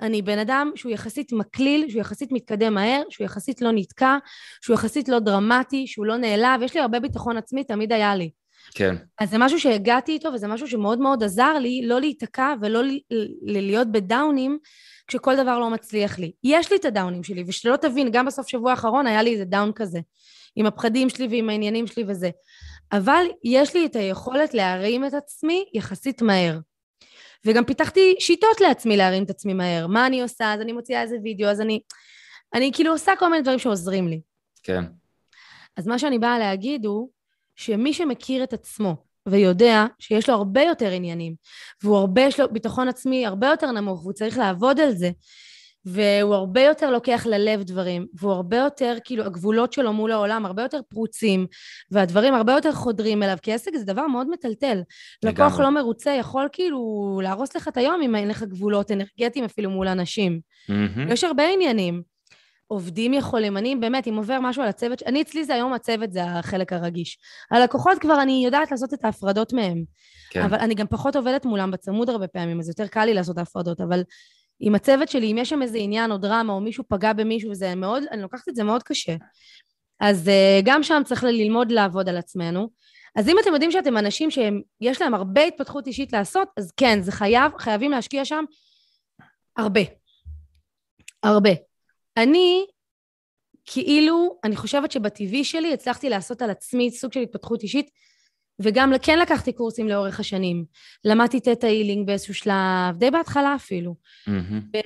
אני 0.01 0.22
בן 0.22 0.38
אדם 0.38 0.72
שהוא 0.74 0.93
יחסית 0.93 1.32
מקליל, 1.32 1.88
שהוא 1.88 2.01
יחסית 2.01 2.32
מתקדם 2.32 2.74
מהר, 2.74 3.03
שהוא 3.11 3.24
יחסית 3.24 3.62
לא 3.62 3.72
נתקע, 3.72 4.16
שהוא 4.61 4.74
יחסית 4.74 5.09
לא 5.09 5.18
דרמטי, 5.18 5.86
שהוא 5.86 6.07
לא 6.07 6.16
נעלב, 6.16 6.62
יש 6.62 6.74
לי 6.74 6.80
הרבה 6.80 7.01
ביטחון 7.01 7.36
עצמי, 7.36 7.64
תמיד 7.64 7.93
היה 7.93 8.14
לי. 8.16 8.30
כן. 8.74 8.97
אז 9.20 9.30
זה 9.30 9.38
משהו 9.38 9.61
שהגעתי 9.61 10.12
איתו, 10.12 10.28
וזה 10.34 10.49
משהו 10.49 10.68
שמאוד 10.68 10.99
מאוד 10.99 11.22
עזר 11.22 11.59
לי 11.59 11.82
לא 11.84 12.01
להיתקע 12.01 12.55
ולא 12.61 12.82
להיות 13.43 13.93
בדאונים 13.93 14.59
כשכל 15.07 15.36
דבר 15.36 15.59
לא 15.59 15.70
מצליח 15.70 16.18
לי. 16.18 16.32
יש 16.45 16.70
לי 16.70 16.76
את 16.76 16.84
הדאונים 16.84 17.22
שלי, 17.22 17.45
ושלא 17.47 17.76
תבין, 17.76 18.11
גם 18.12 18.26
בסוף 18.26 18.49
שבוע 18.49 18.70
האחרון 18.70 19.07
היה 19.07 19.22
לי 19.22 19.32
איזה 19.32 19.45
דאון 19.45 19.72
כזה, 19.74 20.01
עם 20.57 20.66
הפחדים 20.66 21.09
שלי 21.09 21.26
ועם 21.30 21.51
העניינים 21.51 21.86
שלי 21.86 22.05
וזה. 22.09 22.30
אבל 22.92 23.26
יש 23.44 23.74
לי 23.74 23.86
את 23.86 23.96
היכולת 23.96 24.55
להרים 24.55 25.05
את 25.05 25.14
עצמי 25.14 25.64
יחסית 25.74 26.22
מהר. 26.22 26.59
וגם 27.46 27.64
פיתחתי 27.64 28.14
שיטות 28.18 28.61
לעצמי 28.61 28.96
להרים 28.96 29.24
את 29.24 29.30
עצמי 29.30 29.55
מהר. 29.55 29.86
מה 29.86 30.07
אני 30.07 30.22
עושה? 30.22 30.55
אז 30.55 30.61
אני 30.61 30.72
מוציאה 30.72 31.03
איזה 31.03 31.16
וידאו, 31.22 31.48
אז 31.48 31.61
אני... 31.61 31.80
אני 32.55 32.70
כאילו 32.74 32.92
עושה 32.92 33.12
כל 33.18 33.30
מיני 33.30 33.42
דברים 33.42 33.59
שעוזרים 33.59 34.09
לי. 34.09 34.20
כן. 34.62 34.84
אז 35.76 35.86
מה 35.86 35.98
שאני 35.98 36.18
באה 36.18 36.38
להגיד 36.38 36.86
הוא 36.86 37.09
שמי 37.57 37.92
שמכיר 37.92 38.44
את 38.44 38.53
עצמו 38.53 38.96
ויודע 39.28 39.86
שיש 39.98 40.28
לו 40.28 40.34
הרבה 40.34 40.62
יותר 40.62 40.90
עניינים, 40.90 41.34
והוא 41.82 41.96
הרבה, 41.96 42.22
יש 42.22 42.40
לו 42.40 42.53
ביטחון 42.53 42.88
עצמי 42.88 43.26
הרבה 43.26 43.46
יותר 43.46 43.70
נמוך, 43.70 44.01
והוא 44.01 44.12
צריך 44.12 44.38
לעבוד 44.38 44.80
על 44.80 44.90
זה, 44.92 45.11
והוא 45.85 46.35
הרבה 46.35 46.61
יותר 46.61 46.91
לוקח 46.91 47.26
ללב 47.26 47.62
דברים, 47.62 48.07
והוא 48.14 48.33
הרבה 48.33 48.57
יותר, 48.57 48.97
כאילו, 49.05 49.24
הגבולות 49.24 49.72
שלו 49.72 49.93
מול 49.93 50.12
העולם 50.12 50.47
הרבה 50.47 50.62
יותר 50.62 50.81
פרוצים, 50.89 51.47
והדברים 51.91 52.35
הרבה 52.35 52.53
יותר 52.53 52.72
חודרים 52.72 53.22
אליו, 53.22 53.37
כי 53.43 53.53
עסק 53.53 53.76
זה 53.76 53.85
דבר 53.85 54.07
מאוד 54.07 54.31
מטלטל. 54.31 54.81
לקוח 55.24 55.61
לא 55.61 55.70
מרוצה 55.70 56.11
יכול 56.11 56.49
כאילו 56.53 57.20
להרוס 57.22 57.57
לך 57.57 57.68
את 57.68 57.76
היום 57.76 58.03
אם 58.03 58.16
אין 58.16 58.28
לך 58.28 58.43
גבולות 58.43 58.91
אנרגטיים 58.91 59.45
אפילו 59.45 59.70
מול 59.70 59.89
אנשים. 59.89 60.41
Mm-hmm. 60.70 61.12
יש 61.12 61.24
הרבה 61.24 61.49
עניינים. 61.49 62.03
עובדים 62.66 63.14
יכולים, 63.14 63.57
אני 63.57 63.76
באמת, 63.76 64.09
אם 64.09 64.16
עובר 64.16 64.39
משהו 64.43 64.62
על 64.62 64.68
הצוות, 64.68 65.03
אני 65.03 65.22
אצלי 65.22 65.45
זה 65.45 65.55
היום 65.55 65.72
הצוות, 65.72 66.12
זה 66.12 66.24
החלק 66.24 66.72
הרגיש. 66.72 67.18
הלקוחות 67.51 67.99
כבר 67.99 68.22
אני 68.22 68.43
יודעת 68.45 68.70
לעשות 68.70 68.95
את 68.95 69.05
ההפרדות 69.05 69.53
מהם. 69.53 69.85
כן. 70.31 70.43
אבל 70.43 70.59
אני 70.59 70.74
גם 70.74 70.87
פחות 70.87 71.16
עובדת 71.16 71.45
מולם 71.45 71.70
בצמוד 71.70 72.11
הרבה 72.11 72.28
פעמים, 72.28 72.61
אז 72.61 72.68
יותר 72.68 72.87
קל 72.87 73.05
לי 73.05 73.14
לעשות 73.14 73.39
ההפרדות, 73.39 73.81
אבל 73.81 74.03
עם 74.61 74.74
הצוות 74.74 75.08
שלי, 75.08 75.32
אם 75.32 75.38
יש 75.38 75.48
שם 75.48 75.62
איזה 75.62 75.78
עניין 75.78 76.12
או 76.12 76.18
דרמה, 76.18 76.52
או 76.52 76.61
מישהו 76.61 76.84
פגע 76.88 77.12
במישהו, 77.12 77.54
זה 77.54 77.74
מאוד, 77.74 78.02
אני 78.11 78.22
לוקחת 78.22 78.48
את 78.48 78.54
זה 78.54 78.64
מאוד 78.64 78.82
קשה. 78.82 79.16
אז 80.00 80.28
uh, 80.28 80.64
גם 80.64 80.82
שם 80.82 81.02
צריך 81.04 81.24
ללמוד 81.24 81.72
לעבוד 81.72 82.08
על 82.08 82.16
עצמנו. 82.16 82.68
אז 83.16 83.28
אם 83.28 83.36
אתם 83.42 83.52
יודעים 83.52 83.70
שאתם 83.70 83.96
אנשים 83.96 84.30
שיש 84.30 85.02
להם 85.02 85.14
הרבה 85.14 85.44
התפתחות 85.44 85.86
אישית 85.86 86.12
לעשות, 86.12 86.48
אז 86.56 86.72
כן, 86.76 87.02
זה 87.02 87.12
חייב, 87.12 87.52
חייבים 87.58 87.90
להשקיע 87.90 88.24
שם 88.24 88.44
הרבה. 89.56 89.80
הרבה. 91.22 91.50
אני, 92.16 92.66
כאילו, 93.64 94.38
אני 94.44 94.56
חושבת 94.56 94.92
שבטבעי 94.92 95.44
שלי 95.44 95.72
הצלחתי 95.72 96.08
לעשות 96.08 96.42
על 96.42 96.50
עצמי 96.50 96.90
סוג 96.90 97.12
של 97.12 97.20
התפתחות 97.20 97.62
אישית, 97.62 97.90
וגם 98.62 98.92
כן 99.02 99.18
לקחתי 99.18 99.52
קורסים 99.52 99.88
לאורך 99.88 100.20
השנים. 100.20 100.64
למדתי 101.04 101.40
תטא 101.40 101.66
הילינג 101.66 102.06
באיזשהו 102.06 102.34
שלב, 102.34 102.96
די 102.96 103.11
בהתחלה 103.11 103.54
אפילו. 103.54 103.94
Mm-hmm. 104.28 104.80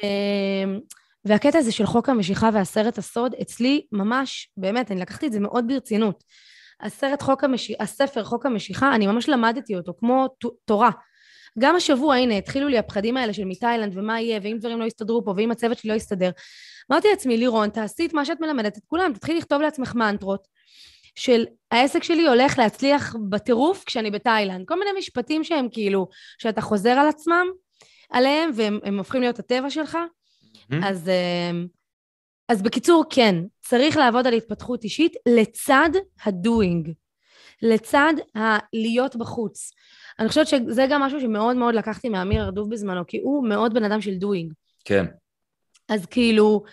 והקטע 1.25 1.59
הזה 1.59 1.73
של 1.73 1.87
חוק 1.87 2.09
המשיכה 2.09 2.51
והסרט 2.53 2.99
הסוד, 2.99 3.35
אצלי 3.43 3.87
ממש, 3.93 4.49
באמת, 4.57 4.91
אני 4.91 5.01
לקחתי 5.01 5.27
את 5.27 5.33
זה 5.33 5.41
מאוד 5.41 5.65
ברצינות. 5.69 6.25
הסרט 6.81 7.23
חוק 7.23 7.45
המשיכה, 7.45 7.83
הספר 7.83 8.25
חוק 8.25 8.47
המשיכה, 8.47 8.95
אני 8.95 9.07
ממש 9.07 9.29
למדתי 9.29 9.77
אותו, 9.77 9.93
כמו 9.99 10.29
תורה. 10.65 10.91
גם 11.59 11.77
השבוע, 11.77 12.15
הנה, 12.15 12.39
התחילו 12.39 12.69
לי 12.69 12.79
הפחדים 12.79 13.17
האלה 13.17 13.33
של 13.33 13.45
מתאילנד, 13.45 13.93
ומה 13.97 14.21
יהיה, 14.21 14.41
ואם 14.43 14.57
דברים 14.61 14.81
לא 14.81 14.85
יסתדרו 14.85 15.25
פה, 15.25 15.35
ואם 15.37 15.51
הצוות 15.51 15.79
שלי 15.79 15.91
לא 15.91 15.95
יסתדר. 15.95 16.31
אמרתי 16.93 17.09
לעצמי, 17.11 17.37
לירון, 17.37 17.69
תעשי 17.69 18.07
את 18.07 18.13
מה 18.13 18.25
שאת 18.25 18.41
מלמדת 18.41 18.79
את 18.79 18.83
כולם, 18.87 19.13
תתחילי 19.13 19.39
לכתוב 19.39 19.63
לעצמך 19.63 19.95
מנטרות 19.95 20.49
של 21.15 21.45
העסק 21.71 22.03
שלי 22.03 22.29
הולך 22.29 22.59
להצליח 22.59 23.17
בטירוף 23.29 23.85
כשאני 23.85 24.11
בתאילנד. 24.11 24.67
כל 24.67 24.79
מיני 24.79 24.91
משפטים 24.99 25.45
שהם 25.45 25.69
כאילו, 25.71 26.09
שאתה 26.39 26.61
חוזר 26.61 26.91
על 26.91 27.09
עצמם, 27.09 27.47
עליהם, 28.11 28.51
והם 28.55 28.99
הופכים 28.99 29.21
להיות 29.21 29.39
הטבע 29.39 29.71
שלך. 29.71 29.99
Mm-hmm. 30.55 30.75
אז, 30.85 31.09
אמ, 31.09 31.67
אז 32.49 32.63
בקיצור, 32.63 33.05
כן, 33.11 33.35
צריך 33.61 33.97
לעבוד 33.97 34.27
על 34.27 34.35
התפתחות 34.35 34.85
אישית 34.85 35.13
לצד 35.29 35.91
ה 36.25 36.35
doing, 36.35 36.93
לצד 37.63 38.15
הלהיות 38.35 39.17
בחוץ. 39.17 39.71
אני 40.19 40.29
חושבת 40.29 40.47
שזה 40.47 40.87
גם 40.91 41.03
משהו 41.03 41.21
שמאוד 41.21 41.57
מאוד 41.57 41.75
לקחתי 41.75 42.09
מאמיר 42.09 42.45
ארדוב 42.45 42.71
בזמנו, 42.71 43.07
כי 43.07 43.21
הוא 43.23 43.49
מאוד 43.49 43.75
בן 43.75 43.85
אדם 43.85 44.01
של 44.01 44.15
doing. 44.15 44.53
כן. 44.85 45.05
אז 45.89 46.07
כאילו, 46.07 46.65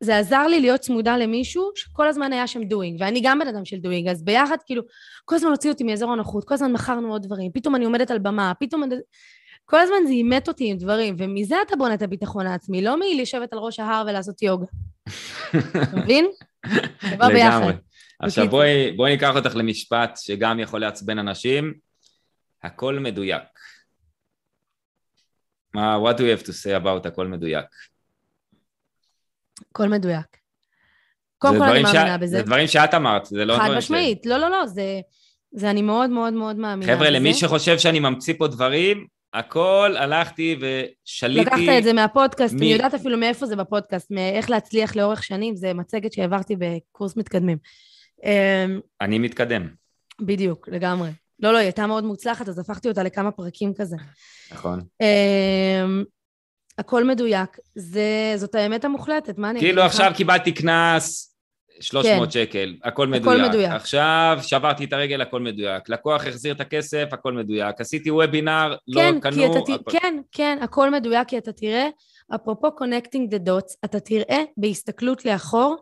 זה 0.00 0.18
עזר 0.18 0.46
לי 0.46 0.60
להיות 0.60 0.80
צמודה 0.80 1.16
למישהו 1.16 1.70
שכל 1.74 2.08
הזמן 2.08 2.32
היה 2.32 2.46
שם 2.46 2.64
doing, 2.64 3.00
ואני 3.00 3.20
גם 3.24 3.38
בן 3.38 3.48
אדם 3.48 3.64
של 3.64 3.76
doing, 3.76 4.08
אז 4.08 4.24
ביחד, 4.24 4.56
כאילו, 4.66 4.82
כל 5.24 5.36
הזמן 5.36 5.50
הוציא 5.50 5.70
אותי 5.70 5.84
מאזור 5.84 6.12
הנוחות, 6.12 6.44
כל 6.44 6.54
הזמן 6.54 6.72
מכרנו 6.72 7.12
עוד 7.12 7.22
דברים, 7.22 7.52
פתאום 7.52 7.74
אני 7.74 7.84
עומדת 7.84 8.10
על 8.10 8.18
במה, 8.18 8.52
פתאום... 8.60 8.82
כל 9.64 9.80
הזמן 9.80 9.96
זה 10.06 10.12
אימת 10.12 10.48
אותי 10.48 10.70
עם 10.70 10.76
דברים, 10.76 11.16
ומזה 11.18 11.56
אתה 11.66 11.76
בונה 11.76 11.94
את 11.94 12.02
הביטחון 12.02 12.46
העצמי, 12.46 12.82
לא 12.82 12.96
מלשבת 13.00 13.52
על 13.52 13.58
ראש 13.58 13.80
ההר 13.80 14.04
ולעשות 14.08 14.42
יוגה. 14.42 14.66
אתה 15.82 15.96
מבין? 15.96 16.26
זה 17.10 17.16
בא 17.16 17.28
ביחד. 17.28 17.72
עכשיו 18.20 18.48
בואי, 18.48 18.92
בואי 18.92 19.12
ניקח 19.12 19.36
אותך 19.36 19.56
למשפט 19.56 20.16
שגם 20.16 20.60
יכול 20.60 20.80
לעצבן 20.80 21.18
אנשים, 21.18 21.74
הכל 22.62 22.98
מדויק. 22.98 23.42
מה, 25.74 25.96
what 25.96 26.16
do 26.16 26.20
you 26.20 26.40
have 26.40 26.46
to 26.46 26.50
say 26.50 26.82
about 26.84 27.08
הכל 27.08 27.26
מדויק? 27.26 27.66
הכל 29.74 29.88
מדויק. 29.88 30.26
קודם 31.38 31.58
כל 31.58 31.64
אני 31.64 31.82
מאמינה 31.82 32.18
בזה. 32.18 32.36
זה 32.36 32.42
דברים 32.42 32.66
שאת 32.66 32.94
אמרת, 32.94 33.26
זה 33.26 33.44
לא... 33.44 33.56
חד 33.56 33.70
משמעית, 33.76 34.26
לא, 34.26 34.36
לא, 34.36 34.50
לא, 34.50 34.66
זה, 34.66 35.00
זה 35.52 35.70
אני 35.70 35.82
מאוד 35.82 36.10
מאוד 36.10 36.32
מאוד 36.32 36.56
מאמינה 36.56 36.94
חבר'ה, 36.94 37.10
למי 37.10 37.34
שחושב 37.34 37.78
שאני 37.78 38.00
ממציא 38.00 38.34
פה 38.38 38.46
דברים, 38.48 39.06
הכל 39.32 39.94
הלכתי 39.98 40.56
ושליתי... 40.60 41.40
לקחת 41.40 41.78
את 41.78 41.84
זה 41.84 41.92
מהפודקאסט, 41.92 42.54
מ... 42.54 42.58
אני 42.58 42.66
יודעת 42.66 42.94
אפילו 42.94 43.18
מאיפה 43.18 43.46
זה 43.46 43.56
בפודקאסט, 43.56 44.10
מאיך 44.10 44.50
להצליח 44.50 44.96
לאורך 44.96 45.22
שנים, 45.22 45.56
זה 45.56 45.72
מצגת 45.74 46.12
שהעברתי 46.12 46.56
בקורס 46.58 47.16
מתקדמים. 47.16 47.58
אמ, 48.24 48.80
אני 49.00 49.18
מתקדם. 49.18 49.68
בדיוק, 50.20 50.68
לגמרי. 50.68 51.10
לא, 51.40 51.52
לא, 51.52 51.58
היא 51.58 51.64
הייתה 51.64 51.86
מאוד 51.86 52.04
מוצלחת, 52.04 52.48
אז 52.48 52.58
הפכתי 52.58 52.88
אותה 52.88 53.02
לכמה 53.02 53.30
פרקים 53.30 53.74
כזה. 53.74 53.96
נכון. 54.52 54.80
הכל 56.78 57.04
מדויק. 57.04 57.58
זה, 57.74 58.34
זאת 58.36 58.54
האמת 58.54 58.84
המוחלטת, 58.84 59.38
מה 59.38 59.50
אני 59.50 59.60
כאילו 59.60 59.82
עכשיו 59.82 60.12
קיבלתי 60.16 60.52
קנס 60.52 61.34
300 61.80 62.24
כן. 62.24 62.30
שקל, 62.30 62.76
הכל 62.84 63.06
מדויק. 63.06 63.22
הכל 63.22 63.48
מדויק. 63.48 63.70
עכשיו 63.70 64.38
שברתי 64.42 64.84
את 64.84 64.92
הרגל, 64.92 65.20
הכל 65.20 65.40
מדויק. 65.40 65.88
לקוח 65.88 66.26
החזיר 66.26 66.54
את 66.54 66.60
הכסף, 66.60 67.08
הכל 67.12 67.32
מדויק. 67.32 67.80
עשיתי 67.80 68.10
וובינר, 68.10 68.76
לא 68.88 69.00
כן, 69.00 69.14
לא 69.14 69.20
קנו... 69.20 69.74
הכל... 69.74 69.90
כן, 69.90 70.20
כן, 70.32 70.58
הכל 70.62 70.90
מדויק, 70.90 71.28
כי 71.28 71.38
אתה 71.38 71.52
תראה, 71.52 71.88
אפרופו 72.34 72.68
connecting 72.68 73.34
the 73.34 73.48
dots, 73.48 73.74
אתה 73.84 74.00
תראה 74.00 74.42
בהסתכלות 74.56 75.24
לאחור 75.24 75.76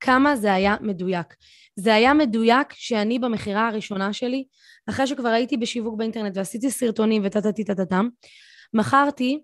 כמה 0.00 0.36
זה 0.36 0.52
היה 0.54 0.76
מדויק. 0.80 1.34
זה 1.76 1.94
היה 1.94 2.14
מדויק 2.14 2.66
שאני 2.72 3.18
במכירה 3.18 3.68
הראשונה 3.68 4.12
שלי, 4.12 4.44
אחרי 4.88 5.06
שכבר 5.06 5.28
הייתי 5.28 5.56
בשיווק 5.56 5.98
באינטרנט 5.98 6.36
ועשיתי 6.36 6.70
סרטונים 6.70 7.22
וטטטטטטם, 7.24 8.08
מכרתי 8.74 9.40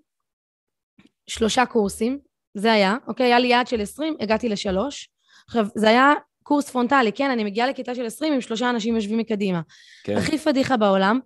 שלושה 1.27 1.67
קורסים, 1.67 2.19
זה 2.55 2.73
היה, 2.73 2.97
אוקיי? 3.07 3.27
היה 3.27 3.39
לי 3.39 3.49
יעד 3.49 3.67
של 3.67 3.81
20, 3.81 4.17
הגעתי 4.21 4.49
לשלוש. 4.49 5.09
עכשיו, 5.47 5.67
זה 5.75 5.89
היה 5.89 6.13
קורס 6.43 6.71
פרונטלי, 6.71 7.13
כן? 7.13 7.31
אני 7.31 7.45
מגיעה 7.45 7.69
לכיתה 7.69 7.95
של 7.95 8.07
20 8.07 8.33
עם 8.33 8.41
שלושה 8.41 8.71
אנשים 8.71 8.97
יושבים 8.97 9.19
מקדימה. 9.19 9.61
כן. 10.05 10.17
הכי 10.17 10.39
פדיחה 10.39 10.77
בעולם. 10.77 11.21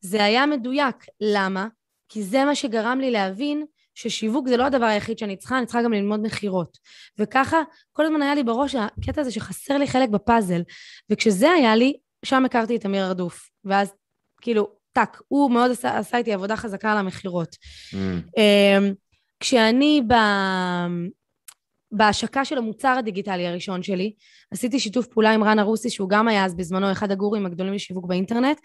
זה 0.00 0.24
היה 0.24 0.46
מדויק. 0.46 0.96
למה? 1.20 1.68
כי 2.08 2.22
זה 2.22 2.44
מה 2.44 2.54
שגרם 2.54 3.00
לי 3.00 3.10
להבין 3.10 3.64
ששיווק 3.94 4.48
זה 4.48 4.56
לא 4.56 4.64
הדבר 4.64 4.84
היחיד 4.84 5.18
שאני 5.18 5.36
צריכה, 5.36 5.58
אני 5.58 5.66
צריכה 5.66 5.82
גם 5.82 5.92
ללמוד 5.92 6.20
מכירות. 6.22 6.78
וככה, 7.18 7.62
כל 7.92 8.04
הזמן 8.04 8.22
היה 8.22 8.34
לי 8.34 8.42
בראש 8.42 8.74
הקטע 8.74 9.20
הזה 9.20 9.30
שחסר 9.30 9.78
לי 9.78 9.86
חלק 9.86 10.08
בפאזל. 10.08 10.62
וכשזה 11.10 11.50
היה 11.50 11.76
לי, 11.76 11.96
שם 12.24 12.44
הכרתי 12.44 12.76
את 12.76 12.86
אמיר 12.86 13.06
ארדוף. 13.06 13.50
ואז, 13.64 13.94
כאילו, 14.40 14.68
טאק, 14.92 15.22
הוא 15.28 15.50
מאוד 15.50 15.70
עשה, 15.70 15.98
עשה 15.98 16.16
איתי 16.16 16.32
עבודה 16.32 16.56
חזקה 16.56 16.92
על 16.92 16.98
המכירות. 16.98 17.56
Mm. 17.92 17.96
כשאני 19.40 20.02
ב... 20.08 20.14
בהשקה 21.92 22.44
של 22.44 22.58
המוצר 22.58 22.94
הדיגיטלי 22.98 23.46
הראשון 23.46 23.82
שלי, 23.82 24.12
עשיתי 24.50 24.80
שיתוף 24.80 25.06
פעולה 25.06 25.30
עם 25.30 25.44
רן 25.44 25.58
ארוסי, 25.58 25.90
שהוא 25.90 26.08
גם 26.08 26.28
היה 26.28 26.44
אז 26.44 26.54
בזמנו 26.54 26.92
אחד 26.92 27.10
הגורים 27.10 27.46
הגדולים 27.46 27.74
לשיווק 27.74 28.06
באינטרנט. 28.06 28.60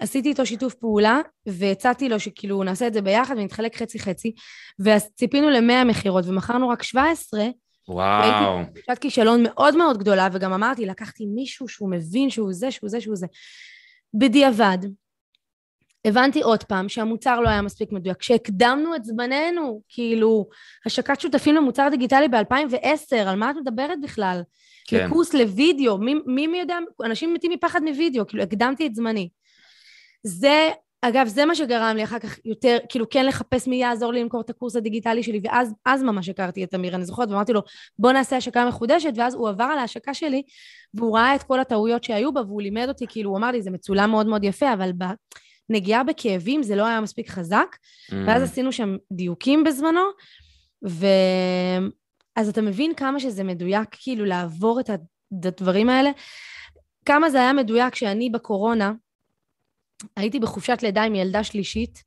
עשיתי 0.00 0.28
איתו 0.28 0.46
שיתוף 0.46 0.74
פעולה, 0.74 1.20
והצעתי 1.46 2.08
לו 2.08 2.20
שכאילו 2.20 2.62
נעשה 2.62 2.86
את 2.86 2.94
זה 2.94 3.02
ביחד 3.02 3.34
ונתחלק 3.38 3.76
חצי 3.76 3.98
חצי, 3.98 4.34
וציפינו 4.80 5.50
ל-100 5.50 5.84
מכירות 5.84 6.24
ומכרנו 6.26 6.68
רק 6.68 6.82
17. 6.82 7.40
וואו. 7.88 7.98
והייתי 7.98 8.80
תחושת 8.80 8.98
כישלון 9.00 9.42
מאוד 9.42 9.76
מאוד 9.76 9.98
גדולה, 9.98 10.28
וגם 10.32 10.52
אמרתי, 10.52 10.86
לקחתי 10.86 11.26
מישהו 11.26 11.68
שהוא 11.68 11.90
מבין 11.90 12.30
שהוא 12.30 12.52
זה, 12.52 12.70
שהוא 12.70 12.90
זה, 12.90 13.00
שהוא 13.00 13.16
זה. 13.16 13.26
בדיעבד, 14.14 14.78
הבנתי 16.04 16.42
עוד 16.42 16.64
פעם 16.64 16.88
שהמוצר 16.88 17.40
לא 17.40 17.48
היה 17.48 17.62
מספיק 17.62 17.92
מדויק. 17.92 18.16
כשהקדמנו 18.16 18.96
את 18.96 19.04
זמננו, 19.04 19.82
כאילו, 19.88 20.48
השקת 20.86 21.20
שותפים 21.20 21.54
למוצר 21.54 21.88
דיגיטלי 21.90 22.28
ב-2010, 22.28 23.16
על 23.26 23.36
מה 23.36 23.50
את 23.50 23.56
מדברת 23.56 23.98
בכלל? 24.02 24.42
כן. 24.88 25.06
לקורס 25.06 25.34
לוידאו, 25.34 25.98
מי, 25.98 26.14
מי 26.26 26.46
מי 26.46 26.58
יודע, 26.58 26.78
אנשים 27.04 27.34
מתים 27.34 27.52
מפחד 27.52 27.80
מוידאו, 27.82 28.26
כאילו, 28.26 28.42
הקדמתי 28.42 28.86
את 28.86 28.94
זמני. 28.94 29.28
זה, 30.22 30.70
אגב, 31.02 31.26
זה 31.26 31.44
מה 31.44 31.54
שגרם 31.54 31.96
לי 31.96 32.04
אחר 32.04 32.18
כך 32.18 32.38
יותר, 32.44 32.78
כאילו, 32.88 33.08
כן 33.10 33.26
לחפש 33.26 33.68
מי 33.68 33.76
יעזור 33.76 34.12
לי 34.12 34.22
למכור 34.22 34.40
את 34.40 34.50
הקורס 34.50 34.76
הדיגיטלי 34.76 35.22
שלי, 35.22 35.40
ואז 35.44 35.74
אז 35.86 36.02
ממש 36.02 36.28
הכרתי 36.28 36.64
את 36.64 36.74
אמיר, 36.74 36.94
אני 36.94 37.04
זוכרת, 37.04 37.28
ואמרתי 37.30 37.52
לו, 37.52 37.62
בוא 37.98 38.12
נעשה 38.12 38.36
השקה 38.36 38.66
מחודשת, 38.66 39.12
ואז 39.16 39.34
הוא 39.34 39.48
עבר 39.48 39.64
על 39.64 39.78
ההשקה 39.78 40.14
שלי, 40.14 40.42
והוא 40.94 41.16
ראה 41.16 41.34
את 41.34 41.42
כל 41.42 41.60
הטעויות 41.60 42.04
שהיו 42.04 42.32
בה, 42.32 42.40
והוא 42.40 42.62
לימד 42.62 42.88
אותי, 42.88 43.06
כאילו, 43.08 43.30
הוא 43.30 43.38
אמר 43.38 43.50
לי, 43.50 43.62
זה 43.62 43.70
מצולם 43.70 44.10
מאוד 44.10 44.26
מאוד 44.26 44.44
יפה, 44.44 44.72
אבל 44.72 44.92
ב... 44.98 45.04
נגיעה 45.72 46.04
בכאבים, 46.04 46.62
זה 46.62 46.76
לא 46.76 46.86
היה 46.86 47.00
מספיק 47.00 47.30
חזק, 47.30 47.76
mm. 48.10 48.14
ואז 48.26 48.42
עשינו 48.42 48.72
שם 48.72 48.96
דיוקים 49.12 49.64
בזמנו, 49.64 50.02
ו... 50.88 51.06
אז 52.36 52.48
אתה 52.48 52.62
מבין 52.62 52.94
כמה 52.94 53.20
שזה 53.20 53.44
מדויק, 53.44 53.88
כאילו, 53.90 54.24
לעבור 54.24 54.80
את 54.80 54.90
הדברים 55.32 55.88
האלה. 55.88 56.10
כמה 57.04 57.30
זה 57.30 57.40
היה 57.40 57.52
מדויק 57.52 57.94
שאני 57.94 58.30
בקורונה, 58.30 58.92
הייתי 60.16 60.40
בחופשת 60.40 60.78
לידה 60.82 61.02
עם 61.02 61.14
ילדה 61.14 61.44
שלישית, 61.44 62.02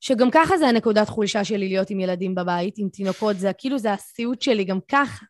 שגם 0.00 0.30
ככה 0.30 0.58
זה 0.58 0.68
הנקודת 0.68 1.08
חולשה 1.08 1.44
שלי 1.44 1.68
להיות 1.68 1.90
עם 1.90 2.00
ילדים 2.00 2.34
בבית, 2.34 2.74
עם 2.78 2.88
תינוקות, 2.88 3.38
זה 3.38 3.52
כאילו 3.58 3.78
זה 3.78 3.92
הסיוט 3.92 4.42
שלי, 4.42 4.64
גם 4.64 4.78
ככה. 4.88 5.26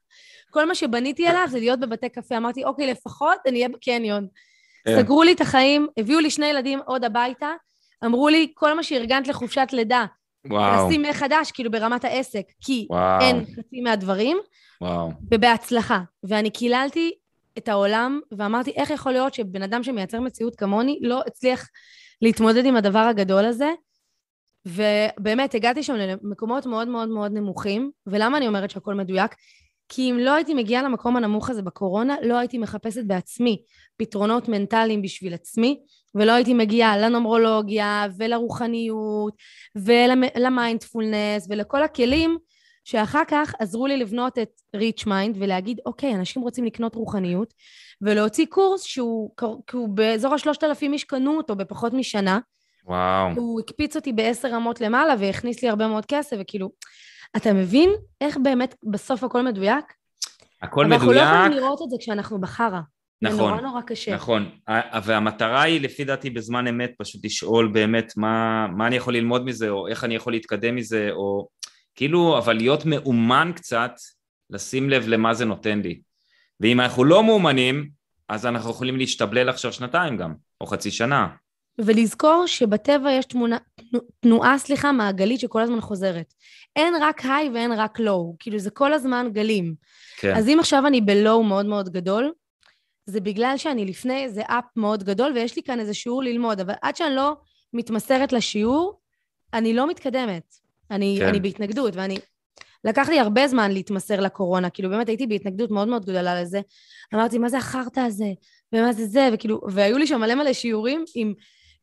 כל 0.50 0.68
מה 0.68 0.74
שבניתי 0.74 1.26
עליו 1.26 1.46
זה 1.50 1.58
להיות 1.58 1.80
בבתי 1.80 2.08
קפה. 2.08 2.36
אמרתי, 2.36 2.64
אוקיי, 2.64 2.86
לפחות 2.86 3.38
אני 3.46 3.58
אהיה 3.58 3.68
בקניון. 3.68 4.28
כן. 4.88 5.02
סגרו 5.02 5.22
לי 5.22 5.32
את 5.32 5.40
החיים, 5.40 5.86
הביאו 5.96 6.20
לי 6.20 6.30
שני 6.30 6.46
ילדים 6.46 6.80
עוד 6.86 7.04
הביתה, 7.04 7.48
אמרו 8.04 8.28
לי, 8.28 8.52
כל 8.54 8.76
מה 8.76 8.82
שארגנת 8.82 9.28
לחופשת 9.28 9.68
לידה, 9.72 10.04
וואו. 10.46 10.88
לשים 10.88 11.02
מחדש, 11.02 11.52
כאילו 11.52 11.70
ברמת 11.70 12.04
העסק, 12.04 12.44
כי 12.60 12.86
וואו. 12.90 13.20
אין 13.20 13.44
חצי 13.44 13.80
מהדברים, 13.80 14.38
וואו. 14.80 15.10
ובהצלחה. 15.30 16.00
ואני 16.24 16.50
קיללתי 16.50 17.12
את 17.58 17.68
העולם, 17.68 18.20
ואמרתי, 18.32 18.70
איך 18.70 18.90
יכול 18.90 19.12
להיות 19.12 19.34
שבן 19.34 19.62
אדם 19.62 19.82
שמייצר 19.82 20.20
מציאות 20.20 20.56
כמוני 20.56 20.98
לא 21.02 21.22
הצליח 21.26 21.68
להתמודד 22.22 22.64
עם 22.64 22.76
הדבר 22.76 22.98
הגדול 22.98 23.44
הזה? 23.44 23.70
ובאמת, 24.66 25.54
הגעתי 25.54 25.82
שם 25.82 25.94
למקומות 25.94 26.66
מאוד 26.66 26.88
מאוד 26.88 27.08
מאוד 27.08 27.32
נמוכים, 27.32 27.90
ולמה 28.06 28.38
אני 28.38 28.48
אומרת 28.48 28.70
שהכל 28.70 28.94
מדויק? 28.94 29.34
כי 29.88 30.10
אם 30.10 30.18
לא 30.18 30.34
הייתי 30.34 30.54
מגיעה 30.54 30.82
למקום 30.82 31.16
הנמוך 31.16 31.50
הזה 31.50 31.62
בקורונה, 31.62 32.16
לא 32.22 32.38
הייתי 32.38 32.58
מחפשת 32.58 33.04
בעצמי 33.04 33.62
פתרונות 33.96 34.48
מנטליים 34.48 35.02
בשביל 35.02 35.34
עצמי, 35.34 35.80
ולא 36.14 36.32
הייתי 36.32 36.54
מגיעה 36.54 36.98
לנומרולוגיה 36.98 38.06
ולרוחניות 38.16 39.34
ולמיינדפולנס 39.76 41.46
ולכל 41.50 41.82
הכלים 41.82 42.38
שאחר 42.84 43.22
כך 43.28 43.54
עזרו 43.58 43.86
לי 43.86 43.96
לבנות 43.96 44.38
את 44.38 44.50
Rich 44.76 45.06
Mind 45.06 45.36
ולהגיד, 45.38 45.80
אוקיי, 45.86 46.14
אנשים 46.14 46.42
רוצים 46.42 46.64
לקנות 46.64 46.94
רוחניות, 46.94 47.54
ולהוציא 48.02 48.46
קורס 48.46 48.82
שהוא, 48.82 49.30
שהוא 49.70 49.88
באזור 49.88 50.34
השלושת 50.34 50.64
אלפים 50.64 50.92
איש 50.92 51.04
קנו 51.04 51.36
אותו 51.36 51.56
בפחות 51.56 51.92
משנה. 51.92 52.38
וואו. 52.86 53.30
הוא 53.36 53.60
הקפיץ 53.60 53.96
אותי 53.96 54.12
בעשר 54.12 54.48
רמות 54.48 54.80
למעלה 54.80 55.14
והכניס 55.18 55.62
לי 55.62 55.68
הרבה 55.68 55.88
מאוד 55.88 56.06
כסף, 56.06 56.36
וכאילו, 56.40 56.70
אתה 57.36 57.52
מבין 57.52 57.90
איך 58.20 58.36
באמת 58.42 58.74
בסוף 58.82 59.24
הכל 59.24 59.42
מדויק? 59.42 59.84
הכל 60.62 60.86
מדויק. 60.86 61.02
אבל 61.02 61.18
אנחנו 61.18 61.32
לא 61.32 61.38
יכולים 61.38 61.52
לראות 61.52 61.82
את 61.82 61.90
זה 61.90 61.96
כשאנחנו 62.00 62.40
בחרא. 62.40 62.80
נכון. 63.22 63.36
זה 63.36 63.42
נורא 63.42 63.60
נורא 63.60 63.80
קשה. 63.80 64.14
נכון. 64.14 64.50
והמטרה 65.04 65.62
היא, 65.62 65.80
לפי 65.80 66.04
דעתי, 66.04 66.30
בזמן 66.30 66.66
אמת, 66.66 66.92
פשוט 66.98 67.24
לשאול 67.24 67.68
באמת 67.72 68.12
מה, 68.16 68.66
מה 68.76 68.86
אני 68.86 68.96
יכול 68.96 69.14
ללמוד 69.14 69.44
מזה, 69.44 69.68
או 69.68 69.88
איך 69.88 70.04
אני 70.04 70.14
יכול 70.14 70.32
להתקדם 70.32 70.76
מזה, 70.76 71.08
או 71.12 71.48
כאילו, 71.94 72.38
אבל 72.38 72.56
להיות 72.56 72.84
מאומן 72.86 73.52
קצת, 73.56 73.92
לשים 74.50 74.90
לב 74.90 75.08
למה 75.08 75.34
זה 75.34 75.44
נותן 75.44 75.80
לי. 75.80 76.00
ואם 76.60 76.80
אנחנו 76.80 77.04
לא 77.04 77.24
מאומנים, 77.24 77.88
אז 78.28 78.46
אנחנו 78.46 78.70
יכולים 78.70 78.96
להשתבלל 78.96 79.48
עכשיו 79.48 79.72
שנתיים 79.72 80.16
גם, 80.16 80.34
או 80.60 80.66
חצי 80.66 80.90
שנה. 80.90 81.28
ולזכור 81.78 82.44
שבטבע 82.46 83.12
יש 83.12 83.24
תמונה, 83.24 83.56
תנועה, 84.20 84.58
סליחה, 84.58 84.92
מעגלית 84.92 85.40
שכל 85.40 85.62
הזמן 85.62 85.80
חוזרת. 85.80 86.34
אין 86.76 86.94
רק 87.00 87.20
היי 87.24 87.50
ואין 87.54 87.72
רק 87.72 88.00
לואו, 88.00 88.36
כאילו 88.38 88.58
זה 88.58 88.70
כל 88.70 88.92
הזמן 88.92 89.28
גלים. 89.32 89.74
כן. 90.18 90.34
אז 90.36 90.48
אם 90.48 90.56
עכשיו 90.60 90.86
אני 90.86 91.00
בלואו 91.00 91.44
מאוד 91.44 91.66
מאוד 91.66 91.88
גדול, 91.88 92.32
זה 93.06 93.20
בגלל 93.20 93.54
שאני 93.56 93.84
לפני 93.84 94.24
איזה 94.24 94.42
אפ 94.42 94.64
מאוד 94.76 95.04
גדול 95.04 95.32
ויש 95.32 95.56
לי 95.56 95.62
כאן 95.62 95.80
איזה 95.80 95.94
שיעור 95.94 96.22
ללמוד, 96.22 96.60
אבל 96.60 96.74
עד 96.82 96.96
שאני 96.96 97.14
לא 97.14 97.36
מתמסרת 97.72 98.32
לשיעור, 98.32 99.00
אני 99.54 99.74
לא 99.74 99.88
מתקדמת. 99.88 100.54
אני, 100.90 101.16
כן. 101.20 101.28
אני 101.28 101.40
בהתנגדות, 101.40 101.96
ואני... 101.96 102.18
לקח 102.84 103.08
לי 103.08 103.20
הרבה 103.20 103.48
זמן 103.48 103.70
להתמסר 103.70 104.20
לקורונה, 104.20 104.70
כאילו 104.70 104.90
באמת 104.90 105.08
הייתי 105.08 105.26
בהתנגדות 105.26 105.70
מאוד 105.70 105.88
מאוד 105.88 106.02
גדולה 106.02 106.42
לזה. 106.42 106.60
אמרתי, 107.14 107.38
מה 107.38 107.48
זה 107.48 107.58
החרטא 107.58 108.00
הזה? 108.00 108.32
ומה 108.72 108.92
זה 108.92 109.06
זה? 109.06 109.28
וכאילו, 109.32 109.60
והיו 109.68 109.98
לי 109.98 110.06
שם 110.06 110.20
מלא 110.20 110.34
מלא 110.34 110.52
שיעורים 110.52 111.04
עם 111.14 111.34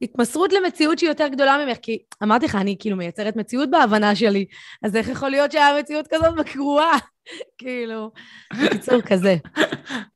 התמסרות 0.02 0.54
למציאות 0.54 1.00
שהיא 1.00 1.10
יותר 1.10 1.28
גדולה 1.28 1.66
ממך, 1.66 1.78
כי 1.82 2.00
אמרתי 2.24 2.46
לך, 2.46 2.56
אני 2.56 2.76
כאילו 2.80 2.98
מייצרת 2.98 3.36
מציאות 3.36 3.70
בהבנה 3.72 4.16
שלי, 4.16 4.46
אז 4.84 4.96
איך 4.96 5.10
יכול 5.10 5.30
להיות 5.30 5.52
שהיה 5.52 5.80
מציאות 5.80 6.08
כזאת 6.14 6.36
בקרואה? 6.36 6.98
כאילו, 7.58 8.12
בקיצור 8.64 9.02
כזה. 9.02 9.36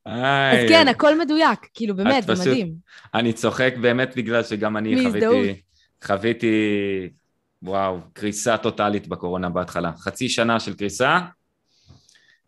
אז 0.06 0.58
כן, 0.70 0.88
הכל 0.88 1.20
מדויק, 1.20 1.60
כאילו 1.74 1.96
באמת, 1.96 2.24
זה 2.24 2.34
מדהים. 2.34 2.74
אני 3.14 3.34
צוחק 3.34 3.74
באמת 3.82 4.16
בגלל 4.16 4.44
שגם 4.44 4.78
אני 4.78 5.06
חוויתי, 5.06 5.62
חוויתי, 6.04 6.56
וואו, 7.64 7.98
קריסה 8.14 8.58
טוטאלית 8.58 9.08
בקורונה 9.08 9.50
בהתחלה. 9.50 9.92
חצי 9.98 10.30
שנה 10.30 10.60
של 10.60 10.74
קריסה, 10.74 11.20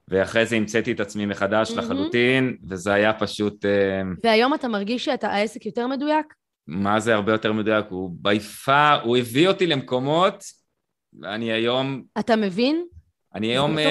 ואחרי 0.07 0.45
זה 0.45 0.55
המצאתי 0.55 0.91
את 0.91 0.99
עצמי 0.99 1.25
מחדש 1.25 1.71
לחלוטין, 1.71 2.57
וזה 2.69 2.93
היה 2.93 3.13
פשוט... 3.13 3.65
אה, 3.65 4.01
והיום 4.23 4.53
אתה 4.53 4.67
מרגיש 4.67 5.05
שהעסק 5.05 5.65
יותר 5.65 5.87
מדויק? 5.87 6.40
מה 6.67 6.99
זה 6.99 7.13
הרבה 7.13 7.31
יותר 7.31 7.53
מדויק? 7.53 7.85
הוא 7.89 8.09
ביפה, 8.13 8.93
הוא 8.93 9.17
הביא 9.17 9.47
אותי 9.47 9.67
למקומות, 9.67 10.43
ואני 11.21 11.51
היום... 11.51 12.03
אתה 12.19 12.35
מבין? 12.35 12.85
אני 13.35 13.47
היום, 13.47 13.77
uh, 13.77 13.81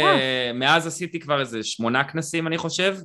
מאז 0.54 0.86
עשיתי 0.86 1.20
כבר 1.20 1.40
איזה 1.40 1.62
שמונה 1.62 2.04
כנסים 2.04 2.46
אני 2.46 2.58
חושב, 2.58 2.96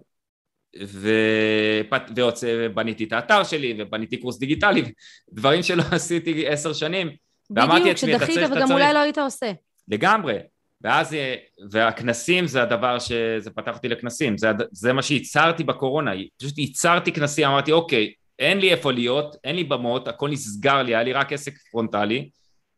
ובניתי 2.16 3.04
את 3.04 3.14
האתר 3.14 3.44
שלי, 3.44 3.76
ובניתי 3.80 4.18
קורס 4.18 4.40
דיגיטלי, 4.40 4.92
דברים 5.34 5.64
שלא 5.64 5.84
עשיתי 5.92 6.48
עשר 6.48 6.74
שנים. 6.74 7.10
בדיוק, 7.50 7.98
שדחית 7.98 8.38
וגם 8.52 8.72
אולי 8.72 8.94
לא 8.94 9.00
היית 9.00 9.18
עושה. 9.18 9.52
לגמרי. 9.88 10.40
ואז, 10.82 11.14
אה, 11.14 11.36
והכנסים 11.70 12.48
זה 12.48 12.62
הדבר 12.62 13.00
שזה 13.00 13.52
פתח 13.56 13.76
אותי 13.76 13.88
לכנסים, 13.88 14.38
זה, 14.38 14.48
זה 14.72 14.94
מה 14.94 15.02
שייצרתי 15.02 15.64
בקורונה, 15.64 16.12
פשוט 16.38 16.58
ייצרתי 16.58 17.12
כנסים, 17.12 17.48
אמרתי 17.48 17.72
אוקיי, 17.72 18.14
אין 18.40 18.58
לי 18.58 18.72
איפה 18.72 18.92
להיות, 18.92 19.36
אין 19.44 19.56
לי 19.56 19.64
במות, 19.64 20.08
הכל 20.08 20.30
נסגר 20.30 20.84
לי, 20.84 20.96
היה 20.96 21.04
לי 21.04 21.14
רק 21.14 21.34
עסק 21.34 21.54
פרונטלי. 21.72 22.30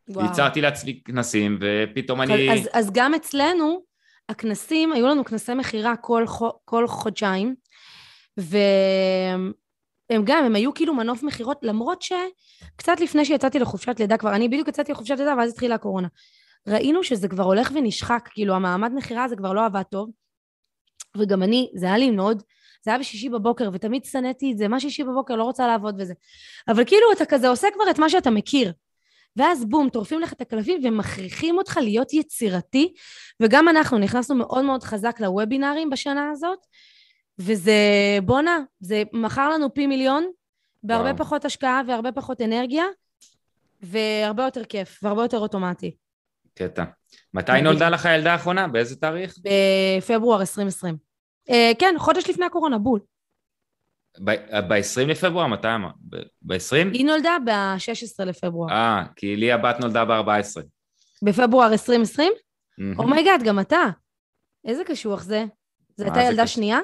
ייצרתי 0.09 0.61
לעצמי 0.61 1.01
כנסים, 1.05 1.59
ופתאום 1.61 2.21
אני... 2.21 2.53
אז, 2.53 2.69
אז 2.73 2.91
גם 2.93 3.13
אצלנו, 3.13 3.81
הכנסים, 4.29 4.93
היו 4.93 5.07
לנו 5.07 5.25
כנסי 5.25 5.53
מכירה 5.53 5.95
כל, 5.95 6.25
כל 6.65 6.87
חודשיים, 6.87 7.55
והם 8.37 9.53
גם, 10.23 10.43
הם 10.43 10.55
היו 10.55 10.73
כאילו 10.73 10.93
מנוף 10.93 11.23
מכירות, 11.23 11.59
למרות 11.61 12.01
שקצת 12.01 12.99
לפני 12.99 13.25
שיצאתי 13.25 13.59
לחופשת 13.59 13.99
לידה 13.99 14.17
כבר, 14.17 14.35
אני 14.35 14.49
בדיוק 14.49 14.67
יצאתי 14.67 14.91
לחופשת 14.91 15.15
לידה 15.17 15.35
ואז 15.37 15.51
התחילה 15.51 15.75
הקורונה. 15.75 16.07
ראינו 16.67 17.03
שזה 17.03 17.27
כבר 17.27 17.43
הולך 17.43 17.71
ונשחק, 17.75 18.29
כאילו 18.33 18.55
המעמד 18.55 18.91
מכירה 18.95 19.23
הזה 19.23 19.35
כבר 19.35 19.53
לא 19.53 19.65
עבד 19.65 19.83
טוב, 19.91 20.09
וגם 21.17 21.43
אני, 21.43 21.69
זה 21.75 21.85
היה 21.85 21.97
לי 21.97 22.11
מאוד 22.11 22.43
זה 22.81 22.91
היה 22.91 22.99
בשישי 22.99 23.29
בבוקר, 23.29 23.69
ותמיד 23.73 24.05
שנאתי 24.05 24.51
את 24.51 24.57
זה, 24.57 24.67
מה 24.67 24.79
שישי 24.79 25.03
בבוקר, 25.03 25.35
לא 25.35 25.43
רוצה 25.43 25.67
לעבוד 25.67 25.95
וזה. 25.97 26.13
אבל 26.67 26.85
כאילו 26.85 27.11
אתה 27.11 27.25
כזה 27.25 27.49
עושה 27.49 27.67
כבר 27.73 27.89
את 27.91 27.99
מה 27.99 28.09
שאתה 28.09 28.29
מכיר. 28.29 28.73
ואז 29.35 29.65
בום, 29.65 29.89
טורפים 29.89 30.19
לך 30.19 30.33
את 30.33 30.41
הקלפים 30.41 30.81
ומכריחים 30.83 31.57
אותך 31.57 31.79
להיות 31.81 32.13
יצירתי, 32.13 32.93
וגם 33.39 33.69
אנחנו 33.69 33.97
נכנסנו 33.97 34.35
מאוד 34.35 34.65
מאוד 34.65 34.83
חזק 34.83 35.19
לוובינארים 35.19 35.89
בשנה 35.89 36.31
הזאת, 36.31 36.59
וזה, 37.39 37.73
בואנה, 38.23 38.59
זה 38.79 39.03
מכר 39.13 39.49
לנו 39.49 39.73
פי 39.73 39.87
מיליון, 39.87 40.27
בהרבה 40.83 41.03
וואו. 41.03 41.17
פחות 41.17 41.45
השקעה 41.45 41.81
והרבה 41.87 42.11
פחות 42.11 42.41
אנרגיה, 42.41 42.85
והרבה 43.81 44.43
יותר 44.43 44.63
כיף, 44.63 44.99
והרבה 45.03 45.21
יותר 45.21 45.39
אוטומטי. 45.39 45.95
קטע. 46.55 46.83
מתי 47.33 47.61
נולדה 47.61 47.89
לך 47.89 48.05
הילדה 48.05 48.31
האחרונה? 48.31 48.67
באיזה 48.67 48.95
תאריך? 48.95 49.35
בפברואר 49.99 50.39
2020. 50.41 51.06
אה, 51.49 51.71
כן, 51.79 51.95
חודש 51.97 52.29
לפני 52.29 52.45
הקורונה, 52.45 52.77
בול. 52.77 52.99
ב-20 54.19 55.05
לפברואר? 55.07 55.47
מתי 55.47 55.67
אמרת? 55.75 55.93
ב-20? 56.41 56.93
היא 56.93 57.05
נולדה 57.05 57.37
ב-16 57.45 58.25
לפברואר. 58.25 58.71
אה, 58.71 59.03
כי 59.15 59.35
לי 59.35 59.51
הבת 59.51 59.79
נולדה 59.79 60.05
ב-14. 60.05 60.61
בפברואר 61.23 61.71
2020? 61.71 62.33
oh 62.97 63.09
my 63.09 63.20
god, 63.20 63.43
גם 63.43 63.59
אתה. 63.59 63.85
איזה 64.65 64.83
קשוח 64.83 65.23
זה? 65.23 65.45
זו 65.97 66.03
הייתה 66.03 66.21
ילדה 66.21 66.47
שנייה? 66.47 66.79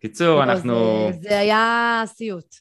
קיצור, 0.00 0.42
אנחנו... 0.42 1.08
זה 1.20 1.38
היה 1.38 2.02
סיוט. 2.06 2.54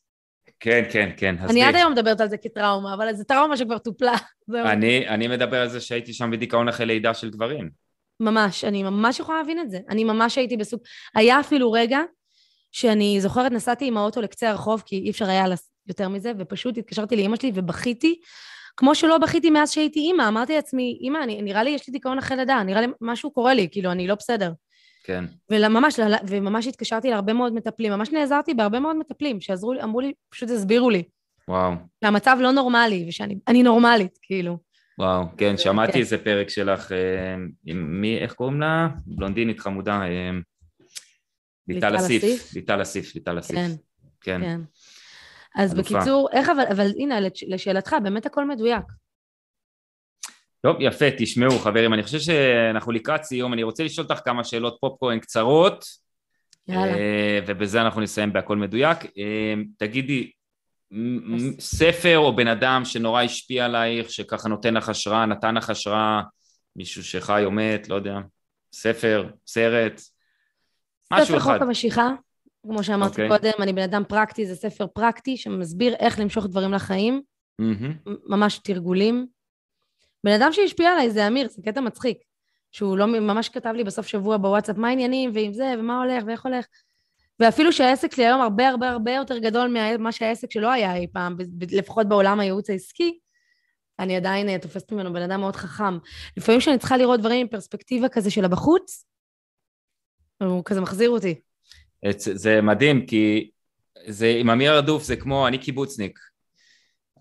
כן, 0.59 0.84
כן, 0.91 1.09
כן. 1.18 1.36
אני 1.49 1.64
עד 1.64 1.76
היום 1.76 1.91
מדברת 1.91 2.22
על 2.22 2.30
זה 2.30 2.38
כטראומה, 2.38 2.93
אבל 2.93 3.14
זו 3.14 3.24
טראומה 3.24 3.57
שכבר 3.57 3.78
טופלה. 3.78 4.14
אני 5.09 5.28
מדבר 5.28 5.61
על 5.61 5.68
זה 5.68 5.82
שהייתי 5.82 6.14
שם 6.14 6.32
בדיכאון 6.32 6.70
אחרי 6.70 6.86
לידה 6.86 7.14
של 7.14 7.30
גברים. 7.30 7.70
ממש, 8.24 8.63
אני 8.63 8.84
ממש 8.84 9.19
יכולה 9.19 9.38
להבין 9.38 9.59
את 9.59 9.69
זה. 9.69 9.80
אני 9.89 10.03
ממש 10.03 10.38
הייתי 10.38 10.57
בסוג... 10.57 10.80
היה 11.15 11.39
אפילו 11.39 11.71
רגע 11.71 11.99
שאני 12.71 13.21
זוכרת, 13.21 13.51
נסעתי 13.51 13.88
עם 13.88 13.97
האוטו 13.97 14.21
לקצה 14.21 14.49
הרחוב, 14.49 14.84
כי 14.86 14.95
אי 14.95 15.09
אפשר 15.09 15.26
היה 15.26 15.45
יותר 15.88 16.09
מזה, 16.09 16.32
ופשוט 16.38 16.78
התקשרתי 16.78 17.15
לאימא 17.15 17.36
שלי 17.36 17.51
ובכיתי, 17.55 18.19
כמו 18.78 18.95
שלא 18.95 19.17
בכיתי 19.17 19.49
מאז 19.49 19.71
שהייתי 19.71 19.99
אימא. 19.99 20.28
אמרתי 20.28 20.55
לעצמי, 20.55 20.97
אימא, 21.01 21.19
נראה 21.26 21.63
לי 21.63 21.69
יש 21.69 21.88
לי 21.88 21.91
דיכאון 21.91 22.17
אחרי 22.17 22.38
לידה, 22.38 22.63
נראה 22.63 22.82
לי 22.82 22.88
משהו 23.01 23.32
קורה 23.32 23.53
לי, 23.53 23.67
כאילו, 23.71 23.91
אני 23.91 24.07
לא 24.07 24.15
בסדר. 24.15 24.51
כן. 25.03 25.26
וממש, 25.51 25.99
וממש 26.28 26.67
התקשרתי 26.67 27.09
להרבה 27.09 27.34
מאוד 27.34 27.53
מטפלים, 27.53 27.91
ממש 27.91 28.11
נעזרתי 28.11 28.53
בהרבה 28.53 28.80
מאוד 28.80 28.95
מטפלים, 28.95 29.41
שעזרו 29.41 29.74
לי, 29.74 29.84
אמרו 29.84 30.01
לי, 30.01 30.13
פשוט 30.30 30.49
הסבירו 30.49 30.89
לי. 30.89 31.03
וואו. 31.47 31.74
שהמצב 32.03 32.38
לא 32.41 32.51
נורמלי, 32.51 33.05
ושאני 33.07 33.63
נורמלית, 33.63 34.19
כאילו. 34.21 34.57
וואו, 35.00 35.24
כן, 35.38 35.58
שמעתי 35.58 35.91
כן. 35.91 36.00
איזה 36.00 36.18
פרק 36.18 36.50
שלך 36.50 36.91
אה, 36.91 37.36
עם 37.66 38.02
מי, 38.02 38.18
איך 38.18 38.34
קוראים 38.34 38.62
לה? 38.62 38.88
בלונדינית 39.06 39.60
חמודה. 39.60 40.02
אה, 40.02 40.30
ליטל 41.68 41.96
אסיף, 41.96 42.54
ליטל 42.56 42.82
אסיף, 42.82 43.16
ליטל 43.16 43.39
אסיף. 43.39 43.56
כן, 43.56 43.72
כן. 44.22 44.41
כן. 44.41 44.60
אז. 45.56 45.74
בקיצור, 45.74 46.30
איך 46.34 46.50
אבל, 46.50 46.64
אבל 46.72 46.88
הנה, 46.98 47.20
לש- 47.20 47.44
לשאלתך, 47.48 47.96
באמת 48.04 48.26
הכל 48.26 48.46
מדויק. 48.48 48.84
טוב, 50.62 50.78
יפה, 50.80 51.06
תשמעו 51.18 51.60
חברים, 51.60 51.94
אני 51.94 52.04
חושב 52.04 52.20
שאנחנו 52.20 52.91
לקראת 52.91 53.24
סיום, 53.24 53.54
אני 53.54 53.64
רוצה 53.64 53.84
לשאול 53.84 54.08
אותך 54.10 54.22
כמה 54.26 54.44
שאלות 54.44 54.78
פופקורן 54.82 55.20
קצרות, 55.20 55.86
יאללה. 56.68 56.94
אה, 56.98 57.39
ובזה 57.48 57.82
אנחנו 57.82 58.02
נסיים 58.02 58.34
בהכל 58.34 58.58
מדויק. 58.58 58.98
תגידי, 59.78 60.32
ספר 61.60 62.18
או 62.18 62.36
בן 62.36 62.48
אדם 62.48 62.86
שנורא 62.86 63.22
השפיע 63.22 63.66
עלייך, 63.66 64.10
שככה 64.10 64.50
נותן 64.50 64.74
לך 64.74 64.89
השראה, 64.89 65.26
נתן 65.26 65.56
לך 65.56 65.70
השראה, 65.70 66.22
מישהו 66.76 67.04
שחי 67.04 67.41
או 67.46 67.52
מת, 67.52 67.89
לא 67.89 67.96
יודע, 67.96 68.18
ספר, 68.74 69.30
סרט, 69.48 70.02
משהו 71.14 71.26
ספר 71.26 71.38
אחד. 71.38 71.54
חוק 71.54 71.62
המשיכה, 71.62 72.10
כמו 72.64 72.84
שאמרתי 72.84 73.12
אוקיי. 73.12 73.30
קודם, 73.30 73.64
אני 73.64 73.74
בן 73.74 73.82
אדם 73.82 74.04
פרקטי, 74.08 74.46
זה 74.46 74.56
ספר 74.56 74.88
פרקטי 74.88 75.38
שמסביר 75.38 75.96
איך 75.96 76.20
למשוך 76.20 76.46
דברים 76.46 76.74
לחיים, 76.74 77.22
מהמם. 77.60 77.94
ממש 78.26 78.60
תרגולים. 78.64 79.28
בן 80.24 80.32
אדם 80.32 80.50
שהשפיע 80.52 80.91
עליי 80.91 81.12
זה 81.12 81.28
אמיר, 81.28 81.48
זה 81.50 81.62
קטע 81.66 81.82
מצחיק. 81.82 82.18
שהוא 82.72 82.98
לא 82.98 83.08
ממש 83.08 83.50
כתב 83.50 83.74
לי 83.76 83.84
בסוף 83.84 84.08
שבוע 84.08 84.38
בוואטסאפ, 84.38 84.78
מה 84.78 84.88
העניינים, 84.88 85.32
ועם 85.34 85.54
זה, 85.54 85.74
ומה 85.80 86.04
הולך, 86.04 86.24
ואיך 86.28 86.46
הולך. 86.46 86.66
ואפילו 87.40 87.74
שהעסק 87.74 88.16
שלי 88.16 88.26
היום 88.26 88.42
הרבה 88.42 88.70
הרבה 88.70 88.90
הרבה 88.90 89.12
יותר 89.12 89.38
גדול 89.38 89.68
ממה 89.68 90.12
שהעסק 90.12 90.52
שלו 90.52 90.72
היה 90.72 90.96
אי 90.96 91.08
פעם, 91.14 91.38
לפחות 91.72 92.10
בעולם 92.10 92.40
הייעוץ 92.40 92.70
העסקי, 92.70 93.20
אני 94.00 94.16
עדיין 94.16 94.50
אה, 94.50 94.60
תופסת 94.60 94.92
ממנו 94.92 95.14
בן 95.14 95.22
אדם 95.22 95.40
מאוד 95.40 95.56
חכם. 95.56 95.98
לפעמים 96.38 96.62
כשאני 96.62 96.78
צריכה 96.78 96.98
לראות 96.98 97.20
דברים 97.20 97.46
מפרספקטיבה 97.46 98.10
כזה 98.10 98.32
של 98.32 98.46
הבחוץ, 98.46 99.06
הוא 100.44 100.62
כזה 100.66 100.82
מחזיר 100.82 101.10
אותי. 101.10 101.40
זה 102.18 102.62
מדהים, 102.62 103.06
כי 103.06 103.50
זה, 104.08 104.36
עם 104.40 104.50
אמיר 104.50 104.76
ארדוף 104.76 105.04
זה 105.04 105.16
כמו, 105.16 105.48
אני 105.48 105.58
קיבוצניק. 105.58 106.20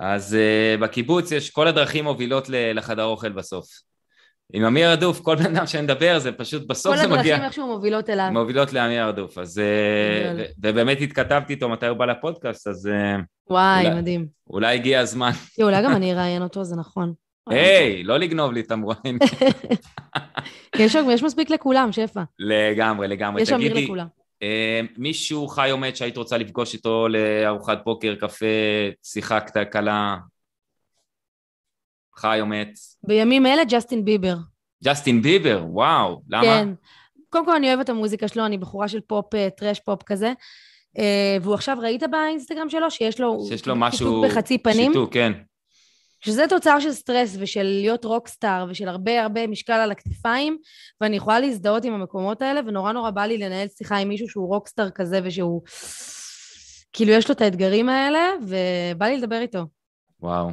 אז 0.00 0.36
uh, 0.36 0.82
בקיבוץ 0.82 1.32
יש, 1.32 1.50
כל 1.50 1.68
הדרכים 1.68 2.04
מובילות 2.04 2.48
לחדר 2.48 3.04
אוכל 3.04 3.32
בסוף. 3.32 3.66
עם 4.54 4.64
אמיר 4.64 4.90
ארדוף, 4.90 5.20
כל 5.20 5.36
בן 5.36 5.56
אדם 5.56 5.66
שאני 5.66 5.82
מדבר, 5.82 6.18
זה 6.18 6.32
פשוט, 6.32 6.66
בסוף 6.66 6.92
כל 6.92 6.98
זה 6.98 7.04
הדרכים 7.04 7.20
מגיע, 7.20 7.44
איכשהו 7.44 7.66
מובילות 7.66 8.10
אליו. 8.10 8.28
מובילות 8.32 8.72
לאמיר 8.72 9.04
ארדוף. 9.04 9.38
אז. 9.38 9.58
ו- 9.58 10.42
ובאמת 10.62 10.98
התכתבתי 11.00 11.52
איתו 11.52 11.68
מתי 11.68 11.86
הוא 11.86 11.96
בא 11.98 12.04
לפודקאסט, 12.04 12.66
אז 12.68 12.86
uh, 12.86 13.20
וואי, 13.50 13.86
אולי- 13.86 13.96
מדהים. 14.00 14.26
אולי 14.50 14.74
הגיע 14.74 15.00
הזמן. 15.00 15.30
אולי 15.62 15.82
גם 15.84 15.96
אני 15.96 16.12
אראיין 16.12 16.42
אותו, 16.42 16.64
זה 16.64 16.76
נכון. 16.76 17.12
היי, 17.48 18.02
לא 18.04 18.18
לגנוב 18.18 18.52
לי 18.52 18.60
את 18.60 18.70
המרואיין. 18.70 19.18
יש 20.78 20.94
יש 21.10 21.22
מספיק 21.22 21.50
לכולם, 21.50 21.92
שפע. 21.92 22.22
לגמרי, 22.38 23.08
לגמרי. 23.08 23.42
יש 23.42 23.52
אמיר 23.52 23.74
לכולם. 23.74 24.06
אה, 24.42 24.80
מישהו 24.98 25.48
חי 25.48 25.70
או 25.70 25.78
מת 25.78 25.96
שהיית 25.96 26.16
רוצה 26.16 26.38
לפגוש 26.38 26.74
איתו 26.74 27.08
לארוחת 27.08 27.78
בוקר, 27.84 28.14
קפה, 28.14 28.46
שיחה 29.02 29.40
קלה? 29.40 30.16
חי 32.16 32.40
או 32.40 32.46
מת? 32.46 32.72
בימים 33.06 33.46
אלה 33.46 33.64
ג'סטין 33.64 34.04
ביבר. 34.04 34.36
ג'סטין 34.84 35.22
ביבר, 35.22 35.64
וואו, 35.68 36.22
למה? 36.28 36.42
כן. 36.42 36.68
קודם 37.28 37.44
כל, 37.44 37.54
אני 37.54 37.68
אוהבת 37.68 37.84
את 37.84 37.88
המוזיקה 37.88 38.28
שלו, 38.28 38.46
אני 38.46 38.58
בחורה 38.58 38.88
של 38.88 39.00
פופ, 39.00 39.34
אה, 39.34 39.48
trash 39.50 39.80
פופ 39.80 40.02
כזה. 40.02 40.32
אה, 40.98 41.36
והוא 41.42 41.54
עכשיו, 41.54 41.76
ראית 41.80 42.02
באינסטגרם 42.10 42.68
שלו 42.68 42.90
שיש 42.90 43.20
לו... 43.20 43.44
שיש 43.48 43.66
לו 43.66 43.76
משהו... 43.76 44.22
בחצי 44.22 44.58
פנים? 44.58 44.92
שיתוק, 44.92 45.14
כן. 45.14 45.32
שזה 46.24 46.44
תוצר 46.48 46.80
של 46.80 46.92
סטרס 46.92 47.36
ושל 47.38 47.62
להיות 47.62 48.04
רוקסטאר 48.04 48.66
ושל 48.68 48.88
הרבה 48.88 49.22
הרבה 49.22 49.46
משקל 49.46 49.72
על 49.72 49.90
הכתפיים, 49.90 50.58
ואני 51.00 51.16
יכולה 51.16 51.40
להזדהות 51.40 51.84
עם 51.84 51.92
המקומות 51.92 52.42
האלה, 52.42 52.60
ונורא 52.66 52.92
נורא 52.92 53.10
בא 53.10 53.22
לי 53.22 53.38
לנהל 53.38 53.68
שיחה 53.68 53.96
עם 53.96 54.08
מישהו 54.08 54.28
שהוא 54.28 54.48
רוקסטאר 54.48 54.90
כזה 54.90 55.20
ושהוא... 55.24 55.62
כאילו, 56.92 57.12
יש 57.12 57.28
לו 57.28 57.34
את 57.34 57.40
האתגרים 57.40 57.88
האלה, 57.88 58.30
ובא 58.42 59.06
לי 59.06 59.18
לדבר 59.18 59.40
איתו. 59.40 59.64
וואו. 60.20 60.50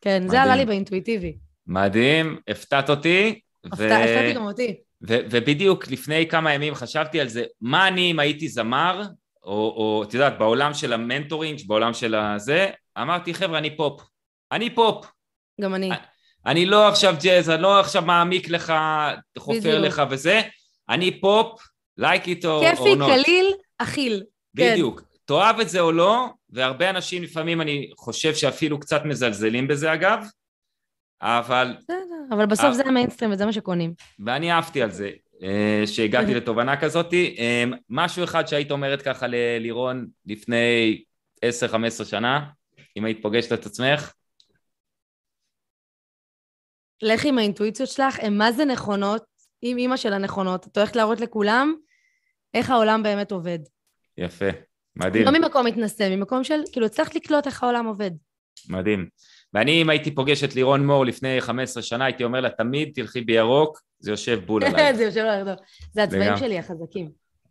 כן, 0.00 0.16
מדהים. 0.16 0.30
זה 0.30 0.42
עלה 0.42 0.56
לי 0.56 0.64
באינטואיטיבי. 0.66 1.36
מדהים, 1.66 2.38
הפתעת 2.48 2.90
אותי. 2.90 3.40
ו- 3.64 3.68
הפתע- 3.68 3.96
הפתעתי 3.98 4.32
גם 4.34 4.44
אותי. 4.46 4.76
ו- 5.08 5.18
ובדיוק 5.30 5.88
לפני 5.88 6.26
כמה 6.28 6.54
ימים 6.54 6.74
חשבתי 6.74 7.20
על 7.20 7.28
זה, 7.28 7.44
מה 7.60 7.88
אני 7.88 8.10
אם 8.10 8.18
הייתי 8.18 8.48
זמר, 8.48 9.02
או, 9.44 9.52
או 9.52 10.04
את 10.08 10.14
יודעת, 10.14 10.38
בעולם 10.38 10.74
של 10.74 10.92
ה 10.92 10.98
mentoring, 10.98 11.60
בעולם 11.66 11.94
של 11.94 12.14
הזה, 12.14 12.68
אמרתי, 12.98 13.34
חבר'ה, 13.34 13.58
אני 13.58 13.76
פופ. 13.76 14.02
אני 14.52 14.74
פופ. 14.74 15.06
גם 15.60 15.74
אני. 15.74 15.90
אני 16.46 16.66
לא 16.66 16.88
עכשיו 16.88 17.14
ג'אז, 17.22 17.50
אני 17.50 17.62
לא 17.62 17.80
עכשיו 17.80 18.02
מעמיק 18.02 18.48
לך, 18.48 18.72
חופר 19.38 19.58
בדיוק. 19.58 19.84
לך 19.84 20.02
וזה, 20.10 20.40
אני 20.88 21.20
פופ, 21.20 21.60
like 22.00 22.24
it 22.24 22.44
or, 22.44 22.70
כיפי, 22.70 22.92
or 22.94 22.98
not. 22.98 23.22
קליל, 23.24 23.46
אכיל. 23.78 24.22
כן. 24.56 24.74
תאהב 25.30 25.60
את 25.60 25.68
זה 25.68 25.80
או 25.80 25.92
לא, 25.92 26.26
והרבה 26.50 26.90
אנשים 26.90 27.22
לפעמים 27.22 27.60
אני 27.60 27.90
חושב 27.96 28.34
שאפילו 28.34 28.80
קצת 28.80 29.02
מזלזלים 29.04 29.68
בזה 29.68 29.94
אגב, 29.94 30.24
אבל, 31.22 31.74
בסדר, 31.78 32.34
אבל 32.34 32.46
בסוף 32.46 32.64
אה. 32.64 32.72
זה 32.72 32.82
המיינסטרים 32.86 33.32
וזה 33.32 33.46
מה 33.46 33.52
שקונים. 33.52 33.94
ואני 34.24 34.52
אהבתי 34.52 34.82
על 34.82 34.90
זה, 34.90 35.10
אה, 35.42 35.82
שהגעתי 35.86 36.34
לתובנה 36.34 36.80
כזאת. 36.80 37.14
אה, 37.14 37.64
משהו 37.88 38.24
אחד 38.24 38.46
שהיית 38.46 38.70
אומרת 38.70 39.02
ככה 39.02 39.26
ללירון 39.26 40.06
לפני 40.26 41.02
10-15 41.44 42.04
שנה, 42.04 42.46
אם 42.96 43.04
היית 43.04 43.22
פוגשת 43.22 43.52
את 43.52 43.66
עצמך, 43.66 44.12
לך 47.02 47.24
עם 47.24 47.38
האינטואיציות 47.38 47.88
שלך, 47.88 48.18
הן 48.22 48.38
מה 48.38 48.52
זה 48.52 48.64
נכונות, 48.64 49.24
עם 49.62 49.78
אימא 49.78 49.96
של 49.96 50.12
הנכונות. 50.12 50.66
את 50.66 50.76
הולכת 50.76 50.96
להראות 50.96 51.20
לכולם 51.20 51.74
איך 52.54 52.70
העולם 52.70 53.02
באמת 53.02 53.32
עובד. 53.32 53.58
יפה, 54.18 54.46
מדהים. 54.96 55.24
לא 55.24 55.30
ממקום 55.30 55.66
מתנשא, 55.66 56.16
ממקום 56.16 56.44
של, 56.44 56.60
כאילו, 56.72 56.86
הצלחת 56.86 57.14
לקלוט 57.14 57.46
איך 57.46 57.62
העולם 57.62 57.86
עובד. 57.86 58.10
מדהים. 58.68 59.08
ואני, 59.54 59.82
אם 59.82 59.90
הייתי 59.90 60.14
פוגש 60.14 60.44
את 60.44 60.54
לירון 60.54 60.86
מור 60.86 61.06
לפני 61.06 61.40
15 61.40 61.82
שנה, 61.82 62.04
הייתי 62.04 62.24
אומר 62.24 62.40
לה, 62.40 62.50
תמיד 62.50 62.90
תלכי 62.94 63.20
בירוק, 63.20 63.80
זה 63.98 64.10
יושב 64.10 64.40
בול 64.46 64.64
עליי. 64.64 64.94
זה 64.96 65.04
יושב 65.04 65.24
לך 65.24 65.48
טוב. 65.48 65.66
זה 65.92 66.02
הצבעים. 66.02 66.36
שלי 66.36 66.58
החזקים. 66.58 67.10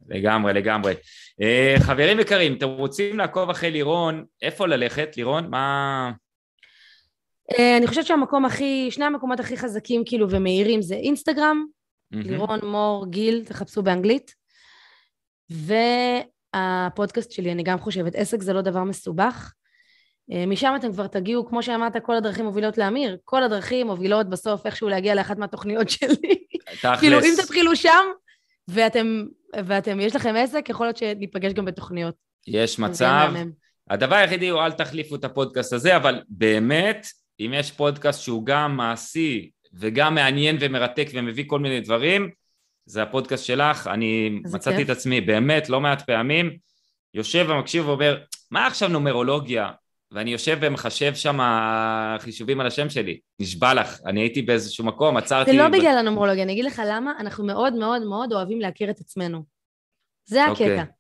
לגמרי, 0.10 0.54
לגמרי. 0.54 0.94
אה, 1.42 1.76
חברים 1.80 2.20
יקרים, 2.20 2.58
אתם 2.58 2.68
רוצים 2.70 3.18
לעקוב 3.18 3.50
אחרי 3.50 3.72
לירון, 3.72 4.26
איפה 4.42 4.68
ללכת, 4.68 5.18
לירון? 5.18 5.50
מה... 5.50 6.12
אה, 7.60 7.78
אני 7.78 7.88
חושבת 7.88 8.06
שהמקום 8.06 8.46
הכי, 8.46 8.88
שני 8.92 9.06
המקומות 9.06 9.40
הכי 9.40 9.58
חזקים 9.58 10.04
כאילו 10.06 10.30
ומהירים 10.30 10.82
זה 10.82 10.96
אינסטגרם, 10.96 11.66
מהמם. 12.12 12.30
לירון 12.30 12.60
מור 12.64 13.06
גיל, 13.10 13.44
תחפשו 13.46 13.84
באנגלית. 13.84 14.36
והפודקאסט 16.56 17.32
שלי, 17.32 17.52
אני 17.52 17.64
גם 17.64 17.80
חושבת, 17.80 18.16
עסק 18.16 18.42
זה 18.42 18.54
לא 18.54 18.62
דבר 18.62 18.84
מסובך. 18.84 19.54
אה, 20.32 20.46
משם 20.46 20.74
אתם 20.76 20.92
כבר 20.94 21.08
תגיעו, 21.08 21.48
כמו 21.48 21.64
שאמרת, 21.64 21.98
כל 22.04 22.16
הדרכים 22.16 22.46
מובילות 22.46 22.78
לאמיר, 22.78 23.18
כל 23.26 23.44
הדרכים 23.44 23.88
מובילות 23.88 24.30
בסוף 24.30 24.66
איכשהו 24.66 24.90
להגיע 24.90 25.16
לאחת 25.16 25.38
מהתוכניות 25.38 25.90
שלי. 25.90 26.46
כאילו, 27.00 27.18
אם 27.18 27.22
תכלס, 27.22 27.46
תתחילו 27.46 27.76
שם, 27.76 28.06
ואתם, 28.68 29.26
ואתם, 29.66 30.00
יש 30.00 30.16
לכם 30.16 30.36
עסק, 30.38 30.70
יכול 30.70 30.86
להיות 30.86 30.98
שניפגש 30.98 31.54
גם 31.54 31.66
בתוכניות. 31.66 32.16
יש 32.48 32.80
מצב. 32.80 33.34
הדבר 33.90 34.16
היחידי 34.16 34.50
הוא 34.50 34.62
אל 34.62 34.72
תחליפו 34.72 35.16
את 35.16 35.24
הפודקאסט 35.24 35.74
הזה, 35.74 35.96
אבל 35.96 36.22
באמת, 36.30 37.08
אם 37.40 37.52
יש 37.56 37.72
פודקאסט 37.72 38.22
שהוא 38.22 38.46
גם 38.46 38.78
מעשי 38.78 39.50
וגם 39.74 40.16
מעניין 40.16 40.58
ומרתק 40.60 41.08
ומביא 41.14 41.44
כל 41.48 41.60
מיני 41.60 41.82
דברים, 41.82 42.30
זה 42.90 43.04
הפודקאסט 43.04 43.46
שלך. 43.46 43.88
אני 43.88 44.30
מצאתי 44.30 44.78
כיף. 44.78 44.86
את 44.86 44.90
עצמי 44.90 45.22
באמת 45.22 45.70
לא 45.70 45.82
מעט 45.82 46.02
פעמים, 46.02 46.58
יושב 47.14 47.46
ומקשיב 47.50 47.88
ואומר, 47.88 48.18
מה 48.52 48.68
עכשיו 48.68 48.90
נומרולוגיה? 48.90 49.72
ואני 50.12 50.32
יושב 50.32 50.58
ומחשב 50.62 51.16
שם 51.16 51.40
חישובים 52.20 52.60
על 52.60 52.68
השם 52.68 52.90
שלי. 52.90 53.20
נשבע 53.40 53.74
לך, 53.74 54.00
אני 54.06 54.22
הייתי 54.22 54.42
באיזשהו 54.42 54.86
מקום, 54.86 55.18
עצרתי... 55.18 55.52
זה 55.52 55.58
לא 55.58 55.68
ב- 55.68 55.72
בגלל 55.72 55.98
הנומרולוגיה, 55.98 56.44
אני 56.44 56.54
אגיד 56.54 56.66
לך 56.66 56.82
למה, 56.86 57.14
אנחנו 57.20 57.46
מאוד 57.46 57.74
מאוד 57.74 58.04
מאוד 58.04 58.34
אוהבים 58.34 58.62
להכיר 58.62 58.90
את 58.90 59.00
עצמנו. 59.00 59.44
זה 60.26 60.48
אוקיי. 60.48 60.80
הקטע. 60.80 60.92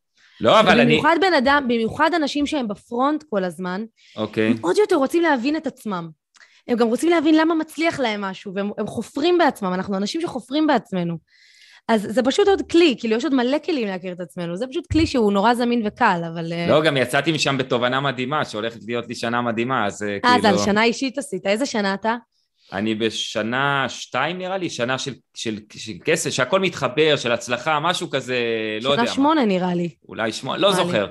לא, 0.42 0.60
אבל 0.60 0.80
אני... 0.80 0.86
במיוחד 0.86 1.18
בן 1.22 1.34
אדם, 1.34 1.64
במיוחד 1.68 2.10
אנשים 2.16 2.46
שהם 2.46 2.68
בפרונט 2.68 3.24
כל 3.30 3.44
הזמן, 3.44 3.86
אוקיי. 4.16 4.48
הם 4.48 4.58
עוד 4.62 4.78
יותר 4.78 4.96
רוצים 4.96 5.22
להבין 5.22 5.56
את 5.56 5.68
עצמם. 5.68 6.10
הם 6.68 6.78
גם 6.78 6.88
רוצים 6.88 7.10
להבין 7.10 7.36
למה 7.36 7.56
מצליח 7.56 8.00
להם 8.00 8.22
משהו, 8.22 8.54
והם 8.56 8.72
הם 8.78 8.88
חופרים 8.88 9.38
בעצמם, 9.38 9.74
אנחנו 9.74 9.98
אנשים 9.98 10.22
שחופרים 10.22 10.68
בעצמנו. 10.68 11.18
אז 11.88 12.08
זה 12.10 12.24
פשוט 12.24 12.48
עוד 12.48 12.62
כלי, 12.72 12.96
כאילו 13.00 13.16
יש 13.16 13.24
עוד 13.24 13.34
מלא 13.34 13.58
כלים 13.66 13.88
להכיר 13.88 14.14
את 14.14 14.20
עצמנו, 14.20 14.58
זה 14.58 14.68
פשוט 14.68 14.88
כלי 14.92 15.08
שהוא 15.08 15.34
נורא 15.34 15.54
זמין 15.54 15.82
וקל, 15.86 16.22
אבל... 16.34 16.54
אה, 16.54 16.68
לא, 16.70 16.82
גם 16.82 16.98
יצאתי 16.98 17.32
משם 17.32 17.58
בתובנה 17.58 18.00
מדהימה, 18.00 18.46
שהולכת 18.46 18.80
להיות 18.88 19.08
לי 19.08 19.16
שנה 19.16 19.42
מדהימה, 19.42 19.86
אז 19.86 20.04
אה, 20.04 20.18
זה 20.22 20.30
על 20.34 20.42
כאילו... 20.42 20.58
שנה 20.58 20.84
אישית 20.84 21.18
עשית, 21.18 21.46
איזה 21.46 21.66
שנה 21.66 21.94
אתה? 21.94 22.16
אני 22.74 22.96
בשנה 22.96 23.86
שתיים 23.88 24.38
נראה 24.38 24.58
לי, 24.58 24.70
שנה 24.70 24.98
של, 24.98 25.14
של, 25.34 25.60
של 25.74 25.94
כסף, 26.06 26.30
שהכל 26.30 26.60
מתחבר, 26.60 27.16
של 27.16 27.32
הצלחה, 27.32 27.80
משהו 27.80 28.10
כזה, 28.10 28.38
לא 28.82 28.90
יודע 28.90 29.06
שנה. 29.06 29.14
שמונה 29.16 29.46
נראה 29.46 29.74
לי. 29.74 29.90
אולי 30.08 30.32
שמונה, 30.32 30.58
לא 30.58 30.70
לי. 30.70 30.76
זוכר. 30.76 31.08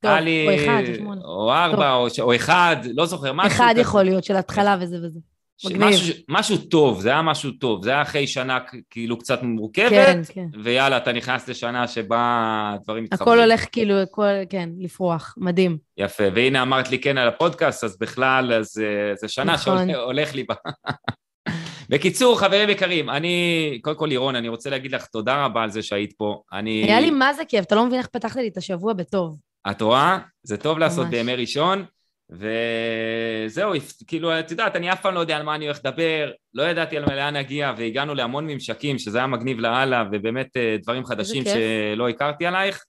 טוב, 0.00 0.10
היה 0.10 0.20
לי... 0.20 0.46
או 0.48 0.64
אחד, 0.64 0.82
או 0.88 0.94
שמונה. 0.94 1.20
או 1.24 1.52
ארבע, 1.52 1.94
או, 1.94 2.10
ש... 2.10 2.20
או 2.20 2.34
אחד, 2.36 2.76
לא 2.94 3.06
זוכר, 3.06 3.32
משהו 3.32 3.56
אחד 3.56 3.70
כזה. 3.72 3.80
יכול 3.80 4.02
להיות, 4.02 4.24
של 4.24 4.36
התחלה 4.36 4.76
וזה 4.80 4.96
וזה. 4.96 5.20
מגניב. 5.64 5.82
משהו, 5.82 6.14
משהו 6.28 6.56
טוב, 6.56 7.00
זה 7.00 7.08
היה 7.08 7.22
משהו 7.22 7.50
טוב, 7.50 7.84
זה 7.84 7.90
היה 7.90 8.02
אחרי 8.02 8.26
שנה 8.26 8.58
כאילו 8.90 9.18
קצת 9.18 9.42
מורכבת, 9.42 9.90
כן, 9.90 10.20
כן. 10.28 10.46
ויאללה, 10.62 10.96
אתה 10.96 11.12
נכנס 11.12 11.48
לשנה 11.48 11.88
שבה 11.88 12.74
דברים 12.84 13.04
מתחברים. 13.04 13.32
הכל 13.32 13.40
הולך 13.40 13.64
כאילו, 13.72 13.94
הכל, 13.94 14.24
כן, 14.50 14.68
לפרוח, 14.78 15.34
מדהים. 15.36 15.78
יפה, 15.98 16.24
והנה 16.34 16.62
אמרת 16.62 16.90
לי 16.90 16.98
כן 16.98 17.18
על 17.18 17.28
הפודקאסט, 17.28 17.84
אז 17.84 17.98
בכלל, 17.98 18.52
אז 18.52 18.82
אה, 18.82 19.14
זה 19.14 19.28
שנה 19.28 19.52
נכון. 19.54 19.92
שהולך 19.92 20.34
לי 20.34 20.44
בה. 20.44 20.54
בקיצור, 21.90 22.38
חברים 22.38 22.70
יקרים, 22.70 23.10
אני, 23.10 23.78
קודם 23.82 23.96
כל 23.96 24.06
לירון, 24.06 24.36
אני 24.36 24.48
רוצה 24.48 24.70
להגיד 24.70 24.92
לך 24.92 25.06
תודה 25.06 25.44
רבה 25.44 25.62
על 25.62 25.70
זה 25.70 25.82
שהיית 25.82 26.12
פה. 26.16 26.42
אני... 26.52 26.84
היה 26.84 27.00
לי 27.00 27.10
מה 27.10 27.32
זה 27.32 27.44
כיף, 27.44 27.64
אתה 27.64 27.74
לא 27.74 27.86
מבין 27.86 27.98
איך 27.98 28.06
פתחת 28.06 28.36
לי 28.36 28.48
את 28.48 28.56
השבוע 28.56 28.92
בטוב. 28.92 29.36
את 29.70 29.82
רואה? 29.82 30.18
זה 30.42 30.56
טוב 30.56 30.78
לעשות 30.78 31.04
ממש. 31.06 31.14
בימי 31.14 31.34
ראשון, 31.34 31.84
וזהו, 32.30 33.72
כאילו, 34.06 34.38
את 34.38 34.50
יודעת, 34.50 34.76
אני 34.76 34.92
אף 34.92 35.00
פעם 35.02 35.14
לא 35.14 35.20
יודע 35.20 35.36
על 35.36 35.42
מה 35.42 35.54
אני 35.54 35.64
הולך 35.64 35.78
לדבר, 35.84 36.30
לא 36.54 36.62
ידעתי 36.62 36.96
על 36.96 37.14
לאן 37.14 37.36
נגיע, 37.36 37.72
והגענו 37.76 38.14
להמון 38.14 38.46
ממשקים, 38.46 38.98
שזה 38.98 39.18
היה 39.18 39.26
מגניב 39.26 39.60
לאללה, 39.60 40.04
ובאמת 40.12 40.56
אה, 40.56 40.76
דברים 40.82 41.04
חדשים. 41.04 41.44
שלא 41.44 42.08
הכרתי 42.08 42.46
עלייך, 42.46 42.84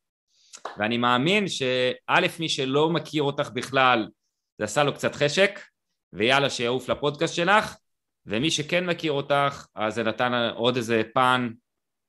ואני 0.78 0.98
מאמין 0.98 1.48
שא', 1.48 2.40
מי 2.40 2.50
שלא 2.50 2.90
מכיר 2.90 3.24
אותך 3.24 3.50
בכלל, 3.54 4.08
זה 4.58 4.64
עשה 4.64 4.84
לו 4.84 4.94
קצת 4.94 5.16
חשק, 5.16 5.60
ויאללה, 6.14 6.50
שיעוף 6.50 6.90
לפודקאסט 6.90 7.36
שלך, 7.36 7.76
ומי 8.26 8.52
שכן 8.52 8.86
מכיר 8.86 9.12
אותך, 9.12 9.66
אז 9.76 9.96
זה 9.96 10.04
נתן 10.04 10.50
עוד 10.56 10.76
איזה 10.76 11.02
פן, 11.14 11.50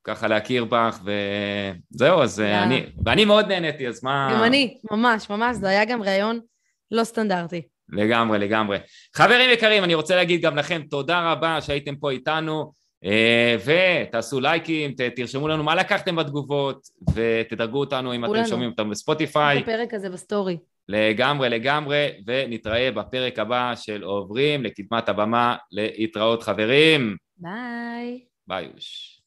ככה 0.03 0.27
להכיר 0.27 0.65
בך, 0.65 0.99
וזהו, 1.03 2.21
אז 2.21 2.39
יאללה. 2.39 2.63
אני, 2.63 2.85
ואני 3.05 3.25
מאוד 3.25 3.47
נהניתי, 3.47 3.87
אז 3.87 4.03
מה... 4.03 4.29
גם 4.33 4.43
אני, 4.43 4.77
ממש, 4.91 5.29
ממש, 5.29 5.55
זה 5.55 5.69
היה 5.69 5.85
גם 5.85 6.03
ראיון 6.03 6.39
לא 6.91 7.03
סטנדרטי. 7.03 7.61
לגמרי, 7.89 8.39
לגמרי. 8.39 8.77
חברים 9.15 9.49
יקרים, 9.53 9.83
אני 9.83 9.93
רוצה 9.93 10.15
להגיד 10.15 10.41
גם 10.41 10.57
לכם 10.57 10.81
תודה 10.89 11.31
רבה 11.31 11.61
שהייתם 11.61 11.95
פה 11.95 12.11
איתנו, 12.11 12.71
אה, 13.05 13.55
ותעשו 13.65 14.39
לייקים, 14.39 14.91
ת- 14.91 15.01
תרשמו 15.01 15.47
לנו 15.47 15.63
מה 15.63 15.75
לקחתם 15.75 16.15
בתגובות, 16.15 16.81
ותדרגו 17.13 17.79
אותנו 17.79 18.13
אם 18.15 18.25
אתם. 18.25 18.45
שומעים 18.45 18.69
אותנו 18.69 18.89
בספוטיפיי. 18.89 19.57
את 19.57 19.63
הפרק 19.63 19.93
הזה 19.93 20.09
בסטורי. 20.09 20.57
לגמרי, 20.89 21.49
לגמרי, 21.49 22.07
ונתראה 22.27 22.91
בפרק 22.91 23.39
הבא 23.39 23.73
של 23.75 24.03
עוברים 24.03 24.63
לקדמת 24.63 25.09
הבמה 25.09 25.55
להתראות 25.71 26.43
חברים. 26.43 27.15
ביי. 27.37 28.19
ביי 28.47 28.67
אוש. 28.75 29.19